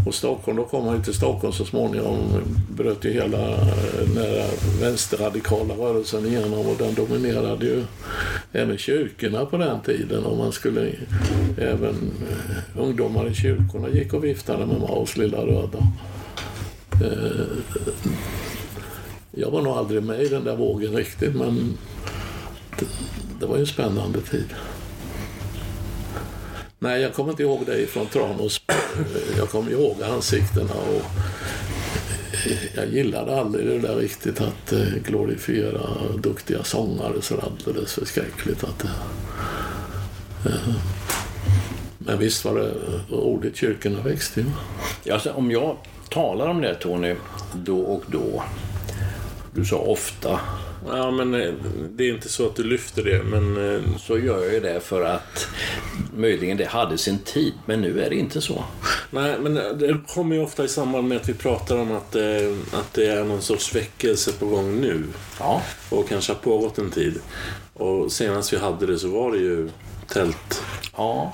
Och 0.05 0.15
Stockholm, 0.15 0.57
då 0.57 0.63
kom 0.63 0.85
man 0.85 0.95
ju 0.95 1.03
till 1.03 1.13
Stockholm 1.13 1.53
så 1.53 1.65
småningom. 1.65 2.17
Bröt 2.69 3.05
ju 3.05 3.13
hela 3.13 3.51
eh, 3.51 4.07
den 4.07 4.17
här 4.17 4.49
vänsterradikala 4.81 5.73
rörelsen 5.73 6.25
igenom 6.25 6.67
och 6.67 6.75
den 6.77 6.93
dominerade 6.93 7.65
ju 7.65 7.83
även 8.51 8.77
kyrkorna 8.77 9.45
på 9.45 9.57
den 9.57 9.81
tiden. 9.81 10.23
Och 10.23 10.37
man 10.37 10.51
skulle, 10.51 10.91
även 11.57 12.11
eh, 12.29 12.81
ungdomar 12.81 13.27
i 13.27 13.33
kyrkorna 13.33 13.89
gick 13.89 14.13
och 14.13 14.23
viftade 14.23 14.65
med 14.65 14.79
Maos 14.79 15.17
lilla 15.17 15.37
röda. 15.37 15.77
Eh, 16.91 17.45
jag 19.31 19.51
var 19.51 19.61
nog 19.61 19.73
aldrig 19.73 20.03
med 20.03 20.21
i 20.21 20.27
den 20.27 20.43
där 20.43 20.55
vågen 20.55 20.95
riktigt 20.95 21.35
men 21.35 21.77
det, 22.79 22.85
det 23.39 23.45
var 23.45 23.55
ju 23.55 23.61
en 23.61 23.67
spännande 23.67 24.21
tid. 24.21 24.47
Nej, 26.85 27.01
jag 27.01 27.13
kommer 27.13 27.31
inte 27.31 27.43
ihåg 27.43 27.65
dig 27.65 27.87
från 27.87 28.07
Tranås. 28.07 28.61
Jag 29.37 29.49
kommer 29.49 29.71
ihåg 29.71 30.03
ansiktena 30.03 30.73
och 30.73 31.01
jag 32.75 32.87
gillade 32.87 33.39
aldrig 33.39 33.67
det 33.67 33.79
där 33.79 33.95
riktigt 33.95 34.41
att 34.41 34.73
eh, 34.73 34.93
glorifiera 35.05 35.89
duktiga 36.17 36.63
sångare 36.63 37.21
så 37.21 37.35
alldeles 37.39 37.93
förskräckligt. 37.93 38.63
Att, 38.63 38.83
eh, 40.45 40.75
men 41.97 42.19
visst 42.19 42.45
var 42.45 42.55
det 42.55 42.73
roligt, 43.15 43.55
kyrkorna 43.55 44.01
växte 44.01 44.41
ju. 44.41 45.11
Alltså, 45.13 45.31
om 45.31 45.51
jag 45.51 45.77
talar 46.09 46.47
om 46.47 46.61
det 46.61 46.75
Tony, 46.75 47.15
då 47.53 47.79
och 47.79 48.03
då. 48.07 48.43
Du 49.53 49.65
sa 49.65 49.77
ofta. 49.77 50.39
Ja, 50.87 51.11
men 51.11 51.33
eh, 51.33 51.53
det 51.89 52.03
är 52.03 52.13
inte 52.13 52.29
så 52.29 52.45
att 52.45 52.55
du 52.55 52.63
lyfter 52.63 53.03
det, 53.03 53.23
men... 53.23 53.75
eh, 53.75 53.81
Så 53.97 54.17
gör 54.17 54.43
jag 54.43 54.53
ju 54.53 54.59
det 54.59 54.79
för 54.79 55.01
att 55.01 55.47
möjligen 56.17 56.57
det 56.57 56.65
hade 56.65 56.97
sin 56.97 57.19
tid, 57.19 57.53
men 57.65 57.81
nu 57.81 58.01
är 58.01 58.09
det 58.09 58.15
inte 58.15 58.41
så. 58.41 58.63
Nej, 59.11 59.35
men 59.39 59.53
det 59.53 59.97
kommer 60.07 60.35
ju 60.35 60.41
ofta 60.41 60.63
i 60.65 60.67
samband 60.67 61.07
med 61.07 61.17
att 61.17 61.29
vi 61.29 61.33
pratar 61.33 61.77
om 61.77 61.91
att, 61.91 62.15
eh, 62.15 62.53
att 62.73 62.93
det 62.93 63.05
är 63.07 63.23
någon 63.23 63.41
sorts 63.41 63.75
väckelse 63.75 64.31
på 64.39 64.45
gång 64.45 64.81
nu. 64.81 65.03
Ja, 65.39 65.61
Och 65.89 66.09
kanske 66.09 66.33
har 66.33 66.39
pågått 66.39 66.77
en 66.77 66.91
tid. 66.91 67.19
Och 67.73 68.11
senast 68.11 68.53
vi 68.53 68.57
hade 68.57 68.85
det 68.85 68.97
så 68.99 69.07
var 69.07 69.31
det 69.31 69.37
ju 69.37 69.69
tältprojekten. 70.07 70.84
Ja 70.97 71.33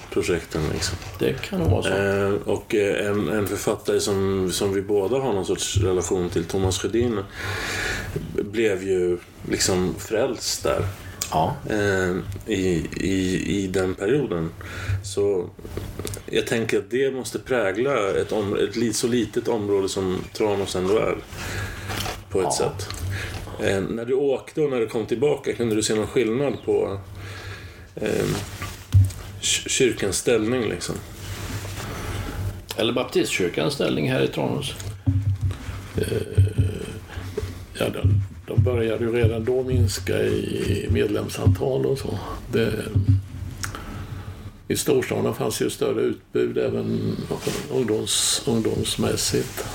Liksom. 0.73 0.97
det 1.19 1.41
kan 1.41 1.59
nog 1.59 1.69
vara 1.71 1.83
så. 1.83 1.89
Eh, 1.89 2.33
och 2.45 2.75
eh, 2.75 3.07
en, 3.07 3.29
en 3.29 3.47
författare 3.47 3.99
som, 3.99 4.51
som 4.51 4.73
vi 4.73 4.81
båda 4.81 5.17
har 5.19 5.33
någon 5.33 5.45
sorts 5.45 5.77
relation 5.77 6.29
till, 6.29 6.45
Thomas 6.45 6.79
Sjödin, 6.79 7.19
blev 8.33 8.83
ju 8.83 9.17
liksom 9.49 9.95
frälst 9.99 10.63
där. 10.63 10.85
Ja, 11.31 11.55
eh, 11.69 12.15
i, 12.45 12.87
i, 12.97 13.45
i 13.63 13.67
den 13.67 13.95
perioden. 13.95 14.49
Så 15.03 15.49
jag 16.25 16.47
tänker 16.47 16.77
att 16.77 16.91
det 16.91 17.11
måste 17.11 17.39
prägla 17.39 18.09
ett, 18.09 18.31
om, 18.31 18.55
ett 18.55 18.95
så 18.95 19.07
litet 19.07 19.47
område 19.47 19.89
som 19.89 20.17
Tranås 20.33 20.75
ändå 20.75 20.97
är. 20.97 21.17
På 22.29 22.41
ett 22.41 22.53
sätt. 22.53 22.89
Eh, 23.59 23.81
när 23.81 24.05
du 24.05 24.13
åkte 24.13 24.61
och 24.61 24.69
när 24.69 24.79
du 24.79 24.87
kom 24.87 25.05
tillbaka, 25.05 25.53
kunde 25.53 25.75
du 25.75 25.83
se 25.83 25.95
någon 25.95 26.07
skillnad 26.07 26.53
på 26.65 26.99
eh, 27.95 28.25
kyrkans 29.41 30.17
ställning 30.17 30.69
liksom? 30.69 30.95
eller 32.77 32.93
baptistkyrkans 32.93 33.73
ställning 33.73 34.11
här 34.11 34.21
i 34.21 34.27
Tranås. 34.27 34.73
Ja, 37.73 37.89
de, 37.89 38.21
de 38.47 38.63
började 38.63 39.05
ju 39.05 39.11
redan 39.11 39.45
då 39.45 39.63
minska 39.63 40.23
i 40.23 40.87
medlemsantal 40.91 41.85
och 41.85 41.97
så. 41.97 42.19
Det, 42.51 42.73
I 44.67 44.75
storstaden 44.75 45.33
fanns 45.33 45.61
ju 45.61 45.69
större 45.69 46.01
utbud 46.01 46.57
även 46.57 47.17
ungdoms, 47.71 48.41
ungdomsmässigt. 48.45 49.65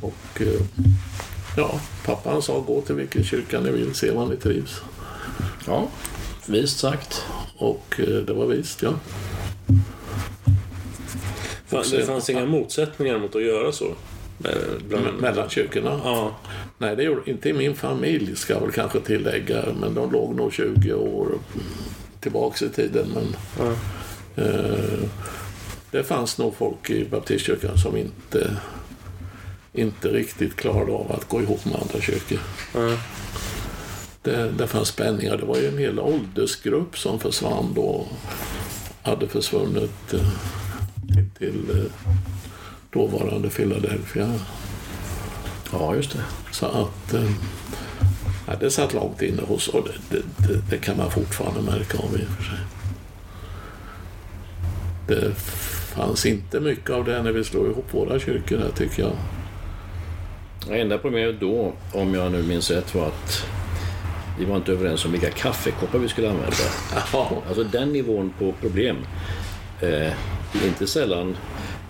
Och 0.00 0.40
eh, 0.40 0.60
ja, 1.56 1.80
pappan 2.04 2.42
sa 2.42 2.60
gå 2.60 2.80
till 2.80 2.94
vilken 2.94 3.24
kyrka 3.24 3.60
ni 3.60 3.70
vill, 3.70 3.94
se 3.94 4.10
var 4.10 4.26
ni 4.26 4.36
trivs. 4.36 4.80
Ja, 5.66 5.88
vist 6.46 6.78
sagt. 6.78 7.24
Och 7.62 8.00
eh, 8.00 8.06
det 8.06 8.32
var 8.32 8.46
visst, 8.46 8.82
ja. 8.82 8.94
Fan, 11.66 11.84
det 11.90 12.06
fanns 12.06 12.30
inga 12.30 12.46
motsättningar 12.46 13.18
mot 13.18 13.36
att 13.36 13.42
göra 13.42 13.72
så? 13.72 13.94
Mellan 15.20 15.48
kyrkorna. 15.48 16.00
Ja, 16.04 16.34
Nej, 16.78 16.96
det 16.96 17.02
gjorde 17.02 17.30
inte 17.30 17.48
i 17.48 17.52
min 17.52 17.74
familj 17.74 18.36
ska 18.36 18.52
jag 18.52 18.60
väl 18.60 18.72
kanske 18.72 19.00
tillägga. 19.00 19.64
Men 19.80 19.94
de 19.94 20.12
låg 20.12 20.34
nog 20.34 20.52
20 20.52 20.92
år 20.92 21.28
tillbaks 22.20 22.62
i 22.62 22.68
tiden. 22.68 23.06
Men 23.14 23.36
ja. 23.58 23.72
eh, 24.42 25.08
det 25.90 26.02
fanns 26.02 26.38
nog 26.38 26.54
folk 26.56 26.90
i 26.90 27.04
baptistkyrkan 27.04 27.78
som 27.78 27.96
inte, 27.96 28.56
inte 29.72 30.08
riktigt 30.08 30.56
klarade 30.56 30.92
av 30.92 31.12
att 31.12 31.28
gå 31.28 31.42
ihop 31.42 31.64
med 31.64 31.74
andra 31.74 32.00
kyrkor. 32.00 32.38
ja. 32.74 32.96
Det, 34.22 34.50
det 34.58 34.66
fanns 34.66 34.88
spänningar. 34.88 35.36
Det 35.36 35.46
var 35.46 35.56
ju 35.56 35.68
en 35.68 35.78
hel 35.78 36.00
åldersgrupp 36.00 36.98
som 36.98 37.20
försvann 37.20 37.72
då. 37.74 38.06
Hade 39.02 39.28
försvunnit 39.28 40.14
eh, 40.14 40.20
till, 41.14 41.30
till 41.38 41.70
eh, 41.70 41.92
dåvarande 42.90 43.50
Philadelphia. 43.50 44.32
Ja, 45.72 45.94
just 45.94 46.12
det. 46.12 46.24
Så 46.50 46.66
att 46.66 47.14
eh, 47.14 47.30
ja, 48.46 48.54
det 48.60 48.70
satt 48.70 48.94
långt 48.94 49.22
inne 49.22 49.42
hos 49.42 49.68
och 49.68 49.88
det, 49.88 50.16
det, 50.16 50.48
det, 50.48 50.60
det 50.70 50.78
kan 50.78 50.96
man 50.96 51.10
fortfarande 51.10 51.62
märka 51.62 51.98
av 51.98 52.14
i 52.14 52.24
och 52.24 52.36
för 52.36 52.42
sig. 52.42 52.58
Det 55.08 55.34
fanns 55.94 56.26
inte 56.26 56.60
mycket 56.60 56.90
av 56.90 57.04
det 57.04 57.22
när 57.22 57.32
vi 57.32 57.44
slog 57.44 57.66
ihop 57.66 57.94
våra 57.94 58.18
kyrkor 58.18 58.56
där 58.56 58.70
tycker 58.76 59.02
jag. 59.02 59.12
Det 60.68 60.80
enda 60.80 60.98
problemet 60.98 61.40
då, 61.40 61.72
om 61.92 62.14
jag 62.14 62.32
nu 62.32 62.42
minns 62.42 62.70
rätt, 62.70 62.94
var 62.94 63.06
att 63.06 63.46
vi 64.38 64.44
var 64.44 64.56
inte 64.56 64.72
överens 64.72 65.04
om 65.04 65.12
vilka 65.12 65.30
kaffekoppar 65.30 65.98
vi 65.98 66.08
skulle 66.08 66.30
använda. 66.30 66.56
Alltså 67.48 67.64
den 67.64 67.92
nivån 67.92 68.32
på 68.38 68.52
problem. 68.52 68.96
Eh, 69.80 70.12
inte 70.66 70.86
sällan 70.86 71.36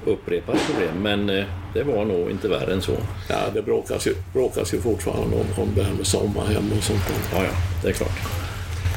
upprepade 0.05 0.59
problem, 0.59 1.03
men 1.03 1.30
eh, 1.30 1.45
det 1.74 1.82
var 1.82 2.05
nog 2.05 2.30
inte 2.30 2.49
värre 2.49 2.72
än 2.72 2.82
så. 2.82 2.97
ja 3.28 3.36
det 3.55 3.62
bråkas 3.62 4.07
ju, 4.07 4.14
bråkas 4.32 4.74
ju 4.74 4.80
fortfarande 4.80 5.36
om, 5.36 5.62
om 5.62 5.68
det 5.74 5.82
här 5.82 5.93
med 5.93 6.07
sommarhem 6.07 6.72
och 6.78 6.84
sånt 6.84 7.03
där. 7.09 7.38
Ja, 7.38 7.45
ja, 7.45 7.53
det 7.82 7.88
är 7.88 7.93
klart. 7.93 8.20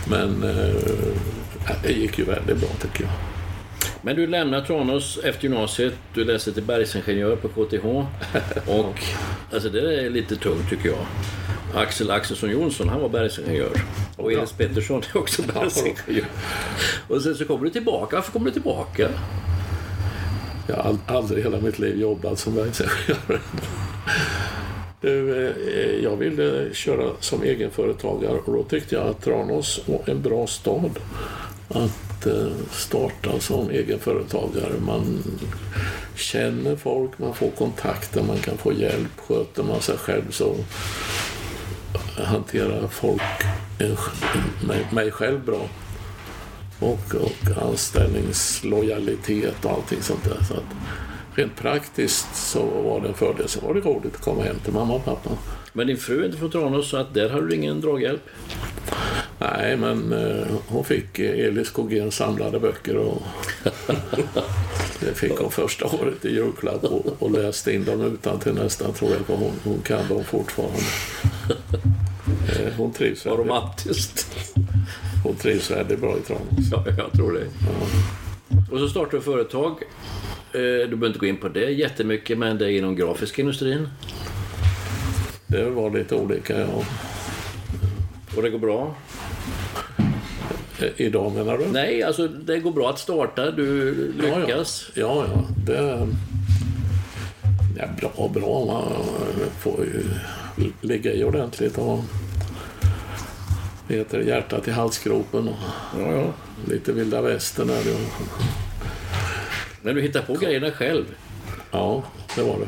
Men 0.08 0.44
eh, 0.44 0.76
det 1.84 1.92
gick 1.92 2.20
ju 2.20 2.26
väldigt 2.26 2.58
bra 2.58 2.70
tycker 2.82 3.04
jag. 3.04 3.35
Men 4.06 4.16
du 4.16 4.28
lämnar 4.28 4.62
Tranås 4.62 5.18
efter 5.24 5.44
gymnasiet, 5.44 5.94
du 6.14 6.24
läser 6.26 6.52
till 6.52 6.64
bergsingenjör 6.64 7.36
på 7.36 7.48
KTH 7.48 7.86
och 8.72 9.00
alltså 9.54 9.70
det 9.70 10.00
är 10.06 10.10
lite 10.10 10.36
tungt 10.36 10.70
tycker 10.70 10.90
jag. 10.90 11.06
Axel 11.76 12.12
Axelsson 12.12 12.50
Jonsson, 12.52 12.90
han 12.90 13.02
var 13.02 13.10
bergsingenjör. 13.10 13.72
Och 14.18 14.32
Elis 14.34 14.52
Pettersson 14.52 15.02
är 15.14 15.18
också 15.18 15.42
bergsingenjör. 15.42 16.26
Och 17.08 17.22
sen 17.22 17.36
så 17.36 17.46
kommer 17.46 17.64
du 17.66 17.70
tillbaka. 17.72 18.16
Varför 18.16 18.32
kommer 18.32 18.46
du 18.46 18.52
tillbaka? 18.52 19.10
Jag 20.68 20.76
har 20.76 20.84
ald- 20.84 21.00
aldrig 21.08 21.44
hela 21.44 21.60
mitt 21.60 21.80
liv 21.80 22.00
jobbat 22.00 22.40
som 22.40 22.56
bergsingenjör. 22.56 23.42
Eh, 25.02 26.04
Jag 26.04 26.16
ville 26.18 26.74
köra 26.74 27.12
som 27.20 27.44
egenföretagare 27.44 28.32
och 28.46 28.54
då 28.54 28.64
tyckte 28.64 28.96
jag 28.96 29.08
att 29.08 29.24
Tranås 29.24 29.80
var 29.86 30.02
en 30.06 30.22
bra 30.22 30.48
stad 30.48 31.00
att 31.70 32.15
inte 32.26 32.52
starta 32.72 33.40
som 33.40 33.70
egenföretagare. 33.70 34.74
Man 34.86 35.24
känner 36.16 36.76
folk, 36.76 37.20
man 37.20 37.36
får 37.36 37.50
kontakter, 37.50 38.24
man 38.24 38.38
kan 38.38 38.58
få 38.58 38.74
hjälp. 38.74 39.18
Sköter 39.18 39.64
man 39.64 39.82
sig 39.82 39.98
själv 39.98 40.32
så 40.32 40.56
hanterar 42.18 42.88
folk 42.88 43.22
mig, 44.68 44.88
mig 44.92 45.12
själv 45.12 45.46
bra. 45.46 45.70
Och, 46.80 47.16
och 47.16 47.58
anställningslojalitet 47.62 49.66
och 49.66 49.72
allting 49.72 50.02
sånt 50.02 50.24
där. 50.24 50.44
Så 50.48 50.54
att 50.54 50.76
rent 51.36 51.56
praktiskt 51.56 52.36
så 52.36 52.66
var 52.66 53.02
det 53.02 53.08
en 53.08 53.14
fördel. 53.14 53.48
Så 53.48 53.60
var 53.60 53.74
det 53.74 53.80
roligt 53.80 54.16
att 54.16 54.22
komma 54.22 54.44
hem 54.44 54.60
till 54.64 54.74
mamma 54.74 54.94
och 54.94 55.06
pappa. 55.06 55.30
Men 55.74 55.88
din 55.88 55.98
fru 55.98 56.22
är 56.22 56.26
inte 56.26 56.38
från 56.38 56.52
Tranås 56.52 56.90
så 56.90 56.98
att 56.98 57.14
där 57.14 57.30
har 57.30 57.42
du 57.42 57.56
ingen 57.56 57.82
draghjälp. 57.82 58.22
Nej, 59.40 59.78
men 59.78 60.14
eh, 60.14 60.48
hon 60.68 60.84
fick 60.86 61.20
eh, 61.20 61.46
Elis 61.46 61.70
Kogéns 61.70 62.16
samlade 62.16 62.60
böcker 62.60 62.98
och 62.98 63.22
det 65.00 65.14
fick 65.14 65.40
hon 65.40 65.52
första 65.52 65.86
året 65.86 66.26
i 66.26 66.30
julklapp 66.30 66.84
och, 66.84 67.06
och 67.20 67.32
läste 67.32 67.74
in 67.74 67.86
dem 67.86 68.02
utan 68.02 68.40
till 68.40 68.54
nästan 68.54 68.94
tror 68.94 69.12
jag, 69.12 69.20
för 69.26 69.36
hon, 69.36 69.52
hon 69.64 69.82
kan 69.82 70.08
dem 70.08 70.24
fortfarande. 70.24 70.80
Eh, 72.50 72.74
hon, 72.78 72.94
trivs 72.94 73.26
väldigt, 73.26 73.46
romantiskt. 73.46 74.28
hon 75.24 75.36
trivs 75.36 75.72
väldigt 75.72 76.00
bra 76.00 76.18
i 76.18 76.22
Tranås. 76.22 76.70
Ja, 76.72 76.86
jag 76.98 77.12
tror 77.14 77.34
det. 77.34 77.46
Och 78.72 78.80
så 78.80 78.90
startar 78.90 79.18
du 79.18 79.22
företag. 79.24 79.72
Eh, 80.54 80.60
Du 80.62 80.88
behöver 80.88 81.08
inte 81.08 81.20
gå 81.20 81.26
in 81.26 81.38
på 81.38 81.48
det 81.50 81.70
jättemycket, 81.72 82.38
men 82.38 82.58
det 82.58 82.66
är 82.66 82.70
inom 82.70 82.96
grafiska 82.96 83.42
industrin. 83.42 83.88
Det 85.48 85.70
var 85.70 85.90
lite 85.98 86.16
olika. 86.16 86.60
Ja. 86.60 86.84
Och 88.36 88.44
det 88.44 88.50
går 88.50 88.60
bra? 88.60 88.96
Idag 90.98 91.34
menar 91.34 91.58
du? 91.58 91.66
Nej, 91.66 92.04
alltså 92.04 92.28
det 92.28 92.60
går 92.60 92.72
bra 92.72 92.90
att 92.90 93.00
starta. 93.00 93.52
Du 93.52 93.94
lyckas. 94.22 94.86
Ja, 94.94 95.26
ja. 95.34 95.44
Det 95.66 96.08
ja, 97.78 97.86
bra, 98.00 98.28
bra. 98.34 98.66
Man 98.66 98.94
får 99.60 99.86
ju 99.86 100.04
ligga 100.82 101.14
i 101.14 101.24
ordentligt 101.24 101.78
och 101.78 102.00
det 103.88 103.96
heter 103.96 104.20
hjärtat 104.20 104.68
i 104.68 104.72
halsgropen 104.72 105.48
och 105.48 105.56
Ja, 106.00 106.12
ja. 106.12 106.34
lite 106.70 106.92
vilda 106.94 107.22
västern 107.22 107.68
där. 107.68 107.78
och- 107.94 108.42
Men 109.82 109.96
du 109.96 110.02
hittar 110.02 110.22
på 110.22 110.34
grejerna 110.34 110.72
själv. 110.72 111.06
Ja, 111.72 112.04
det 112.36 112.42
var 112.44 112.58
det. 112.60 112.68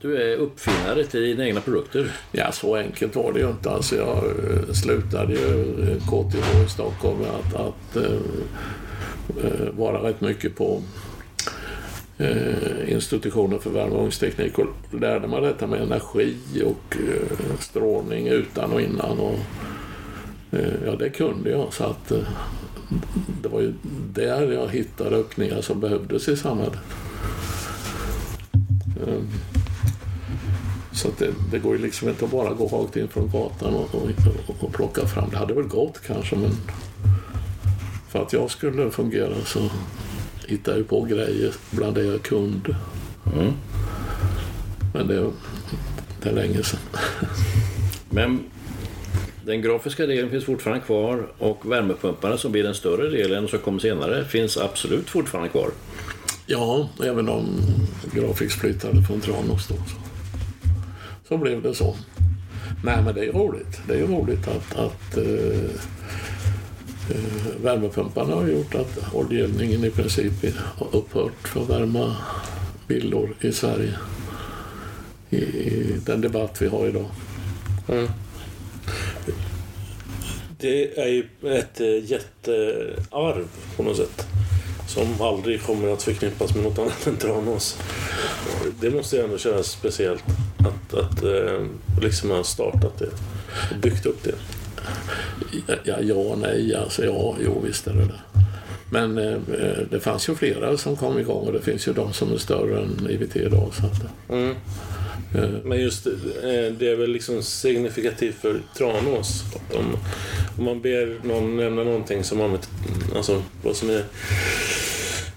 Du 0.00 0.16
är 0.22 0.36
uppfinnare 0.36 1.04
till 1.04 1.22
dina 1.22 1.46
egna 1.46 1.60
produkter. 1.60 2.12
Ja, 2.32 2.52
så 2.52 2.76
enkelt 2.76 3.16
var 3.16 3.32
det 3.32 3.40
ju 3.40 3.50
inte. 3.50 3.70
Alltså, 3.70 3.96
jag 3.96 4.16
eh, 4.16 4.72
slutade 4.72 5.32
ju 5.32 5.74
eh, 5.82 5.96
KTH 5.96 6.64
i 6.66 6.68
Stockholm 6.68 7.18
med 7.18 7.30
att, 7.30 7.54
att 7.54 7.96
äh, 7.96 9.68
vara 9.70 10.08
rätt 10.08 10.20
mycket 10.20 10.56
på 10.56 10.82
äh, 12.18 12.92
institutionen 12.92 13.60
för 13.60 13.70
värme 13.70 13.94
och 13.94 14.02
ugnsteknik 14.02 14.58
och 14.58 14.66
lärde 15.00 15.28
mig 15.28 15.40
detta 15.40 15.66
med 15.66 15.82
energi 15.82 16.36
och 16.64 16.96
äh, 16.96 17.58
strålning 17.60 18.28
utan 18.28 18.72
och 18.72 18.80
innan. 18.80 19.18
Och, 19.18 19.38
ja, 20.86 20.96
det 20.98 21.10
kunde 21.10 21.50
jag. 21.50 21.72
Så 21.72 21.84
att, 21.84 22.08
det 23.42 23.48
var 23.48 23.60
ju 23.60 23.74
där 24.12 24.52
jag 24.52 24.68
hittade 24.68 25.16
öppningar 25.16 25.60
som 25.60 25.80
behövdes 25.80 26.28
i 26.28 26.36
samhället. 26.36 26.78
Så 30.96 31.08
det, 31.18 31.30
det 31.50 31.58
går 31.58 31.76
ju 31.76 31.82
liksom 31.82 32.08
inte 32.08 32.24
att 32.24 32.30
bara 32.30 32.54
gå 32.54 32.66
rakt 32.66 32.96
in 32.96 33.08
från 33.08 33.30
gatan 33.30 33.74
och, 33.74 33.94
och, 33.94 34.64
och 34.64 34.72
plocka 34.72 35.06
fram. 35.06 35.30
Det 35.30 35.36
hade 35.36 35.54
väl 35.54 35.64
gått 35.64 36.00
kanske 36.06 36.36
men 36.36 36.50
för 38.08 38.22
att 38.22 38.32
jag 38.32 38.50
skulle 38.50 38.90
fungera 38.90 39.34
så 39.44 39.70
hittade 40.46 40.76
jag 40.76 40.88
på 40.88 41.02
grejer 41.02 41.54
bland 41.70 41.94
det 41.94 42.04
jag 42.04 42.22
kunde. 42.22 42.76
Mm. 43.34 43.52
Men 44.94 45.06
det, 45.06 45.30
det 46.22 46.28
är 46.28 46.34
länge 46.34 46.62
sedan. 46.62 46.80
Men 48.10 48.40
den 49.44 49.62
grafiska 49.62 50.06
delen 50.06 50.30
finns 50.30 50.44
fortfarande 50.44 50.84
kvar 50.84 51.26
och 51.38 51.72
värmepumparna 51.72 52.38
som 52.38 52.52
blir 52.52 52.62
den 52.62 52.74
större 52.74 53.10
delen 53.10 53.44
och 53.44 53.50
som 53.50 53.58
kommer 53.58 53.78
senare 53.78 54.24
finns 54.24 54.56
absolut 54.56 55.10
fortfarande 55.10 55.50
kvar. 55.50 55.70
Ja, 56.46 56.88
även 57.04 57.28
om 57.28 57.46
Grafix 58.12 58.54
flyttade 58.54 59.02
från 59.02 59.20
Tranås 59.20 59.68
då. 59.68 59.74
Så, 59.74 60.05
så 61.28 61.36
blev 61.36 61.62
det 61.62 61.74
så. 61.74 61.96
Nej, 62.84 63.02
men 63.02 63.14
det 63.14 63.24
är 63.24 63.32
roligt. 63.32 63.80
Det 63.88 63.94
är 63.94 64.06
roligt 64.06 64.48
att, 64.48 64.76
att 64.76 65.18
uh, 65.18 65.24
uh, 67.10 67.62
värmepumparna 67.62 68.34
har 68.34 68.48
gjort 68.48 68.74
att 68.74 69.14
oljeeldningen 69.14 69.84
i 69.84 69.90
princip 69.90 70.32
har 70.54 70.96
upphört 70.96 71.48
för 71.48 71.62
att 71.62 71.70
värma 71.70 72.16
villor 72.86 73.36
i 73.40 73.52
Sverige. 73.52 73.94
I, 75.30 75.36
I 75.36 76.00
den 76.06 76.20
debatt 76.20 76.62
vi 76.62 76.68
har 76.68 76.86
idag. 76.86 77.06
Mm. 77.88 78.08
Det 80.58 80.98
är 80.98 81.06
ju 81.06 81.26
ett 81.42 81.80
eh, 81.80 82.10
jättearv 82.10 83.48
på 83.76 83.82
något 83.82 83.96
sätt. 83.96 84.26
Som 84.88 85.20
aldrig 85.20 85.62
kommer 85.62 85.92
att 85.92 86.02
förknippas 86.02 86.54
med 86.54 86.64
något 86.64 86.78
annat 86.78 87.06
än 87.06 87.16
Tranås. 87.16 87.78
Det 88.80 88.90
måste 88.90 89.16
ju 89.16 89.22
ändå 89.22 89.38
kännas 89.38 89.66
speciellt 89.66 90.24
att, 90.66 90.94
att 90.94 91.22
eh, 91.22 91.66
liksom 92.02 92.30
ha 92.30 92.44
startat 92.44 92.98
det 92.98 93.06
och 93.70 93.76
byggt 93.82 94.06
upp 94.06 94.22
det. 94.24 94.34
Ja, 95.84 95.94
ja 96.00 96.36
nej. 96.40 96.74
Alltså, 96.74 97.04
ja, 97.04 97.36
jo, 97.44 97.62
visst 97.66 97.86
är 97.86 97.92
det 97.92 98.04
det. 98.04 98.20
Men 98.90 99.18
eh, 99.18 99.36
det 99.90 100.00
fanns 100.00 100.28
ju 100.28 100.34
flera 100.34 100.76
som 100.76 100.96
kom 100.96 101.18
igång 101.18 101.46
och 101.46 101.52
det 101.52 101.60
finns 101.60 101.88
ju 101.88 101.92
de 101.92 102.12
som 102.12 102.32
är 102.32 102.38
större 102.38 102.80
än 102.82 103.06
IVT 103.10 103.36
idag. 103.36 103.72
Så 103.80 103.86
att, 103.86 104.02
Mm. 104.30 104.54
eh, 105.34 105.48
Men 105.64 105.80
just 105.80 106.06
eh, 106.06 106.12
det 106.78 106.88
är 106.88 106.96
väl 106.96 107.10
liksom 107.10 107.42
signifikativt 107.42 108.34
för 108.34 108.60
Tranås. 108.76 109.44
Att 109.54 109.74
Om, 109.76 109.96
om 110.58 110.64
man 110.64 110.80
ber 110.80 111.18
någon 111.28 111.56
nämna 111.56 111.84
någonting 111.84 112.24
som 112.24 112.38
man 112.38 112.52
vet, 112.52 112.68
alltså 113.16 113.42
vad 113.62 113.76
som 113.76 113.90
är 113.90 114.04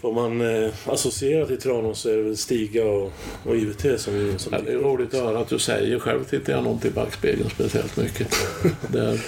vad 0.01 0.13
man 0.13 0.41
eh, 0.41 0.69
associerar 0.85 1.45
till 1.45 1.57
Tranås 1.61 1.99
så 1.99 2.09
är 2.09 2.17
det 2.17 2.23
väl 2.23 2.37
Stiga 2.37 2.85
och, 2.85 3.11
och 3.45 3.55
IVT 3.55 3.81
som, 4.01 4.33
som 4.37 4.53
Ja, 4.53 4.59
det 4.65 4.71
är 4.71 4.77
roligt 4.77 5.13
att 5.13 5.19
höra 5.23 5.39
att 5.39 5.49
du 5.49 5.59
säger. 5.59 5.99
Själv 5.99 6.23
tittar 6.23 6.53
jag 6.53 6.63
nog 6.63 6.73
inte 6.73 6.87
i 6.87 6.91
backspegeln 6.91 7.49
speciellt 7.49 7.97
mycket. 7.97 8.27
Där. 8.91 9.19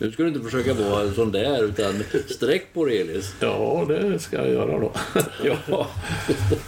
Nu 0.00 0.12
ska 0.12 0.22
du 0.22 0.28
inte 0.28 0.40
försöka 0.40 0.74
vara 0.74 1.02
en 1.02 1.14
sån 1.14 1.32
där 1.32 1.64
utan 1.64 2.02
sträck 2.28 2.66
på 2.74 2.84
det 2.84 3.00
Elis. 3.00 3.34
Ja, 3.40 3.84
det 3.88 4.18
ska 4.18 4.36
jag 4.36 4.48
göra 4.48 4.80
då. 4.80 4.92
Ja. 5.68 5.86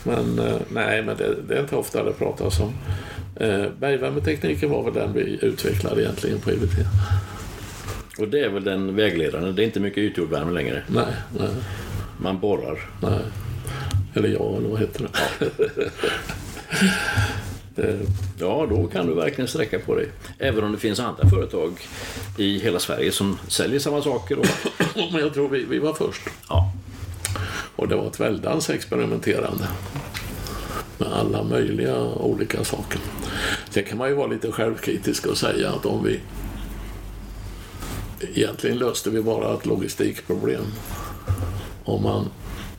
Men 0.04 0.38
eh, 0.38 0.56
nej, 0.68 1.02
men 1.02 1.16
det, 1.16 1.34
det 1.48 1.56
är 1.56 1.60
inte 1.60 1.76
ofta 1.76 2.04
det 2.04 2.12
pratas 2.12 2.60
om. 2.60 2.72
Eh, 3.40 3.64
Bergvärmetekniken 3.78 4.70
var 4.70 4.82
väl 4.82 4.94
den 4.94 5.12
vi 5.12 5.38
utvecklade 5.42 6.02
egentligen 6.02 6.40
på 6.40 6.50
IVT. 6.50 6.72
Och 8.18 8.28
det 8.28 8.40
är 8.40 8.48
väl 8.48 8.64
den 8.64 8.96
vägledande. 8.96 9.52
Det 9.52 9.62
är 9.62 9.66
inte 9.66 9.80
mycket 9.80 9.98
ytjordvärme 9.98 10.52
längre. 10.52 10.82
Nej, 10.86 11.04
nej, 11.38 11.48
Man 12.20 12.40
borrar. 12.40 12.90
nej. 13.02 13.20
Eller 14.16 14.28
ja, 14.28 14.56
eller 14.56 14.68
vad 14.68 14.80
heter 14.80 15.02
det? 15.02 15.50
det 17.74 17.98
Ja, 18.38 18.66
då 18.70 18.86
kan 18.86 19.06
du 19.06 19.14
verkligen 19.14 19.48
sträcka 19.48 19.78
på 19.78 19.94
dig. 19.94 20.08
Även 20.38 20.64
om 20.64 20.72
det 20.72 20.78
finns 20.78 21.00
andra 21.00 21.28
företag 21.30 21.72
i 22.38 22.58
hela 22.58 22.78
Sverige 22.78 23.12
som 23.12 23.38
säljer 23.48 23.78
samma 23.78 24.02
saker. 24.02 24.38
Och, 24.38 24.46
men 25.12 25.20
jag 25.20 25.34
tror 25.34 25.48
vi, 25.48 25.64
vi 25.64 25.78
var 25.78 25.94
först. 25.94 26.22
ja. 26.48 26.72
Och 27.76 27.88
det 27.88 27.96
var 27.96 28.06
ett 28.06 28.20
väldans 28.20 28.70
experimenterande. 28.70 29.68
Med 30.98 31.12
alla 31.12 31.42
möjliga 31.42 32.02
olika 32.04 32.64
saker. 32.64 33.00
Sen 33.70 33.84
kan 33.84 33.98
man 33.98 34.08
ju 34.08 34.14
vara 34.14 34.26
lite 34.26 34.52
självkritisk 34.52 35.26
och 35.26 35.38
säga 35.38 35.70
att 35.70 35.86
om 35.86 36.04
vi... 36.04 36.20
Egentligen 38.20 38.78
löste 38.78 39.10
vi 39.10 39.22
bara 39.22 39.54
ett 39.54 39.66
logistikproblem. 39.66 40.64
Om 41.84 42.02
man, 42.02 42.28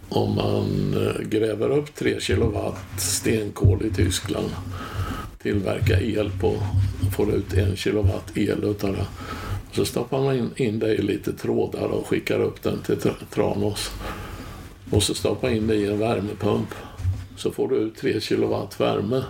om 0.09 0.35
man 0.35 0.93
eh, 0.93 1.27
gräver 1.27 1.69
upp 1.69 1.95
3 1.95 2.19
kilowatt 2.19 2.99
stenkol 3.01 3.85
i 3.85 3.89
Tyskland, 3.89 4.49
tillverkar 5.41 6.01
el 6.01 6.31
på, 6.41 6.53
får 7.15 7.33
ut 7.33 7.53
en 7.53 7.75
kilowatt 7.75 8.37
el 8.37 8.63
utav 8.63 8.93
det. 8.93 9.07
Så 9.71 9.85
stoppar 9.85 10.21
man 10.21 10.35
in, 10.35 10.51
in 10.55 10.79
det 10.79 10.95
i 10.95 11.01
lite 11.01 11.33
trådar 11.33 11.87
och 11.87 12.07
skickar 12.07 12.39
upp 12.39 12.63
den 12.63 12.81
till 12.81 12.97
Tranås. 13.33 13.91
Och 14.91 15.03
så 15.03 15.13
stoppa 15.13 15.51
in 15.51 15.67
det 15.67 15.75
i 15.75 15.87
en 15.87 15.99
värmepump. 15.99 16.69
Så 17.35 17.51
får 17.51 17.67
du 17.67 17.75
ut 17.75 17.97
3 17.97 18.21
kilowatt 18.21 18.79
värme. 18.79 19.23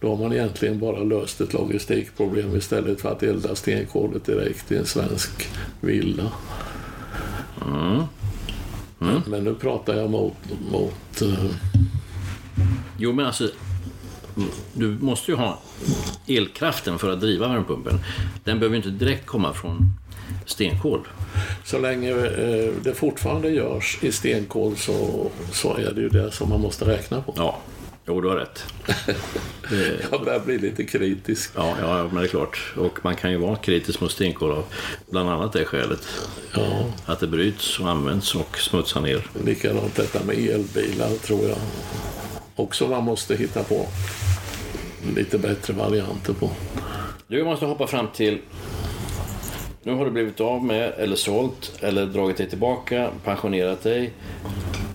Då 0.00 0.08
har 0.08 0.16
man 0.16 0.32
egentligen 0.32 0.78
bara 0.78 1.02
löst 1.02 1.40
ett 1.40 1.52
logistikproblem 1.52 2.56
istället 2.56 3.00
för 3.00 3.12
att 3.12 3.22
elda 3.22 3.54
stenkolet 3.54 4.24
direkt 4.24 4.72
i 4.72 4.76
en 4.76 4.86
svensk 4.86 5.48
villa. 5.80 6.32
Mm. 7.66 8.02
Men, 9.02 9.22
men 9.26 9.44
nu 9.44 9.54
pratar 9.54 9.94
jag 9.94 10.10
mot, 10.10 10.34
mot 10.72 11.22
eh, 11.22 11.50
Jo, 12.98 13.12
men 13.12 13.26
alltså... 13.26 13.48
Du 14.72 14.88
måste 15.00 15.30
ju 15.30 15.36
ha 15.36 15.58
elkraften 16.26 16.98
för 16.98 17.12
att 17.12 17.20
driva 17.20 17.48
värmepumpen. 17.48 18.00
Den 18.44 18.58
behöver 18.58 18.76
ju 18.76 18.82
inte 18.82 19.04
direkt 19.04 19.26
komma 19.26 19.52
från 19.52 19.92
stenkol. 20.46 21.00
så 21.64 21.78
länge 21.78 22.10
eh, 22.10 22.72
det 22.82 22.94
fortfarande 22.94 23.50
görs 23.50 23.98
i 24.02 24.12
stenkol 24.12 24.76
så, 24.76 25.30
så 25.52 25.76
är 25.76 25.92
det 25.94 26.00
ju 26.00 26.08
det 26.08 26.30
som 26.30 26.48
man 26.48 26.60
måste 26.60 26.84
räkna 26.84 27.22
på. 27.22 27.34
Ja, 27.36 27.58
jo, 28.10 28.20
du 28.20 28.28
har 28.28 28.36
rätt. 28.36 28.64
Det, 29.70 30.06
Jag 30.10 30.24
börjar 30.24 30.40
bli 30.40 30.58
lite 30.58 30.84
kritisk. 30.84 31.50
ja, 31.56 31.76
ja, 31.80 32.04
men 32.12 32.14
det 32.14 32.22
är 32.22 32.28
klart. 32.28 32.72
Och 32.76 32.98
man 33.02 33.16
kan 33.16 33.30
ju 33.30 33.36
vara 33.36 33.56
kritisk 33.56 34.00
mot 34.00 34.10
stenkol 34.10 34.52
av 34.52 34.64
bland 35.10 35.28
annat 35.30 35.52
det 35.52 35.64
skälet. 35.64 36.08
Ja, 36.54 36.84
Att 37.06 37.20
det 37.20 37.26
bryts 37.26 37.80
och 37.80 37.88
används 37.88 38.34
och 38.34 38.58
smutsar 38.58 39.00
ner. 39.00 39.26
likadant 39.44 39.94
detta 39.96 40.24
med 40.24 40.38
elbilar 40.38 41.08
tror 41.08 41.48
jag 41.48 41.58
också 42.56 42.88
man 42.88 43.04
måste 43.04 43.36
hitta 43.36 43.62
på 43.62 43.86
lite 45.16 45.38
bättre 45.38 45.72
varianter 45.72 46.32
på. 46.32 46.50
Du 47.26 47.44
måste 47.44 47.66
hoppa 47.66 47.86
fram 47.86 48.08
till... 48.14 48.38
Nu 49.82 49.92
har 49.92 50.04
du 50.04 50.10
blivit 50.10 50.40
av 50.40 50.64
med, 50.64 50.92
eller 50.96 51.16
sålt, 51.16 51.72
eller 51.80 52.06
dragit 52.06 52.36
dig 52.36 52.48
tillbaka, 52.48 53.10
pensionerat 53.24 53.82
dig. 53.82 54.12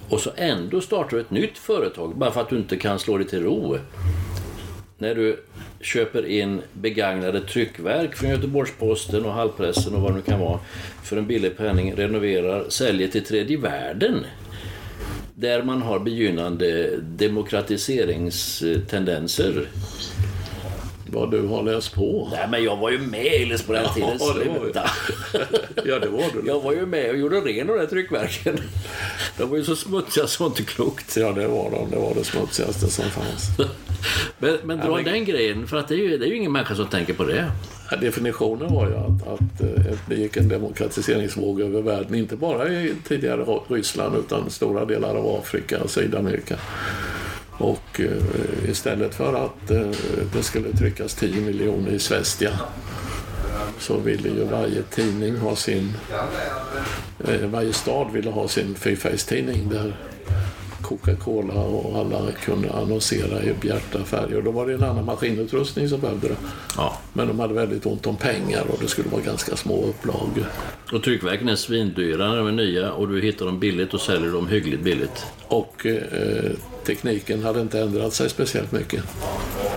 Och 0.10 0.20
så 0.20 0.32
ändå 0.36 0.82
startar 0.82 1.18
du 1.18 1.22
ett 1.22 1.32
nytt 1.32 1.58
företag 1.58 2.18
bara 2.18 2.32
för 2.32 2.42
att 2.42 2.50
du 2.50 2.58
inte 2.58 2.78
kan 2.78 3.00
slå 3.00 3.18
dig 3.18 3.28
till 3.28 3.44
ro. 3.44 3.78
När 4.98 5.16
du 5.16 5.44
köper 5.82 6.26
in 6.26 6.62
begagnade 6.74 7.42
tryckverk 7.42 8.16
från 8.16 8.30
Göteborgs-Posten 8.30 9.26
och 9.26 9.34
Hallpressen 9.34 9.96
och 9.96 10.02
vad 10.02 10.12
det 10.12 10.16
nu 10.16 10.22
kan 10.22 10.40
vara 10.40 10.60
för 11.04 11.18
en 11.18 11.28
billig 11.28 11.58
penning, 11.58 11.96
renoverar, 11.96 12.70
säljer 12.70 13.08
till 13.08 13.26
tredje 13.26 13.58
världen. 13.58 14.26
Där 15.36 15.64
man 15.64 15.82
har 15.82 16.00
begynnande 16.00 16.98
demokratiseringstendenser 16.98 19.68
vad 21.16 21.32
du 21.32 21.48
har 21.48 21.64
läst 21.64 21.94
på. 21.96 22.28
Nej, 22.32 22.48
men 22.52 22.64
jag 22.64 22.78
var 22.78 22.90
ju 22.92 22.98
med 23.00 23.26
Elis 23.26 23.62
på 23.64 23.74
den 23.74 23.94
tiden. 23.94 24.10
Ja, 24.20 24.34
det 24.34 24.50
var 24.50 24.56
ju- 24.56 24.60
Sluta. 24.62 24.90
Ja, 25.86 26.00
det 26.00 26.08
var 26.10 26.24
du. 26.34 26.48
Jag 26.48 26.60
var 26.62 26.74
ju 26.74 26.86
med 26.86 27.10
och 27.10 27.18
gjorde 27.18 27.36
ren 27.40 27.68
de 27.68 27.78
där 27.78 27.86
tryckverken. 27.86 28.58
De 29.38 29.50
var 29.50 29.58
ju 29.58 29.64
så 29.64 29.76
smutsiga 29.76 30.28
så 30.28 30.46
inte 30.46 30.64
klokt. 30.64 31.18
Ja, 31.18 31.32
det 31.32 31.48
var 31.48 31.72
de. 31.72 31.92
Det 31.92 31.98
var 32.00 32.14
det 32.16 32.24
smutsigaste 32.24 32.88
som 32.88 33.06
fanns. 33.06 33.44
Men, 34.38 34.58
men 34.64 34.78
dra 34.78 34.96
men- 34.96 35.04
den 35.04 35.26
grejen, 35.26 35.68
för 35.68 35.78
att 35.78 35.88
det 35.88 35.94
är, 35.96 35.98
ju, 35.98 36.18
det 36.18 36.26
är 36.26 36.30
ju 36.30 36.36
ingen 36.38 36.52
människa 36.52 36.76
som 36.76 36.88
tänker 36.88 37.14
på 37.14 37.24
det. 37.24 37.52
Ja, 37.92 37.98
Definitionen 37.98 38.74
var 38.74 38.88
ju 38.88 38.96
att, 38.96 39.28
att 39.28 39.62
eh, 39.62 39.94
det 40.10 40.16
gick 40.16 40.38
en 40.38 40.50
demokratiseringsvåg 40.50 41.62
över 41.62 41.82
världen, 41.82 42.16
inte 42.16 42.36
bara 42.36 42.68
i 42.70 42.94
tidigare 43.08 43.60
Ryssland 43.68 44.16
utan 44.18 44.50
stora 44.50 44.86
delar 44.86 45.16
av 45.16 45.36
Afrika 45.40 45.84
och 45.84 45.90
Sydamerika. 45.90 46.56
Och 47.58 48.00
eh, 48.00 48.70
istället 48.70 49.16
för 49.16 49.46
att 49.46 49.72
eh, 49.72 49.90
det 50.34 50.44
skulle 50.44 50.74
tryckas 50.74 51.14
10 51.14 51.42
miljoner 51.42 51.92
i 51.92 52.00
Svestia 52.00 52.60
så 53.80 53.98
ville 53.98 54.30
ju 54.30 54.44
varje 54.44 54.82
tidning 54.82 55.38
ha 55.38 55.56
sin, 55.56 55.94
eh, 57.28 57.48
varje 57.48 57.74
stad 57.74 58.12
ville 58.12 58.32
ha 58.32 58.48
sin 58.48 58.76
fyrfärgstidning 58.76 59.70
där. 59.70 59.96
Coca-Cola 60.86 61.54
och 61.54 62.00
alla 62.00 62.32
kunde 62.32 62.74
annonsera 62.74 63.44
i 63.44 63.54
bjärta 63.62 64.04
färger. 64.04 64.42
Då 64.42 64.52
var 64.52 64.68
det 64.68 64.74
en 64.74 64.84
annan 64.84 65.06
maskinutrustning 65.06 65.90
som 65.90 66.00
behövde 66.02 66.28
det. 66.28 66.36
Ja. 66.78 66.98
Men 67.14 67.28
de 67.28 67.40
hade 67.40 67.54
väldigt 67.54 67.86
ont 67.86 68.08
om 68.08 68.16
pengar 68.16 68.64
och 68.70 68.78
det 68.82 68.88
skulle 68.88 69.10
vara 69.10 69.22
ganska 69.22 69.56
små 69.56 69.86
upplagor. 69.86 70.46
Och 70.92 71.04
tryckverken 71.04 71.50
är 71.50 71.56
svindyra 71.56 72.30
när 72.30 72.38
de 72.38 72.48
är 72.48 72.52
nya 72.52 72.92
och 72.92 73.08
du 73.08 73.22
hittar 73.22 73.46
dem 73.46 73.60
billigt 73.60 73.94
och 73.94 74.02
säljer 74.02 74.32
dem 74.32 74.48
hyggligt 74.48 74.84
billigt. 74.84 75.26
Och 75.48 75.86
eh, 75.86 76.52
tekniken 76.86 77.44
hade 77.44 77.62
inte 77.62 77.80
ändrat 77.80 78.14
sig 78.14 78.30
speciellt 78.30 78.72
mycket. 78.72 79.04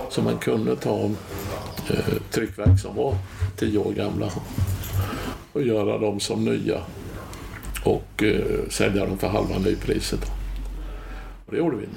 Så 0.09 0.21
man 0.21 0.37
kunde 0.37 0.75
ta 0.75 1.11
eh, 1.89 2.13
tryckverk 2.31 2.79
som 2.79 2.95
var 2.95 3.15
tio 3.57 3.77
år 3.77 3.91
gamla 3.91 4.31
och 5.53 5.61
göra 5.61 5.97
dem 5.97 6.19
som 6.19 6.45
nya 6.45 6.81
och 7.83 8.23
eh, 8.23 8.69
sälja 8.69 9.05
dem 9.05 9.17
för 9.17 9.27
halva 9.27 9.57
nypriset. 9.57 10.38
Och 11.49 11.55
det 11.55 11.61
gjorde 11.61 11.77
vi. 11.77 11.87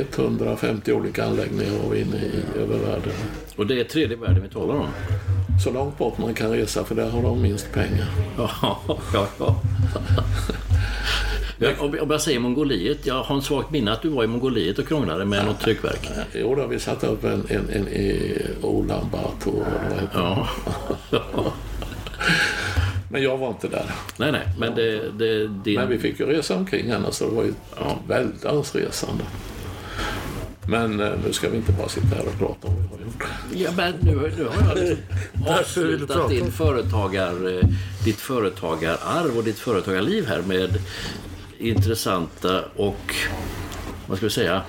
150 0.00 0.92
olika 0.92 1.24
anläggningar 1.24 1.72
var 1.82 1.90
vi 1.90 2.00
inne 2.00 2.16
i 2.16 2.42
över 2.58 2.78
världen. 2.78 3.12
Och 3.56 3.66
det 3.66 3.80
är 3.80 3.84
tredje 3.84 4.16
världen 4.16 4.42
vi 4.42 4.48
talar 4.48 4.74
om. 4.74 4.86
Så 5.64 5.72
långt 5.72 5.98
bort 5.98 6.18
man 6.18 6.34
kan 6.34 6.50
resa 6.50 6.84
för 6.84 6.94
där 6.94 7.10
har 7.10 7.22
de 7.22 7.42
minst 7.42 7.72
pengar. 7.72 8.06
Ja, 8.36 8.50
ja, 9.14 9.28
ja. 9.38 9.60
Ja, 11.58 11.70
Om 11.80 12.10
jag 12.10 12.20
säger 12.20 12.40
Mongoliet, 12.40 13.06
jag 13.06 13.22
har 13.22 13.36
en 13.36 13.42
svagt 13.42 13.70
minne 13.70 13.92
att 13.92 14.02
du 14.02 14.08
var 14.08 14.24
i 14.24 14.26
Mongoliet 14.26 14.78
och 14.78 14.88
krånglade 14.88 15.24
med 15.24 15.44
något 15.44 15.60
tryckverk. 15.60 16.08
Jo, 16.34 16.54
då 16.54 16.66
vi 16.66 16.78
satt 16.78 17.04
upp 17.04 17.24
en, 17.24 17.46
en, 17.48 17.68
en 17.70 17.88
i 17.88 18.38
det. 19.90 20.08
Ja. 20.14 20.48
Men 23.10 23.22
jag 23.22 23.38
var 23.38 23.48
inte 23.48 23.68
där. 23.68 23.90
Nej, 24.16 24.32
nej, 24.32 24.48
men 24.58 24.74
det, 24.74 25.10
det 25.10 25.46
din... 25.46 25.74
Men 25.74 25.88
vi 25.88 25.98
fick 25.98 26.20
ju 26.20 26.26
resa 26.26 26.56
omkring 26.56 26.90
henne 26.90 27.12
så 27.12 27.24
det 27.24 27.34
var 27.34 27.42
ju 27.42 27.50
ett 27.50 28.08
väldans 28.08 28.74
resande. 28.74 29.24
Men 30.68 31.00
eh, 31.00 31.10
nu 31.26 31.32
ska 31.32 31.48
vi 31.48 31.56
inte 31.56 31.72
bara 31.72 31.88
sitta 31.88 32.06
här 32.06 32.26
och 32.26 32.38
prata 32.38 32.68
om 32.68 32.74
vad 32.74 32.98
vi 32.98 33.04
har 33.04 33.12
gjort. 33.12 33.24
Ja, 33.54 33.70
men 33.76 33.94
nu, 34.00 34.32
nu 34.36 34.44
har 34.44 34.68
jag 34.68 34.78
liksom 34.78 34.98
avslutat 35.48 36.30
din 36.30 36.52
företagar, 36.52 37.58
eh, 37.58 37.68
ditt 38.04 38.20
företagararv 38.20 39.36
och 39.36 39.44
ditt 39.44 39.58
företagarliv 39.58 40.26
här 40.26 40.42
med 40.42 40.78
intressanta 41.58 42.64
och, 42.76 43.14
vad 44.06 44.16
ska 44.16 44.26
vi 44.26 44.32
säga, 44.32 44.62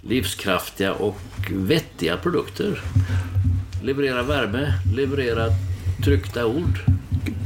livskraftiga 0.00 0.92
och 0.92 1.20
vettiga 1.50 2.16
produkter. 2.16 2.82
Leverera 3.82 4.22
värme, 4.22 4.72
leverera 4.96 5.46
tryckta 6.04 6.46
ord. 6.46 6.78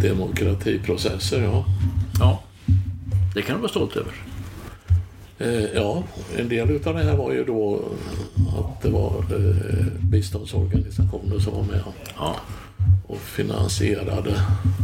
Demokratiprocesser, 0.03 1.43
ja. 1.43 1.65
Ja, 2.21 2.43
det 3.35 3.43
kan 3.43 3.55
du 3.57 3.61
vara 3.61 3.71
stolt 3.71 3.97
över. 3.97 4.13
Eh, 5.39 5.65
ja, 5.75 6.03
en 6.37 6.49
del 6.49 6.81
av 6.89 6.95
det 6.95 7.03
här 7.03 7.17
var 7.17 7.33
ju 7.33 7.45
då 7.45 7.83
att 8.59 8.83
det 8.83 8.91
var 8.91 9.17
eh, 9.31 9.87
biståndsorganisationer 10.01 11.39
som 11.39 11.55
var 11.55 11.63
med 11.63 11.81
Ja, 12.17 12.37
och 13.07 13.19
finansierade. 13.21 14.41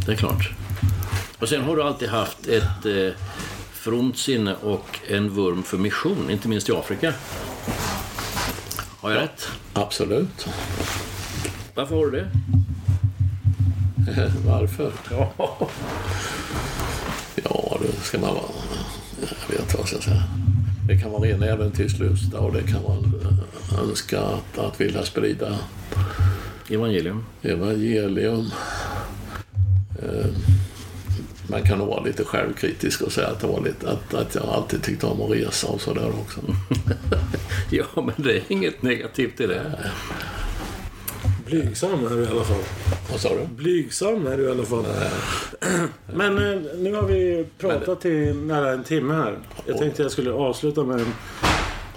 det 0.07 0.13
är 0.13 0.17
klart. 0.17 0.51
Och 1.39 1.49
sen 1.49 1.63
har 1.63 1.77
du 1.77 1.83
alltid 1.83 2.09
haft 2.09 2.47
ett 2.47 2.87
eh, 2.87 3.13
fromt 3.73 4.19
sinne 4.19 4.55
och 4.55 4.99
en 5.09 5.29
vurm 5.29 5.63
för 5.63 5.79
mission, 5.79 6.31
inte 6.31 6.49
minst 6.49 6.69
i 6.69 6.73
Afrika. 6.73 7.13
Har 9.01 9.11
jag 9.11 9.23
rätt? 9.23 9.49
Absolut. 9.73 10.47
Varför 11.75 11.97
har 11.97 12.07
du 12.07 12.11
det? 12.11 12.29
Varför? 14.47 14.93
Ja. 15.11 15.33
Ja, 17.45 17.79
det 17.83 18.05
ska 18.05 18.19
man 18.19 18.35
vara... 18.35 18.45
Jag 19.21 19.57
vet 19.59 19.75
vad 19.75 19.81
jag 19.81 19.89
ska 19.89 19.99
säga. 20.01 20.23
Det 20.89 20.99
kan 20.99 21.11
vara 21.11 21.23
ren 21.23 21.43
äventyrslusta 21.43 22.39
och 22.41 22.53
det 22.53 22.63
kan 22.63 22.83
vara 22.83 22.97
en 22.97 23.15
eh, 23.23 23.79
önska 23.81 24.21
att, 24.21 24.59
att 24.59 24.81
vilja 24.81 25.03
sprida 25.05 25.59
Evangelium. 26.69 27.25
evangelium. 27.43 28.51
Eh, 30.03 30.27
Man 31.47 31.63
kan 31.63 31.79
nog 31.79 31.89
vara 31.89 32.05
lite 32.05 32.25
självkritisk 32.25 33.03
och 33.03 33.13
säga 33.13 33.29
att, 33.29 33.41
det 33.41 33.47
var 33.47 33.61
lite, 33.61 33.91
att, 33.91 34.15
att 34.15 34.35
jag 34.35 34.45
alltid 34.45 34.83
tyckte 34.83 35.07
om 35.07 35.23
att 35.23 35.31
resa 35.31 35.67
och 35.67 35.81
sådär 35.81 36.09
också. 36.21 36.41
Ja, 37.73 37.85
men 37.95 38.15
det 38.17 38.37
är 38.37 38.43
inget 38.49 38.83
negativt 38.83 39.41
i 39.41 39.47
det. 39.47 39.79
Blygsam 41.51 42.07
är 42.07 42.17
du 42.17 42.23
i 42.23 42.27
alla 42.27 42.45
fall. 42.45 42.63
Vad 43.11 43.21
sa 43.21 43.29
du? 43.29 43.47
Blygsam 43.57 44.27
är 44.27 44.37
du 44.37 44.43
i 44.43 44.51
alla 44.51 44.65
fall. 44.65 44.85
Men 46.15 46.39
eh, 46.39 46.61
nu 46.79 46.95
har 46.95 47.03
vi 47.03 47.47
pratat 47.59 48.05
i 48.05 48.33
nära 48.33 48.73
en 48.73 48.85
timme 48.85 49.15
här. 49.15 49.39
Jag 49.67 49.79
tänkte 49.79 50.03
jag 50.03 50.13
skulle 50.13 50.33
avsluta 50.33 50.85
med 50.85 51.01
en, 51.01 51.13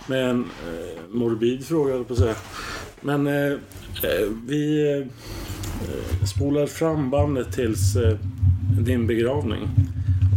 med 0.07 0.29
en 0.29 0.39
eh, 0.41 1.01
morbid 1.11 1.65
fråga, 1.65 1.93
höll 1.93 2.03
på 2.03 2.13
att 2.13 2.19
säga. 2.19 2.35
Men 3.01 3.27
eh, 3.27 3.51
eh, 4.03 4.27
vi 4.47 4.91
eh, 4.91 5.07
spolar 6.27 6.65
fram 6.65 7.09
bandet 7.09 7.53
tills 7.53 7.95
eh, 7.95 8.17
din 8.79 9.07
begravning. 9.07 9.69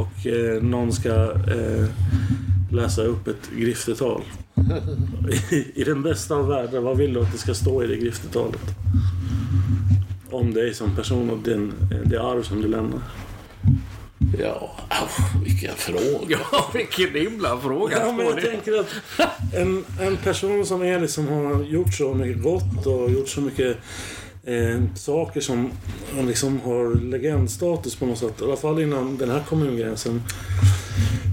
Och 0.00 0.26
eh, 0.26 0.62
någon 0.62 0.92
ska 0.92 1.32
eh, 1.32 1.86
läsa 2.72 3.02
upp 3.02 3.28
ett 3.28 3.50
griftetal. 3.58 4.22
I, 5.50 5.80
I 5.80 5.84
den 5.84 6.02
bästa 6.02 6.34
av 6.34 6.48
världar, 6.48 6.80
vad 6.80 6.96
vill 6.96 7.12
du 7.14 7.20
att 7.20 7.32
det 7.32 7.38
ska 7.38 7.54
stå 7.54 7.82
i 7.82 7.86
det 7.86 7.96
griftetalet? 7.96 8.85
Om 10.36 10.54
dig 10.54 10.74
som 10.74 10.96
person 10.96 11.30
och 11.30 11.38
din, 11.38 11.72
det 12.04 12.22
arv 12.22 12.42
som 12.42 12.62
du 12.62 12.68
lämnar. 12.68 13.00
Ja, 14.38 14.70
au, 14.88 15.06
vilken 15.44 15.74
fråga. 15.74 16.38
Ja, 16.52 16.70
vilken 16.74 17.14
himla 17.14 17.60
fråga. 17.60 17.98
Ja, 18.06 18.12
men 18.12 18.26
jag 18.26 18.40
tänker 18.40 18.80
att 18.80 18.88
en, 19.54 19.84
en 20.00 20.16
person 20.16 20.66
som 20.66 20.82
Elis 20.82 21.12
som 21.12 21.28
har 21.28 21.64
gjort 21.64 21.94
så 21.94 22.14
mycket 22.14 22.42
gott 22.42 22.86
och 22.86 23.10
gjort 23.10 23.28
så 23.28 23.40
mycket 23.40 23.76
eh, 24.46 24.82
saker 24.94 25.40
som 25.40 25.70
liksom 26.20 26.60
har 26.60 26.94
legendstatus 26.94 27.96
på 27.96 28.06
något 28.06 28.18
sätt. 28.18 28.40
I 28.40 28.44
alla 28.44 28.56
fall 28.56 28.80
inom 28.80 29.18
den 29.18 29.30
här 29.30 29.42
kommungränsen. 29.48 30.22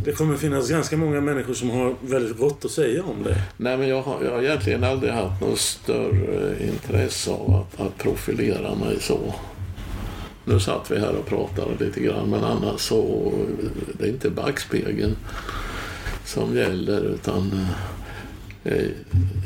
Det 0.05 0.11
kommer 0.11 0.37
finnas 0.37 0.69
ganska 0.69 0.97
många 0.97 1.21
människor 1.21 1.53
som 1.53 1.69
har 1.69 1.95
väldigt 2.01 2.37
gott 2.37 2.65
att 2.65 2.71
säga 2.71 3.03
om 3.03 3.23
dig. 3.23 3.35
Nej, 3.57 3.77
men 3.77 3.87
jag 3.87 4.01
har, 4.01 4.23
jag 4.23 4.31
har 4.31 4.41
egentligen 4.41 4.83
aldrig 4.83 5.13
haft 5.13 5.41
något 5.41 5.59
större 5.59 6.65
intresse 6.67 7.31
av 7.31 7.55
att, 7.55 7.81
att 7.81 7.97
profilera 7.97 8.75
mig 8.75 8.97
så. 8.99 9.33
Nu 10.45 10.59
satt 10.59 10.91
vi 10.91 10.99
här 10.99 11.15
och 11.15 11.25
pratade 11.25 11.85
lite 11.85 11.99
grann, 11.99 12.29
men 12.29 12.43
annars 12.43 12.81
så 12.81 13.31
det 13.99 14.05
är 14.05 14.09
inte 14.09 14.29
backspegeln 14.29 15.15
som 16.25 16.55
gäller 16.55 17.01
utan 17.01 17.67
eh, 18.63 18.85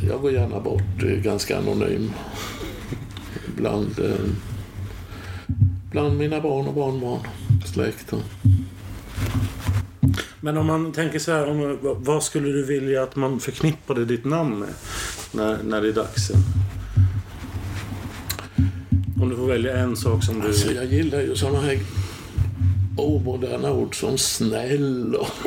jag 0.09 0.21
går 0.21 0.31
gärna 0.31 0.59
bort 0.59 1.03
eh, 1.03 1.09
ganska 1.09 1.57
anonym 1.57 2.11
bland, 3.57 3.99
eh, 3.99 4.11
bland 5.91 6.17
mina 6.17 6.41
barn 6.41 6.67
och 6.67 6.73
barnbarn, 6.73 7.19
släkten. 7.73 8.19
Men 10.41 10.57
om 10.57 10.65
man 10.65 10.91
tänker 10.91 11.19
så 11.19 11.31
här, 11.31 11.49
om, 11.49 11.77
vad- 11.81 11.97
vad 12.05 12.23
skulle 12.23 12.47
du 12.49 12.65
vilja 12.65 13.03
att 13.03 13.15
man 13.15 13.39
förknippade 13.39 14.05
ditt 14.05 14.25
namn 14.25 14.59
med? 14.59 14.69
När, 15.31 15.63
när 15.63 15.81
det 15.81 15.87
är 15.87 15.93
dags? 15.93 16.31
Om 19.21 19.29
du 19.29 19.35
får 19.35 19.47
välja 19.47 19.77
en 19.77 19.95
sak 19.97 20.23
som 20.23 20.39
du... 20.41 20.47
Alltså, 20.47 20.71
jag 20.71 20.85
gillar 20.85 21.21
ju 21.21 21.35
sådana 21.35 21.61
här 21.61 21.79
omoderna 22.97 23.71
ord 23.71 23.99
som 23.99 24.17
snäll 24.17 25.15
och 25.15 25.27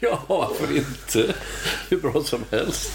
Ja, 0.00 0.22
varför 0.26 0.76
inte? 0.76 1.34
Hur 1.88 2.00
bra 2.00 2.22
som 2.24 2.40
helst. 2.50 2.90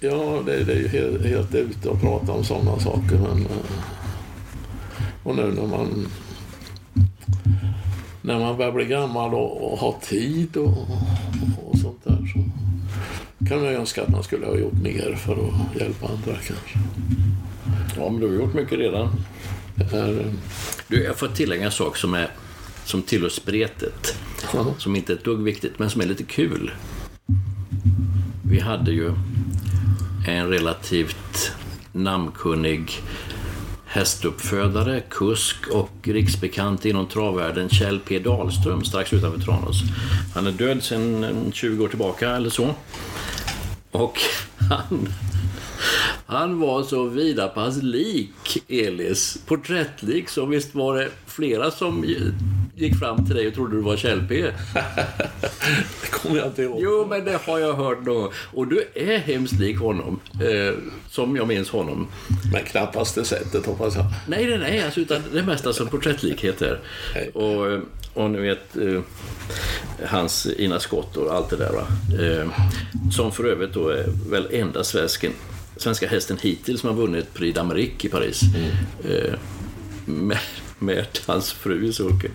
Ja, 0.00 0.42
det, 0.46 0.64
det 0.64 0.72
är 0.72 0.76
ju 0.76 0.88
helt, 0.88 1.24
helt 1.26 1.54
ute 1.54 1.90
att 1.90 2.00
prata 2.00 2.32
om 2.32 2.44
sådana 2.44 2.78
saker. 2.78 3.18
Men, 3.18 3.40
eh, 3.46 3.74
och 5.22 5.36
nu 5.36 5.42
när 5.52 5.66
man, 5.66 6.06
när 8.22 8.38
man 8.38 8.56
börjar 8.56 8.72
bli 8.72 8.84
gammal 8.84 9.34
och, 9.34 9.72
och 9.72 9.78
har 9.78 9.94
tid 10.00 10.56
och, 10.56 10.78
och 11.64 11.78
sånt 11.78 12.04
där 12.04 12.32
så, 12.32 12.44
kan 13.48 13.60
man 13.60 13.70
ju 13.70 13.76
önska 13.76 14.02
att 14.02 14.08
man 14.08 14.22
skulle 14.22 14.46
ha 14.46 14.58
gjort 14.58 14.82
mer 14.82 15.14
för 15.14 15.32
att 15.32 15.80
hjälpa 15.80 16.06
andra 16.06 16.34
kanske. 16.46 16.78
Ja, 17.96 18.10
men 18.10 18.20
du 18.20 18.26
har 18.26 18.34
gjort 18.34 18.54
mycket 18.54 18.78
redan. 18.78 19.08
Är, 19.92 20.20
eh, 20.20 20.26
Du, 20.88 21.04
jag 21.04 21.16
får 21.16 21.28
tillägga 21.28 21.64
en 21.64 21.70
sak 21.72 21.96
som, 21.96 22.14
är, 22.14 22.28
som 22.84 23.02
tillhör 23.02 23.28
spretet. 23.28 24.18
Ja. 24.54 24.66
Som 24.78 24.96
inte 24.96 25.12
är 25.12 25.16
ett 25.16 25.24
dugg 25.24 25.42
viktigt, 25.42 25.78
men 25.78 25.90
som 25.90 26.00
är 26.00 26.06
lite 26.06 26.24
kul. 26.24 26.70
Vi 28.42 28.60
hade 28.60 28.92
ju 28.92 29.12
en 30.24 30.48
relativt 30.50 31.52
namnkunnig 31.92 32.92
hästuppfödare, 33.86 35.02
kusk 35.10 35.56
och 35.72 35.90
riksbekant 36.02 36.84
inom 36.84 37.06
travvärlden, 37.06 37.68
Kjell 37.68 38.00
P 38.00 38.18
Dahlström, 38.18 38.84
strax 38.84 39.12
utanför 39.12 39.40
Tranås. 39.40 39.82
Han 40.34 40.46
är 40.46 40.52
död 40.52 40.82
sedan 40.82 41.52
20 41.54 41.84
år 41.84 41.88
tillbaka 41.88 42.30
eller 42.30 42.50
så. 42.50 42.74
Och 43.90 44.18
han, 44.70 45.08
han 46.26 46.60
var 46.60 46.82
så 46.82 47.04
vida 47.04 47.48
pass 47.48 47.82
lik 47.82 48.64
Elis, 48.68 49.38
porträttlik, 49.46 50.28
så 50.28 50.46
visst 50.46 50.74
var 50.74 50.96
det 50.96 51.08
flera 51.26 51.70
som 51.70 52.04
gick 52.76 52.98
fram 52.98 53.26
till 53.26 53.34
dig 53.34 53.48
och 53.48 53.54
trodde 53.54 53.76
du 53.76 53.82
var 53.82 53.96
Kjell 53.96 54.26
P. 54.28 54.42
det 56.02 56.10
kommer 56.10 56.36
jag 56.36 56.46
inte 56.46 56.62
ihåg. 56.62 56.78
Jo, 56.80 57.06
men 57.10 57.24
det 57.24 57.40
har 57.46 57.58
jag 57.58 57.74
hört 57.74 58.04
gång. 58.04 58.28
Och 58.52 58.66
du 58.66 58.84
är 58.94 59.18
hemskt 59.18 59.60
lik 59.60 59.78
honom, 59.78 60.20
eh, 60.34 60.74
som 61.10 61.36
jag 61.36 61.48
minns 61.48 61.70
honom. 61.70 62.08
Men 62.52 62.64
knappast 62.64 63.14
det 63.14 63.24
sättet 63.24 63.66
hoppas 63.66 63.96
jag. 63.96 64.04
Nej, 64.28 64.46
nej, 64.46 64.58
nej, 64.58 64.82
alltså, 64.82 65.00
utan 65.00 65.22
det 65.32 65.38
är 65.38 65.42
mest 65.42 65.66
alltså 65.66 65.86
porträttlikheter. 65.86 66.80
Och, 67.34 67.80
och 68.14 68.30
ni 68.30 68.40
vet, 68.40 68.76
eh, 68.76 69.00
hans 70.06 70.46
Ina 70.46 70.80
Skott 70.80 71.16
och 71.16 71.34
allt 71.34 71.50
det 71.50 71.56
där. 71.56 71.74
Eh, 72.20 72.48
som 73.12 73.32
för 73.32 73.44
övrigt 73.44 73.74
då 73.74 73.88
är 73.88 74.04
väl 74.30 74.48
enda 74.50 74.84
svensken, 74.84 75.32
svenska 75.76 76.08
hästen 76.08 76.38
hittills 76.42 76.80
som 76.80 76.88
har 76.90 76.96
vunnit 76.96 77.34
Prix 77.34 77.58
d'Amérique 77.58 78.06
i 78.06 78.08
Paris. 78.08 78.40
Eh, 79.04 79.34
med, 80.06 80.38
med 80.78 81.06
hans 81.26 81.52
fru 81.52 81.88
i 81.88 81.92
sulken. 81.92 82.30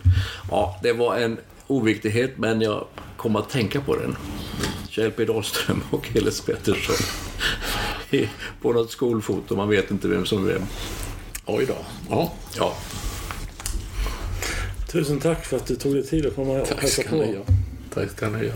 Ja, 0.52 0.80
det 0.84 0.94
var 0.94 1.16
en 1.16 1.38
oviktighet, 1.68 2.38
men 2.38 2.62
jag 2.62 2.88
kom 3.18 3.36
att 3.36 3.50
tänka 3.50 3.82
på 3.82 3.96
den. 3.96 4.16
Kjell 4.90 5.12
P 5.12 5.26
Dahlström 5.26 5.82
och 5.90 6.10
Elis 6.16 6.42
Pettersson. 6.42 6.96
På 8.62 8.74
något 8.74 8.92
skolfoto, 8.92 9.56
man 9.56 9.70
vet 9.70 9.92
inte 9.92 10.08
vem 10.08 10.26
som 10.26 10.48
är 10.48 10.54
vem. 10.54 10.62
Oj 11.46 11.66
då. 11.66 11.76
Ja, 12.10 12.34
Ja, 12.58 12.76
Tusen 14.92 15.20
tack 15.20 15.46
för 15.46 15.58
att 15.58 15.66
du 15.68 15.76
tog 15.76 15.94
dig 15.94 16.04
tid 16.04 16.26
att 16.26 16.36
komma 16.36 16.52
och 16.62 16.68
hälsa 16.68 17.04
på. 17.10 17.16
ni. 17.16 17.40
Tack 17.94 18.12
ska 18.12 18.30
ni 18.30 18.48
ha. 18.50 18.56